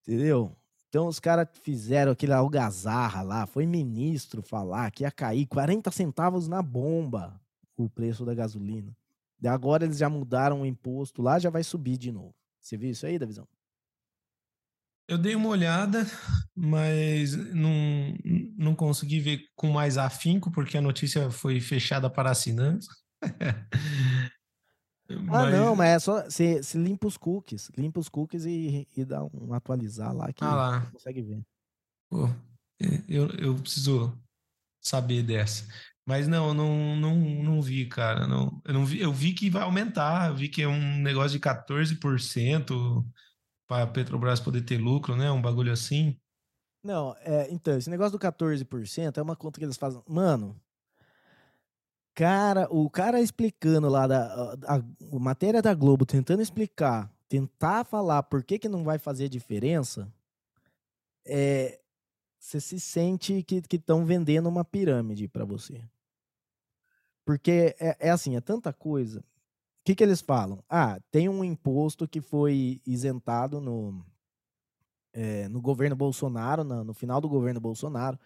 Entendeu? 0.00 0.56
Então 0.88 1.06
os 1.06 1.20
caras 1.20 1.46
fizeram 1.52 2.10
aquele 2.10 2.32
algazarra 2.32 3.22
lá, 3.22 3.46
foi 3.46 3.64
ministro 3.64 4.42
falar 4.42 4.90
que 4.90 5.04
ia 5.04 5.10
cair 5.12 5.46
40 5.46 5.88
centavos 5.92 6.48
na 6.48 6.60
bomba 6.60 7.40
o 7.76 7.88
preço 7.88 8.24
da 8.24 8.34
gasolina. 8.34 8.92
E 9.40 9.46
agora 9.46 9.84
eles 9.84 9.98
já 9.98 10.10
mudaram 10.10 10.62
o 10.62 10.66
imposto 10.66 11.22
lá, 11.22 11.38
já 11.38 11.48
vai 11.48 11.62
subir 11.62 11.96
de 11.96 12.10
novo. 12.10 12.34
Você 12.60 12.76
viu 12.76 12.90
isso 12.90 13.06
aí, 13.06 13.20
Davizão? 13.20 13.46
Eu 15.08 15.18
dei 15.18 15.34
uma 15.34 15.48
olhada, 15.48 16.06
mas 16.54 17.34
não, 17.54 18.14
não 18.56 18.74
consegui 18.74 19.20
ver 19.20 19.42
com 19.54 19.70
mais 19.70 19.98
afinco, 19.98 20.50
porque 20.50 20.78
a 20.78 20.82
notícia 20.82 21.30
foi 21.30 21.60
fechada 21.60 22.08
para 22.08 22.30
assinantes. 22.30 22.88
Ah, 25.30 25.50
não, 25.50 25.76
mas 25.76 25.90
é 25.90 25.98
só. 25.98 26.22
Você, 26.22 26.60
limpa 26.74 27.06
os 27.06 27.16
cookies. 27.16 27.70
Limpa 27.76 28.00
os 28.00 28.08
cookies 28.08 28.44
e, 28.46 28.88
e 28.96 29.04
dá 29.04 29.22
um 29.22 29.52
atualizar 29.52 30.14
lá 30.14 30.32
que 30.32 30.42
ah 30.42 30.54
lá. 30.54 30.90
consegue 30.92 31.20
ver. 31.20 31.42
Pô, 32.08 32.30
eu, 33.08 33.28
eu 33.32 33.54
preciso 33.56 34.18
saber 34.80 35.22
dessa. 35.22 35.66
Mas 36.04 36.26
não, 36.26 36.52
não, 36.52 36.96
não, 36.96 37.16
não 37.16 37.62
vi, 37.62 37.86
cara. 37.86 38.26
Não, 38.26 38.60
eu, 38.64 38.74
não 38.74 38.84
vi, 38.84 39.00
eu 39.00 39.12
vi 39.12 39.32
que 39.34 39.50
vai 39.50 39.62
aumentar. 39.62 40.30
Eu 40.30 40.36
vi 40.36 40.48
que 40.48 40.62
é 40.62 40.68
um 40.68 40.98
negócio 40.98 41.38
de 41.38 41.40
14% 41.40 43.04
para 43.72 43.84
a 43.84 43.86
Petrobras 43.86 44.38
poder 44.38 44.60
ter 44.60 44.76
lucro, 44.76 45.16
né? 45.16 45.30
Um 45.30 45.40
bagulho 45.40 45.72
assim. 45.72 46.14
Não, 46.84 47.16
é, 47.20 47.50
então, 47.50 47.78
esse 47.78 47.88
negócio 47.88 48.12
do 48.12 48.18
14% 48.18 49.16
é 49.16 49.22
uma 49.22 49.34
conta 49.34 49.58
que 49.58 49.64
eles 49.64 49.78
fazem. 49.78 50.02
Mano, 50.06 50.60
cara, 52.14 52.68
o 52.70 52.90
cara 52.90 53.18
explicando 53.18 53.88
lá 53.88 54.06
da 54.06 54.54
a, 54.66 54.74
a 54.76 55.18
matéria 55.18 55.62
da 55.62 55.72
Globo, 55.72 56.04
tentando 56.04 56.42
explicar, 56.42 57.10
tentar 57.28 57.84
falar 57.84 58.24
por 58.24 58.44
que, 58.44 58.58
que 58.58 58.68
não 58.68 58.84
vai 58.84 58.98
fazer 58.98 59.30
diferença, 59.30 60.12
é, 61.24 61.80
você 62.38 62.60
se 62.60 62.78
sente 62.78 63.42
que 63.42 63.62
estão 63.70 64.04
vendendo 64.04 64.50
uma 64.50 64.66
pirâmide 64.66 65.28
para 65.28 65.46
você. 65.46 65.82
Porque 67.24 67.74
é, 67.80 67.96
é, 68.00 68.10
assim, 68.10 68.36
é 68.36 68.40
tanta 68.40 68.70
coisa. 68.70 69.24
O 69.82 69.84
que, 69.84 69.96
que 69.96 70.04
eles 70.04 70.20
falam? 70.20 70.62
Ah, 70.68 71.00
tem 71.10 71.28
um 71.28 71.42
imposto 71.42 72.06
que 72.06 72.20
foi 72.20 72.80
isentado 72.86 73.60
no, 73.60 74.06
é, 75.12 75.48
no 75.48 75.60
governo 75.60 75.96
Bolsonaro, 75.96 76.62
no, 76.62 76.84
no 76.84 76.94
final 76.94 77.20
do 77.20 77.28
governo 77.28 77.60
Bolsonaro, 77.60 78.16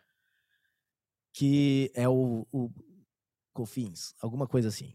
que 1.32 1.90
é 1.94 2.06
o, 2.06 2.46
o 2.52 2.70
COFINS, 3.54 4.14
alguma 4.20 4.46
coisa 4.46 4.68
assim. 4.68 4.94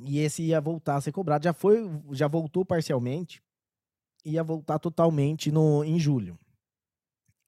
E 0.00 0.18
esse 0.20 0.42
ia 0.42 0.62
voltar 0.62 0.96
a 0.96 1.00
ser 1.02 1.12
cobrado. 1.12 1.44
Já 1.44 1.52
foi, 1.52 1.78
já 2.12 2.26
voltou 2.26 2.64
parcialmente, 2.64 3.42
ia 4.24 4.42
voltar 4.42 4.78
totalmente 4.78 5.52
no, 5.52 5.84
em 5.84 6.00
julho. 6.00 6.38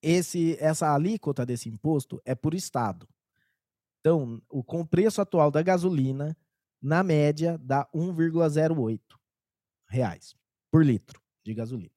Esse, 0.02 0.58
essa 0.60 0.92
alíquota 0.92 1.46
desse 1.46 1.70
imposto 1.70 2.20
é 2.26 2.34
por 2.34 2.52
estado. 2.52 3.08
Então, 4.00 4.42
o, 4.50 4.62
com 4.62 4.82
o 4.82 4.86
preço 4.86 5.22
atual 5.22 5.50
da 5.50 5.62
gasolina, 5.62 6.36
na 6.82 7.02
média, 7.04 7.56
dá 7.62 7.86
1,08 7.94 9.00
reais 9.86 10.34
por 10.70 10.84
litro 10.84 11.22
de 11.44 11.54
gasolina. 11.54 11.92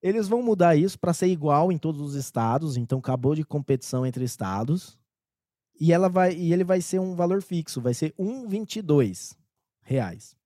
Eles 0.00 0.28
vão 0.28 0.42
mudar 0.42 0.76
isso 0.76 0.98
para 0.98 1.12
ser 1.12 1.26
igual 1.26 1.72
em 1.72 1.78
todos 1.78 2.00
os 2.00 2.14
estados, 2.14 2.76
então 2.76 2.98
acabou 2.98 3.34
de 3.34 3.44
competição 3.44 4.06
entre 4.06 4.24
estados. 4.24 4.96
E 5.80 5.92
ela 5.92 6.08
vai 6.08 6.34
e 6.34 6.52
ele 6.52 6.64
vai 6.64 6.80
ser 6.80 7.00
um 7.00 7.14
valor 7.14 7.42
fixo, 7.42 7.80
vai 7.80 7.92
ser 7.92 8.14
1,22 8.14 9.36
reais. 9.82 10.36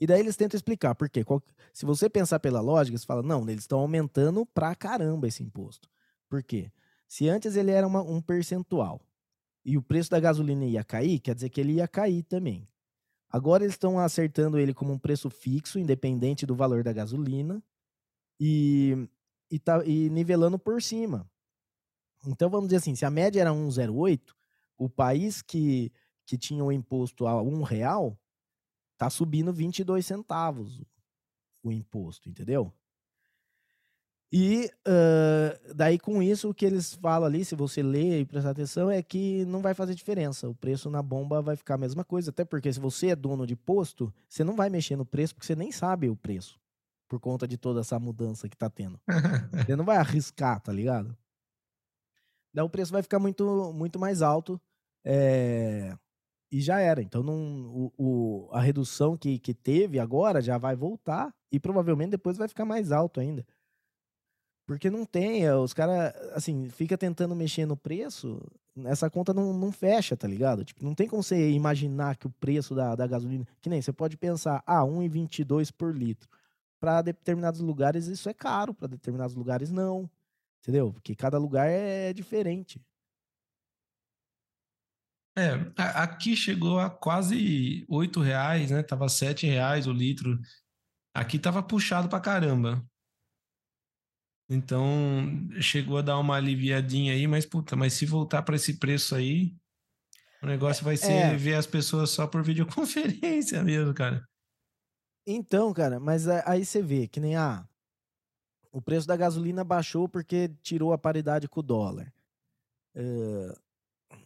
E 0.00 0.06
daí 0.06 0.18
eles 0.18 0.36
tentam 0.36 0.56
explicar 0.56 0.94
por 0.94 1.08
quê. 1.08 1.24
Se 1.72 1.86
você 1.86 2.10
pensar 2.10 2.40
pela 2.40 2.60
lógica, 2.60 2.98
você 2.98 3.06
fala, 3.06 3.22
não, 3.22 3.48
eles 3.48 3.62
estão 3.62 3.78
aumentando 3.78 4.44
pra 4.46 4.74
caramba 4.74 5.28
esse 5.28 5.42
imposto. 5.42 5.88
Por 6.28 6.42
quê? 6.42 6.72
Se 7.06 7.28
antes 7.28 7.54
ele 7.54 7.70
era 7.70 7.86
uma, 7.86 8.02
um 8.02 8.20
percentual 8.20 9.00
e 9.64 9.76
o 9.76 9.82
preço 9.82 10.10
da 10.10 10.20
gasolina 10.20 10.64
ia 10.64 10.84
cair, 10.84 11.20
quer 11.20 11.34
dizer 11.34 11.50
que 11.50 11.60
ele 11.60 11.74
ia 11.74 11.88
cair 11.88 12.22
também. 12.22 12.68
Agora 13.28 13.64
eles 13.64 13.74
estão 13.74 13.98
acertando 13.98 14.58
ele 14.58 14.74
como 14.74 14.92
um 14.92 14.98
preço 14.98 15.30
fixo, 15.30 15.78
independente 15.78 16.44
do 16.44 16.54
valor 16.54 16.82
da 16.82 16.92
gasolina, 16.92 17.62
e, 18.38 19.08
e, 19.50 19.58
tá, 19.58 19.84
e 19.84 20.10
nivelando 20.10 20.58
por 20.58 20.82
cima. 20.82 21.30
Então 22.26 22.50
vamos 22.50 22.68
dizer 22.68 22.78
assim, 22.78 22.94
se 22.94 23.04
a 23.04 23.10
média 23.10 23.40
era 23.40 23.50
1,08, 23.50 24.34
o 24.76 24.88
país 24.88 25.42
que, 25.42 25.92
que 26.26 26.36
tinha 26.36 26.64
o 26.64 26.72
imposto 26.72 27.26
a 27.26 27.40
um 27.42 27.62
real 27.62 28.18
tá 28.98 29.08
subindo 29.08 29.52
22 29.52 30.04
centavos 30.04 30.80
o 31.62 31.70
imposto, 31.70 32.28
entendeu? 32.28 32.72
E 34.32 34.70
uh, 34.88 35.74
daí 35.74 35.98
com 35.98 36.22
isso 36.22 36.48
o 36.48 36.54
que 36.54 36.64
eles 36.64 36.94
falam 36.94 37.26
ali, 37.26 37.44
se 37.44 37.54
você 37.54 37.82
ler 37.82 38.20
e 38.20 38.24
prestar 38.24 38.50
atenção, 38.50 38.90
é 38.90 39.02
que 39.02 39.44
não 39.44 39.60
vai 39.60 39.74
fazer 39.74 39.94
diferença. 39.94 40.48
O 40.48 40.54
preço 40.54 40.88
na 40.88 41.02
bomba 41.02 41.42
vai 41.42 41.54
ficar 41.54 41.74
a 41.74 41.78
mesma 41.78 42.02
coisa. 42.02 42.30
Até 42.30 42.42
porque 42.42 42.72
se 42.72 42.80
você 42.80 43.08
é 43.08 43.16
dono 43.16 43.46
de 43.46 43.54
posto, 43.54 44.12
você 44.26 44.42
não 44.42 44.56
vai 44.56 44.70
mexer 44.70 44.96
no 44.96 45.04
preço 45.04 45.34
porque 45.34 45.46
você 45.46 45.54
nem 45.54 45.70
sabe 45.70 46.08
o 46.08 46.16
preço. 46.16 46.58
Por 47.06 47.20
conta 47.20 47.46
de 47.46 47.58
toda 47.58 47.80
essa 47.80 47.98
mudança 47.98 48.48
que 48.48 48.56
tá 48.56 48.70
tendo. 48.70 48.98
você 49.66 49.76
não 49.76 49.84
vai 49.84 49.98
arriscar, 49.98 50.60
tá 50.62 50.72
ligado? 50.72 51.14
daí 52.54 52.64
o 52.64 52.70
preço 52.70 52.92
vai 52.92 53.02
ficar 53.02 53.18
muito, 53.18 53.72
muito 53.74 53.98
mais 53.98 54.22
alto. 54.22 54.60
É, 55.04 55.94
e 56.50 56.60
já 56.60 56.80
era. 56.80 57.02
Então, 57.02 57.22
não, 57.22 57.34
o, 57.66 57.92
o, 57.98 58.48
a 58.52 58.60
redução 58.60 59.16
que, 59.16 59.38
que 59.38 59.52
teve 59.52 59.98
agora 59.98 60.40
já 60.40 60.58
vai 60.58 60.76
voltar 60.76 61.34
e 61.50 61.60
provavelmente 61.60 62.10
depois 62.10 62.36
vai 62.36 62.48
ficar 62.48 62.64
mais 62.64 62.92
alto 62.92 63.20
ainda. 63.20 63.46
Porque 64.72 64.88
não 64.88 65.04
tem, 65.04 65.44
é, 65.44 65.54
os 65.54 65.74
caras, 65.74 66.14
assim, 66.32 66.66
fica 66.70 66.96
tentando 66.96 67.36
mexer 67.36 67.66
no 67.66 67.76
preço, 67.76 68.40
essa 68.86 69.10
conta 69.10 69.34
não, 69.34 69.52
não 69.52 69.70
fecha, 69.70 70.16
tá 70.16 70.26
ligado? 70.26 70.64
Tipo, 70.64 70.82
não 70.82 70.94
tem 70.94 71.06
como 71.06 71.22
você 71.22 71.50
imaginar 71.50 72.16
que 72.16 72.26
o 72.26 72.30
preço 72.30 72.74
da, 72.74 72.96
da 72.96 73.06
gasolina, 73.06 73.46
que 73.60 73.68
nem 73.68 73.82
você 73.82 73.92
pode 73.92 74.16
pensar, 74.16 74.62
ah, 74.66 74.80
1,22 74.80 75.70
por 75.70 75.94
litro. 75.94 76.26
Para 76.80 77.02
determinados 77.02 77.60
lugares 77.60 78.06
isso 78.06 78.30
é 78.30 78.34
caro, 78.34 78.72
para 78.72 78.88
determinados 78.88 79.36
lugares 79.36 79.70
não. 79.70 80.10
Entendeu? 80.62 80.90
Porque 80.90 81.14
cada 81.14 81.36
lugar 81.36 81.68
é 81.68 82.14
diferente. 82.14 82.80
É, 85.36 85.52
aqui 85.76 86.34
chegou 86.34 86.78
a 86.78 86.88
quase 86.88 87.84
oito 87.90 88.20
reais, 88.20 88.70
né? 88.70 88.82
Tava 88.82 89.06
sete 89.10 89.46
reais 89.46 89.86
o 89.86 89.92
litro. 89.92 90.40
Aqui 91.14 91.38
tava 91.38 91.62
puxado 91.62 92.08
pra 92.08 92.20
caramba. 92.20 92.82
Então 94.48 95.48
chegou 95.60 95.98
a 95.98 96.02
dar 96.02 96.18
uma 96.18 96.36
aliviadinha 96.36 97.12
aí, 97.12 97.26
mas 97.26 97.46
puta, 97.46 97.74
mas 97.74 97.94
se 97.94 98.04
voltar 98.04 98.42
para 98.42 98.56
esse 98.56 98.78
preço 98.78 99.14
aí, 99.14 99.54
o 100.42 100.46
negócio 100.46 100.84
vai 100.84 100.96
ser 100.96 101.12
é. 101.12 101.36
ver 101.36 101.54
as 101.54 101.66
pessoas 101.66 102.10
só 102.10 102.26
por 102.26 102.42
videoconferência 102.44 103.62
mesmo, 103.62 103.94
cara. 103.94 104.26
Então, 105.26 105.72
cara, 105.72 106.00
mas 106.00 106.26
aí 106.28 106.64
você 106.64 106.82
vê 106.82 107.06
que 107.06 107.20
nem 107.20 107.36
a 107.36 107.60
ah, 107.60 107.68
o 108.72 108.80
preço 108.80 109.06
da 109.06 109.16
gasolina 109.16 109.62
baixou 109.62 110.08
porque 110.08 110.50
tirou 110.62 110.92
a 110.92 110.98
paridade 110.98 111.46
com 111.46 111.60
o 111.60 111.62
dólar. 111.62 112.12
Uh, 112.96 113.54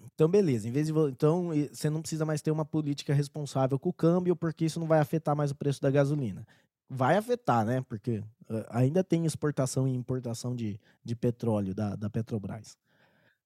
então, 0.04 0.28
beleza. 0.28 0.68
Em 0.68 0.72
vez 0.72 0.86
de, 0.86 0.92
então, 1.10 1.50
você 1.70 1.90
não 1.90 2.00
precisa 2.00 2.24
mais 2.24 2.40
ter 2.40 2.50
uma 2.50 2.64
política 2.64 3.12
responsável 3.12 3.78
com 3.78 3.90
o 3.90 3.92
câmbio, 3.92 4.34
porque 4.34 4.64
isso 4.64 4.80
não 4.80 4.86
vai 4.86 5.00
afetar 5.00 5.36
mais 5.36 5.50
o 5.50 5.54
preço 5.54 5.82
da 5.82 5.90
gasolina. 5.90 6.46
Vai 6.88 7.16
afetar, 7.16 7.66
né? 7.66 7.82
Porque 7.82 8.22
ainda 8.68 9.02
tem 9.02 9.24
exportação 9.24 9.86
e 9.86 9.94
importação 9.94 10.54
de, 10.54 10.80
de 11.04 11.16
petróleo 11.16 11.74
da, 11.74 11.96
da 11.96 12.10
Petrobras. 12.10 12.76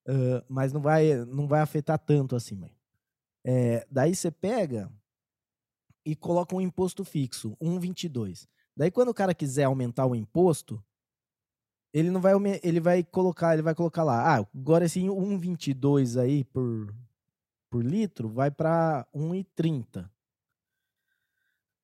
Uh, 0.06 0.44
mas 0.48 0.72
não 0.72 0.80
vai, 0.80 1.14
não 1.26 1.46
vai 1.46 1.60
afetar 1.60 1.98
tanto 1.98 2.34
assim, 2.34 2.56
mãe. 2.56 2.74
É, 3.44 3.86
daí 3.90 4.14
você 4.14 4.30
pega 4.30 4.90
e 6.04 6.14
coloca 6.14 6.54
um 6.54 6.60
imposto 6.60 7.04
fixo, 7.04 7.56
1,22. 7.60 8.46
Daí, 8.76 8.90
quando 8.90 9.08
o 9.08 9.14
cara 9.14 9.34
quiser 9.34 9.64
aumentar 9.64 10.06
o 10.06 10.14
imposto, 10.14 10.82
ele 11.92 12.10
não 12.10 12.20
vai 12.20 12.32
ele 12.62 12.80
vai 12.80 13.02
colocar, 13.02 13.54
ele 13.54 13.62
vai 13.62 13.74
colocar 13.74 14.02
lá, 14.02 14.36
ah, 14.36 14.46
agora 14.54 14.84
esse 14.84 15.00
1,22 15.00 16.20
aí 16.20 16.44
por 16.44 16.94
por 17.70 17.84
litro 17.84 18.28
vai 18.28 18.50
para 18.50 19.06
1,30. 19.14 20.10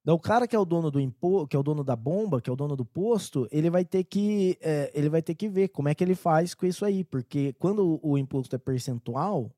Então, 0.07 0.14
o 0.14 0.20
cara 0.20 0.46
que 0.46 0.54
é 0.54 0.59
o 0.59 0.64
dono 0.64 0.88
do 0.88 1.00
imposto, 1.00 1.48
que 1.48 1.57
é 1.57 1.59
o 1.59 1.64
dono 1.64 1.82
da 1.82 1.96
bomba, 1.96 2.40
que 2.40 2.48
é 2.48 2.52
o 2.52 2.54
dono 2.54 2.76
do 2.76 2.84
posto, 2.84 3.48
ele 3.50 3.68
vai 3.68 3.84
ter 3.84 4.04
que 4.04 4.57
é, 4.61 4.88
ele 4.94 5.09
vai 5.09 5.20
ter 5.20 5.34
que 5.34 5.48
ver 5.48 5.66
como 5.66 5.88
é 5.88 5.96
que 5.96 6.04
ele 6.04 6.14
faz 6.14 6.54
com 6.54 6.64
isso 6.64 6.84
aí, 6.84 7.02
porque 7.02 7.54
quando 7.54 7.98
o, 8.00 8.12
o 8.12 8.16
imposto 8.16 8.54
é 8.54 8.59
percentual, 8.59 9.50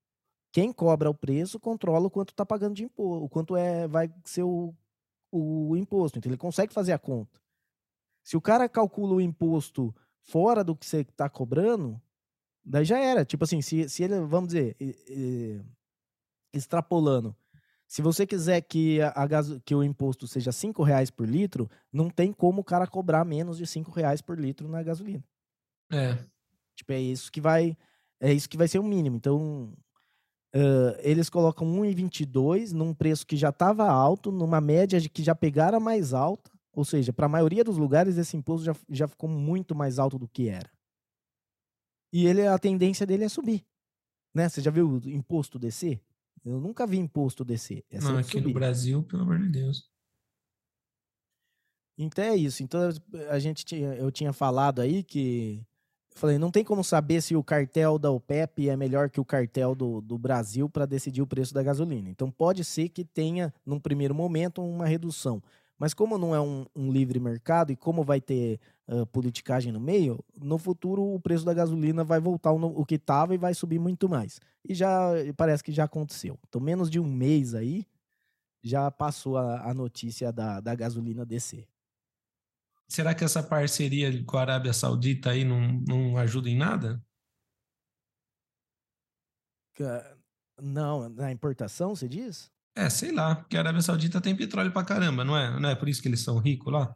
quem 0.50 0.72
cobra 0.72 1.10
o 1.10 1.14
preço 1.14 1.60
controla 1.60 2.06
o 2.06 2.10
quanto 2.10 2.30
está 2.30 2.46
pagando 2.46 2.76
de 2.76 2.84
imposto, 2.84 3.24
o 3.26 3.28
quanto 3.28 3.56
é 3.56 3.86
vai 3.86 4.10
ser 4.24 4.42
o, 4.42 4.74
o 5.30 5.76
imposto. 5.76 6.18
Então 6.18 6.30
ele 6.30 6.38
consegue 6.38 6.72
fazer 6.72 6.94
a 6.94 6.98
conta. 6.98 7.38
Se 8.24 8.34
o 8.34 8.40
cara 8.40 8.70
calcula 8.70 9.16
o 9.16 9.20
imposto 9.20 9.94
fora 10.22 10.64
do 10.64 10.74
que 10.74 10.86
você 10.86 11.00
está 11.00 11.28
cobrando, 11.28 12.00
daí 12.64 12.86
já 12.86 12.98
era. 12.98 13.22
Tipo 13.22 13.44
assim, 13.44 13.60
se, 13.60 13.86
se 13.90 14.02
ele, 14.02 14.18
vamos 14.20 14.48
dizer, 14.48 14.74
extrapolando, 16.54 17.36
Se 17.88 18.02
você 18.02 18.26
quiser 18.26 18.60
que, 18.60 19.00
a, 19.00 19.08
a 19.08 19.28
que 19.64 19.74
o 19.74 19.82
imposto 19.82 20.26
seja 20.26 20.52
cinco 20.52 20.82
reais 20.82 21.10
por 21.10 21.26
litro, 21.26 21.70
não 21.90 22.10
tem 22.10 22.34
como 22.34 22.60
o 22.60 22.64
cara 22.64 22.86
cobrar 22.86 23.24
menos 23.24 23.56
de 23.56 23.66
cinco 23.66 23.90
reais 23.90 24.20
por 24.20 24.38
litro 24.38 24.68
na 24.68 24.82
gasolina. 24.82 25.24
É. 25.90 26.18
Tipo, 26.76 26.92
é 26.92 27.00
isso 27.00 27.32
que 27.32 27.40
vai, 27.40 27.74
é 28.20 28.30
isso 28.30 28.46
que 28.46 28.58
vai 28.58 28.68
ser 28.68 28.78
o 28.78 28.84
mínimo. 28.84 29.16
Então, 29.16 29.72
uh, 30.54 30.98
eles 30.98 31.30
colocam 31.30 31.66
1,22 31.66 32.72
num 32.72 32.92
preço 32.92 33.26
que 33.26 33.38
já 33.38 33.48
estava 33.48 33.90
alto, 33.90 34.30
numa 34.30 34.60
média 34.60 35.00
de 35.00 35.08
que 35.08 35.22
já 35.22 35.34
pegaram 35.34 35.80
mais 35.80 36.12
alta. 36.12 36.50
Ou 36.74 36.84
seja, 36.84 37.10
para 37.10 37.24
a 37.24 37.30
maioria 37.30 37.64
dos 37.64 37.78
lugares, 37.78 38.18
esse 38.18 38.36
imposto 38.36 38.66
já, 38.66 38.76
já 38.90 39.08
ficou 39.08 39.30
muito 39.30 39.74
mais 39.74 39.98
alto 39.98 40.18
do 40.18 40.28
que 40.28 40.50
era. 40.50 40.70
E 42.12 42.26
ele, 42.26 42.46
a 42.46 42.58
tendência 42.58 43.06
dele 43.06 43.24
é 43.24 43.28
subir. 43.30 43.64
Né? 44.34 44.46
Você 44.46 44.60
já 44.60 44.70
viu 44.70 44.88
o 44.88 45.08
imposto 45.08 45.58
descer? 45.58 46.00
Eu 46.48 46.60
nunca 46.60 46.86
vi 46.86 46.98
imposto 46.98 47.44
descer. 47.44 47.84
É 47.90 48.00
não, 48.00 48.18
aqui 48.18 48.32
subir. 48.32 48.46
no 48.46 48.54
Brasil, 48.54 49.02
pelo 49.02 49.22
amor 49.22 49.38
de 49.38 49.48
Deus. 49.48 49.88
Então 51.98 52.24
é 52.24 52.36
isso. 52.36 52.62
Então 52.62 52.80
a 53.28 53.38
gente 53.38 53.64
tinha, 53.64 53.94
eu 53.94 54.10
tinha 54.10 54.32
falado 54.32 54.80
aí 54.80 55.02
que 55.02 55.66
falei, 56.18 56.36
não 56.36 56.50
tem 56.50 56.64
como 56.64 56.82
saber 56.82 57.22
se 57.22 57.34
o 57.36 57.44
cartel 57.44 57.98
da 57.98 58.10
OPEP 58.10 58.68
é 58.68 58.76
melhor 58.76 59.08
que 59.08 59.20
o 59.20 59.24
cartel 59.24 59.74
do, 59.74 60.00
do 60.00 60.18
Brasil 60.18 60.68
para 60.68 60.84
decidir 60.84 61.22
o 61.22 61.26
preço 61.26 61.54
da 61.54 61.62
gasolina. 61.62 62.10
Então 62.10 62.30
pode 62.30 62.64
ser 62.64 62.88
que 62.88 63.04
tenha, 63.04 63.54
num 63.64 63.80
primeiro 63.80 64.14
momento, 64.14 64.62
uma 64.62 64.86
redução. 64.86 65.42
Mas 65.78 65.94
como 65.94 66.18
não 66.18 66.34
é 66.34 66.40
um, 66.40 66.66
um 66.74 66.90
livre 66.90 67.20
mercado 67.20 67.70
e 67.70 67.76
como 67.76 68.02
vai 68.02 68.20
ter 68.20 68.58
uh, 68.88 69.06
politicagem 69.06 69.72
no 69.72 69.78
meio, 69.78 70.22
no 70.36 70.58
futuro 70.58 71.02
o 71.02 71.20
preço 71.20 71.44
da 71.44 71.54
gasolina 71.54 72.02
vai 72.02 72.18
voltar 72.18 72.52
o, 72.52 72.80
o 72.80 72.84
que 72.84 72.96
estava 72.96 73.34
e 73.34 73.38
vai 73.38 73.54
subir 73.54 73.78
muito 73.78 74.08
mais. 74.08 74.40
E 74.68 74.74
já 74.74 75.12
parece 75.36 75.62
que 75.62 75.70
já 75.70 75.84
aconteceu. 75.84 76.38
Então, 76.48 76.60
menos 76.60 76.90
de 76.90 76.98
um 76.98 77.06
mês 77.06 77.54
aí, 77.54 77.86
já 78.62 78.90
passou 78.90 79.36
a, 79.36 79.70
a 79.70 79.72
notícia 79.72 80.32
da, 80.32 80.60
da 80.60 80.74
gasolina 80.74 81.24
descer. 81.24 81.68
Será 82.88 83.14
que 83.14 83.22
essa 83.22 83.42
parceria 83.42 84.24
com 84.24 84.36
a 84.36 84.40
Arábia 84.40 84.72
Saudita 84.72 85.30
aí 85.30 85.44
não, 85.44 85.72
não 85.86 86.16
ajuda 86.16 86.48
em 86.48 86.56
nada? 86.56 87.00
Não, 90.60 91.08
na 91.08 91.30
importação, 91.30 91.94
você 91.94 92.08
diz? 92.08 92.50
É, 92.78 92.88
sei 92.88 93.10
lá, 93.10 93.34
porque 93.34 93.56
a 93.56 93.60
Arábia 93.60 93.82
Saudita 93.82 94.20
tem 94.20 94.36
petróleo 94.36 94.70
pra 94.70 94.84
caramba, 94.84 95.24
não 95.24 95.36
é? 95.36 95.58
Não 95.58 95.68
é 95.68 95.74
por 95.74 95.88
isso 95.88 96.00
que 96.00 96.06
eles 96.06 96.20
são 96.20 96.38
ricos 96.38 96.72
lá? 96.72 96.94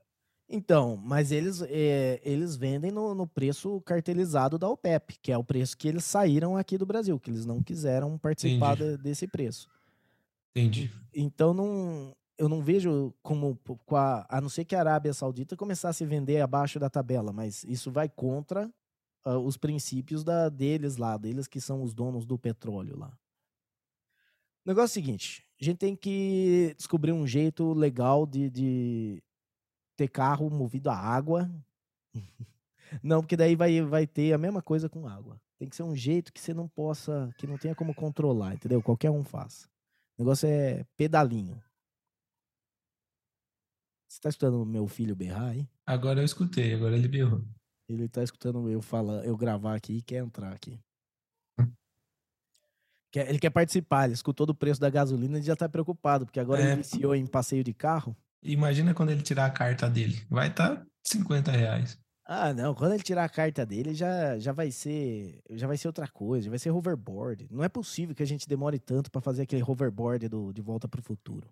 Então, 0.48 0.96
mas 0.96 1.32
eles, 1.32 1.60
é, 1.62 2.20
eles 2.22 2.54
vendem 2.54 2.92
no, 2.92 3.16
no, 3.16 3.26
preço 3.26 3.80
cartelizado 3.80 4.56
da 4.56 4.68
OPEP, 4.68 5.18
que 5.20 5.32
é 5.32 5.36
o 5.36 5.42
preço 5.42 5.76
que 5.76 5.88
eles 5.88 6.04
saíram 6.04 6.56
aqui 6.56 6.78
do 6.78 6.86
Brasil, 6.86 7.18
que 7.18 7.30
eles 7.30 7.44
não 7.44 7.60
quiseram 7.60 8.16
participar 8.16 8.76
de, 8.76 8.96
desse 8.96 9.26
preço. 9.26 9.68
Entendi. 10.54 10.88
Então, 11.12 11.52
não, 11.52 12.14
eu 12.38 12.48
não 12.48 12.62
vejo 12.62 13.12
como, 13.20 13.58
a, 13.90 14.36
a 14.36 14.40
não 14.40 14.48
ser 14.48 14.64
que 14.64 14.76
a 14.76 14.80
Arábia 14.80 15.12
Saudita 15.12 15.56
começasse 15.56 16.04
a 16.04 16.06
vender 16.06 16.40
abaixo 16.42 16.78
da 16.78 16.88
tabela, 16.88 17.32
mas 17.32 17.64
isso 17.64 17.90
vai 17.90 18.08
contra 18.08 18.70
uh, 19.26 19.38
os 19.38 19.56
princípios 19.56 20.22
da, 20.22 20.48
deles 20.48 20.96
lá, 20.96 21.16
deles 21.16 21.48
que 21.48 21.60
são 21.60 21.82
os 21.82 21.92
donos 21.92 22.24
do 22.24 22.38
petróleo 22.38 22.96
lá. 22.96 23.12
O 24.64 24.68
negócio 24.68 24.98
é 24.98 25.00
o 25.00 25.04
seguinte: 25.04 25.44
a 25.62 25.64
gente 25.64 25.78
tem 25.78 25.94
que 25.94 26.74
descobrir 26.76 27.12
um 27.12 27.24
jeito 27.24 27.72
legal 27.72 28.26
de, 28.26 28.50
de 28.50 29.22
ter 29.96 30.08
carro 30.08 30.50
movido 30.50 30.90
a 30.90 30.96
água. 30.96 31.48
não, 33.00 33.20
porque 33.20 33.36
daí 33.36 33.54
vai, 33.54 33.80
vai 33.80 34.04
ter 34.04 34.32
a 34.32 34.38
mesma 34.38 34.60
coisa 34.60 34.88
com 34.88 35.06
água. 35.06 35.40
Tem 35.60 35.68
que 35.68 35.76
ser 35.76 35.84
um 35.84 35.94
jeito 35.94 36.32
que 36.32 36.40
você 36.40 36.52
não 36.52 36.68
possa, 36.68 37.32
que 37.38 37.46
não 37.46 37.56
tenha 37.56 37.76
como 37.76 37.94
controlar, 37.94 38.54
entendeu? 38.54 38.82
Qualquer 38.82 39.10
um 39.10 39.22
faça. 39.22 39.68
O 40.18 40.22
negócio 40.22 40.48
é 40.48 40.84
pedalinho. 40.96 41.62
Você 44.08 44.20
tá 44.20 44.28
escutando 44.30 44.66
meu 44.66 44.88
filho 44.88 45.14
berrar 45.14 45.50
aí? 45.50 45.68
Agora 45.86 46.20
eu 46.20 46.24
escutei, 46.24 46.74
agora 46.74 46.96
ele 46.96 47.06
berrou. 47.06 47.40
Ele 47.88 48.08
tá 48.08 48.24
escutando 48.24 48.68
eu 48.68 48.82
falar, 48.82 49.24
eu 49.24 49.36
gravar 49.36 49.76
aqui 49.76 49.98
e 49.98 50.02
quer 50.02 50.24
entrar 50.24 50.52
aqui. 50.52 50.80
Ele 53.14 53.38
quer 53.38 53.50
participar, 53.50 54.04
ele 54.04 54.14
escutou 54.14 54.46
do 54.46 54.54
preço 54.54 54.80
da 54.80 54.88
gasolina 54.90 55.38
e 55.38 55.42
já 55.42 55.54
tá 55.54 55.68
preocupado, 55.68 56.24
porque 56.24 56.40
agora 56.40 56.60
é. 56.60 56.64
ele 56.64 56.72
iniciou 56.74 57.14
em 57.14 57.26
passeio 57.26 57.62
de 57.62 57.74
carro. 57.74 58.16
Imagina 58.42 58.94
quando 58.94 59.10
ele 59.10 59.22
tirar 59.22 59.46
a 59.46 59.50
carta 59.50 59.88
dele. 59.88 60.24
Vai 60.28 60.48
estar 60.48 60.76
tá 60.76 60.86
50 61.04 61.52
reais. 61.52 61.98
Ah, 62.24 62.52
não. 62.52 62.74
Quando 62.74 62.94
ele 62.94 63.02
tirar 63.02 63.24
a 63.24 63.28
carta 63.28 63.66
dele, 63.66 63.94
já, 63.94 64.38
já 64.38 64.52
vai 64.52 64.70
ser. 64.70 65.42
Já 65.50 65.66
vai 65.66 65.76
ser 65.76 65.88
outra 65.88 66.08
coisa, 66.08 66.48
vai 66.48 66.58
ser 66.58 66.70
hoverboard. 66.70 67.46
Não 67.50 67.62
é 67.62 67.68
possível 67.68 68.14
que 68.14 68.22
a 68.22 68.26
gente 68.26 68.48
demore 68.48 68.78
tanto 68.78 69.10
para 69.10 69.20
fazer 69.20 69.42
aquele 69.42 69.62
hoverboard 69.62 70.28
do, 70.28 70.52
de 70.52 70.62
volta 70.62 70.88
pro 70.88 71.02
futuro. 71.02 71.48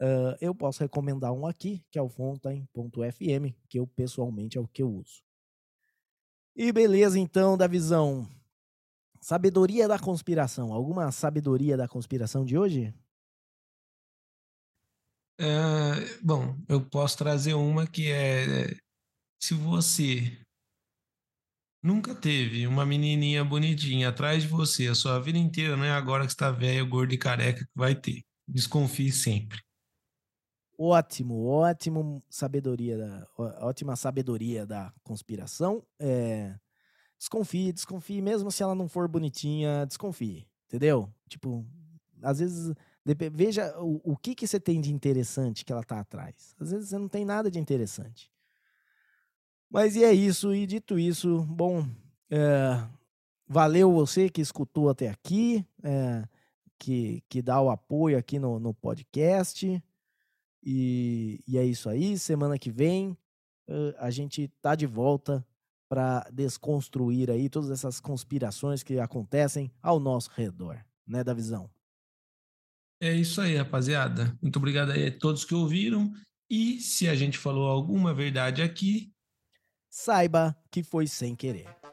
Uh, 0.00 0.34
eu 0.40 0.54
posso 0.54 0.80
recomendar 0.80 1.32
um 1.32 1.46
aqui, 1.46 1.84
que 1.90 1.98
é 1.98 2.02
o 2.02 2.08
Fontaine.fm, 2.08 3.54
que 3.68 3.78
eu 3.78 3.86
pessoalmente 3.86 4.58
é 4.58 4.60
o 4.60 4.68
que 4.68 4.82
eu 4.82 4.92
uso. 4.92 5.22
E 6.56 6.72
beleza, 6.72 7.18
então, 7.18 7.56
da 7.56 7.66
visão. 7.66 8.28
Sabedoria 9.20 9.88
da 9.88 9.98
conspiração. 9.98 10.72
Alguma 10.72 11.10
sabedoria 11.10 11.76
da 11.76 11.88
conspiração 11.88 12.44
de 12.44 12.56
hoje? 12.56 12.94
É, 15.38 16.18
bom, 16.22 16.56
eu 16.68 16.80
posso 16.88 17.18
trazer 17.18 17.54
uma 17.54 17.86
que 17.86 18.12
é: 18.12 18.66
se 19.42 19.54
você 19.54 20.38
nunca 21.82 22.14
teve 22.14 22.66
uma 22.66 22.86
menininha 22.86 23.44
bonitinha 23.44 24.10
atrás 24.10 24.42
de 24.42 24.48
você 24.48 24.86
a 24.86 24.94
sua 24.94 25.18
vida 25.18 25.38
inteira, 25.38 25.76
não 25.76 25.84
é 25.84 25.90
agora 25.90 26.24
que 26.24 26.32
está 26.32 26.50
velho, 26.50 26.88
gordo 26.88 27.14
e 27.14 27.18
careca 27.18 27.64
que 27.64 27.72
vai 27.74 27.94
ter. 27.94 28.22
Desconfie 28.46 29.10
sempre. 29.10 29.63
Ótimo, 30.76 31.46
ótimo 31.46 32.22
sabedoria, 32.28 32.98
da, 32.98 33.28
ótima 33.60 33.94
sabedoria 33.94 34.66
da 34.66 34.92
conspiração. 35.02 35.84
É, 35.98 36.54
desconfie, 37.18 37.72
desconfie, 37.72 38.20
mesmo 38.20 38.50
se 38.50 38.62
ela 38.62 38.74
não 38.74 38.88
for 38.88 39.06
bonitinha, 39.06 39.86
desconfie, 39.86 40.46
entendeu? 40.66 41.08
Tipo, 41.28 41.64
às 42.22 42.40
vezes, 42.40 42.74
veja 43.32 43.72
o, 43.78 44.00
o 44.12 44.16
que, 44.16 44.34
que 44.34 44.46
você 44.46 44.58
tem 44.58 44.80
de 44.80 44.92
interessante 44.92 45.64
que 45.64 45.72
ela 45.72 45.84
tá 45.84 46.00
atrás. 46.00 46.54
Às 46.58 46.72
vezes 46.72 46.88
você 46.88 46.98
não 46.98 47.08
tem 47.08 47.24
nada 47.24 47.50
de 47.50 47.58
interessante. 47.58 48.32
Mas 49.70 49.96
e 49.96 50.04
é 50.04 50.12
isso, 50.12 50.54
e 50.54 50.66
dito 50.66 50.98
isso, 50.98 51.42
bom, 51.42 51.86
é, 52.30 52.84
valeu 53.46 53.92
você 53.92 54.28
que 54.28 54.40
escutou 54.40 54.88
até 54.88 55.08
aqui, 55.08 55.64
é, 55.82 56.24
que, 56.78 57.22
que 57.28 57.42
dá 57.42 57.60
o 57.60 57.70
apoio 57.70 58.18
aqui 58.18 58.38
no, 58.38 58.58
no 58.58 58.74
podcast. 58.74 59.82
E, 60.64 61.40
e 61.46 61.58
é 61.58 61.64
isso 61.64 61.88
aí. 61.88 62.18
Semana 62.18 62.58
que 62.58 62.70
vem 62.70 63.16
a 63.98 64.10
gente 64.10 64.48
tá 64.60 64.74
de 64.74 64.86
volta 64.86 65.46
para 65.88 66.28
desconstruir 66.32 67.30
aí 67.30 67.48
todas 67.48 67.70
essas 67.70 68.00
conspirações 68.00 68.82
que 68.82 68.98
acontecem 68.98 69.70
ao 69.82 70.00
nosso 70.00 70.30
redor, 70.34 70.84
né, 71.06 71.22
da 71.22 71.34
visão. 71.34 71.70
É 73.00 73.12
isso 73.12 73.40
aí, 73.40 73.56
rapaziada. 73.56 74.36
Muito 74.40 74.56
obrigado 74.56 74.92
aí 74.92 75.08
a 75.08 75.18
todos 75.18 75.44
que 75.44 75.54
ouviram. 75.54 76.12
E 76.48 76.80
se 76.80 77.08
a 77.08 77.14
gente 77.14 77.38
falou 77.38 77.68
alguma 77.68 78.14
verdade 78.14 78.62
aqui, 78.62 79.12
saiba 79.90 80.56
que 80.70 80.82
foi 80.82 81.06
sem 81.06 81.34
querer. 81.34 81.83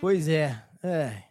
Pois 0.00 0.28
é. 0.28 0.56
é. 0.82 1.29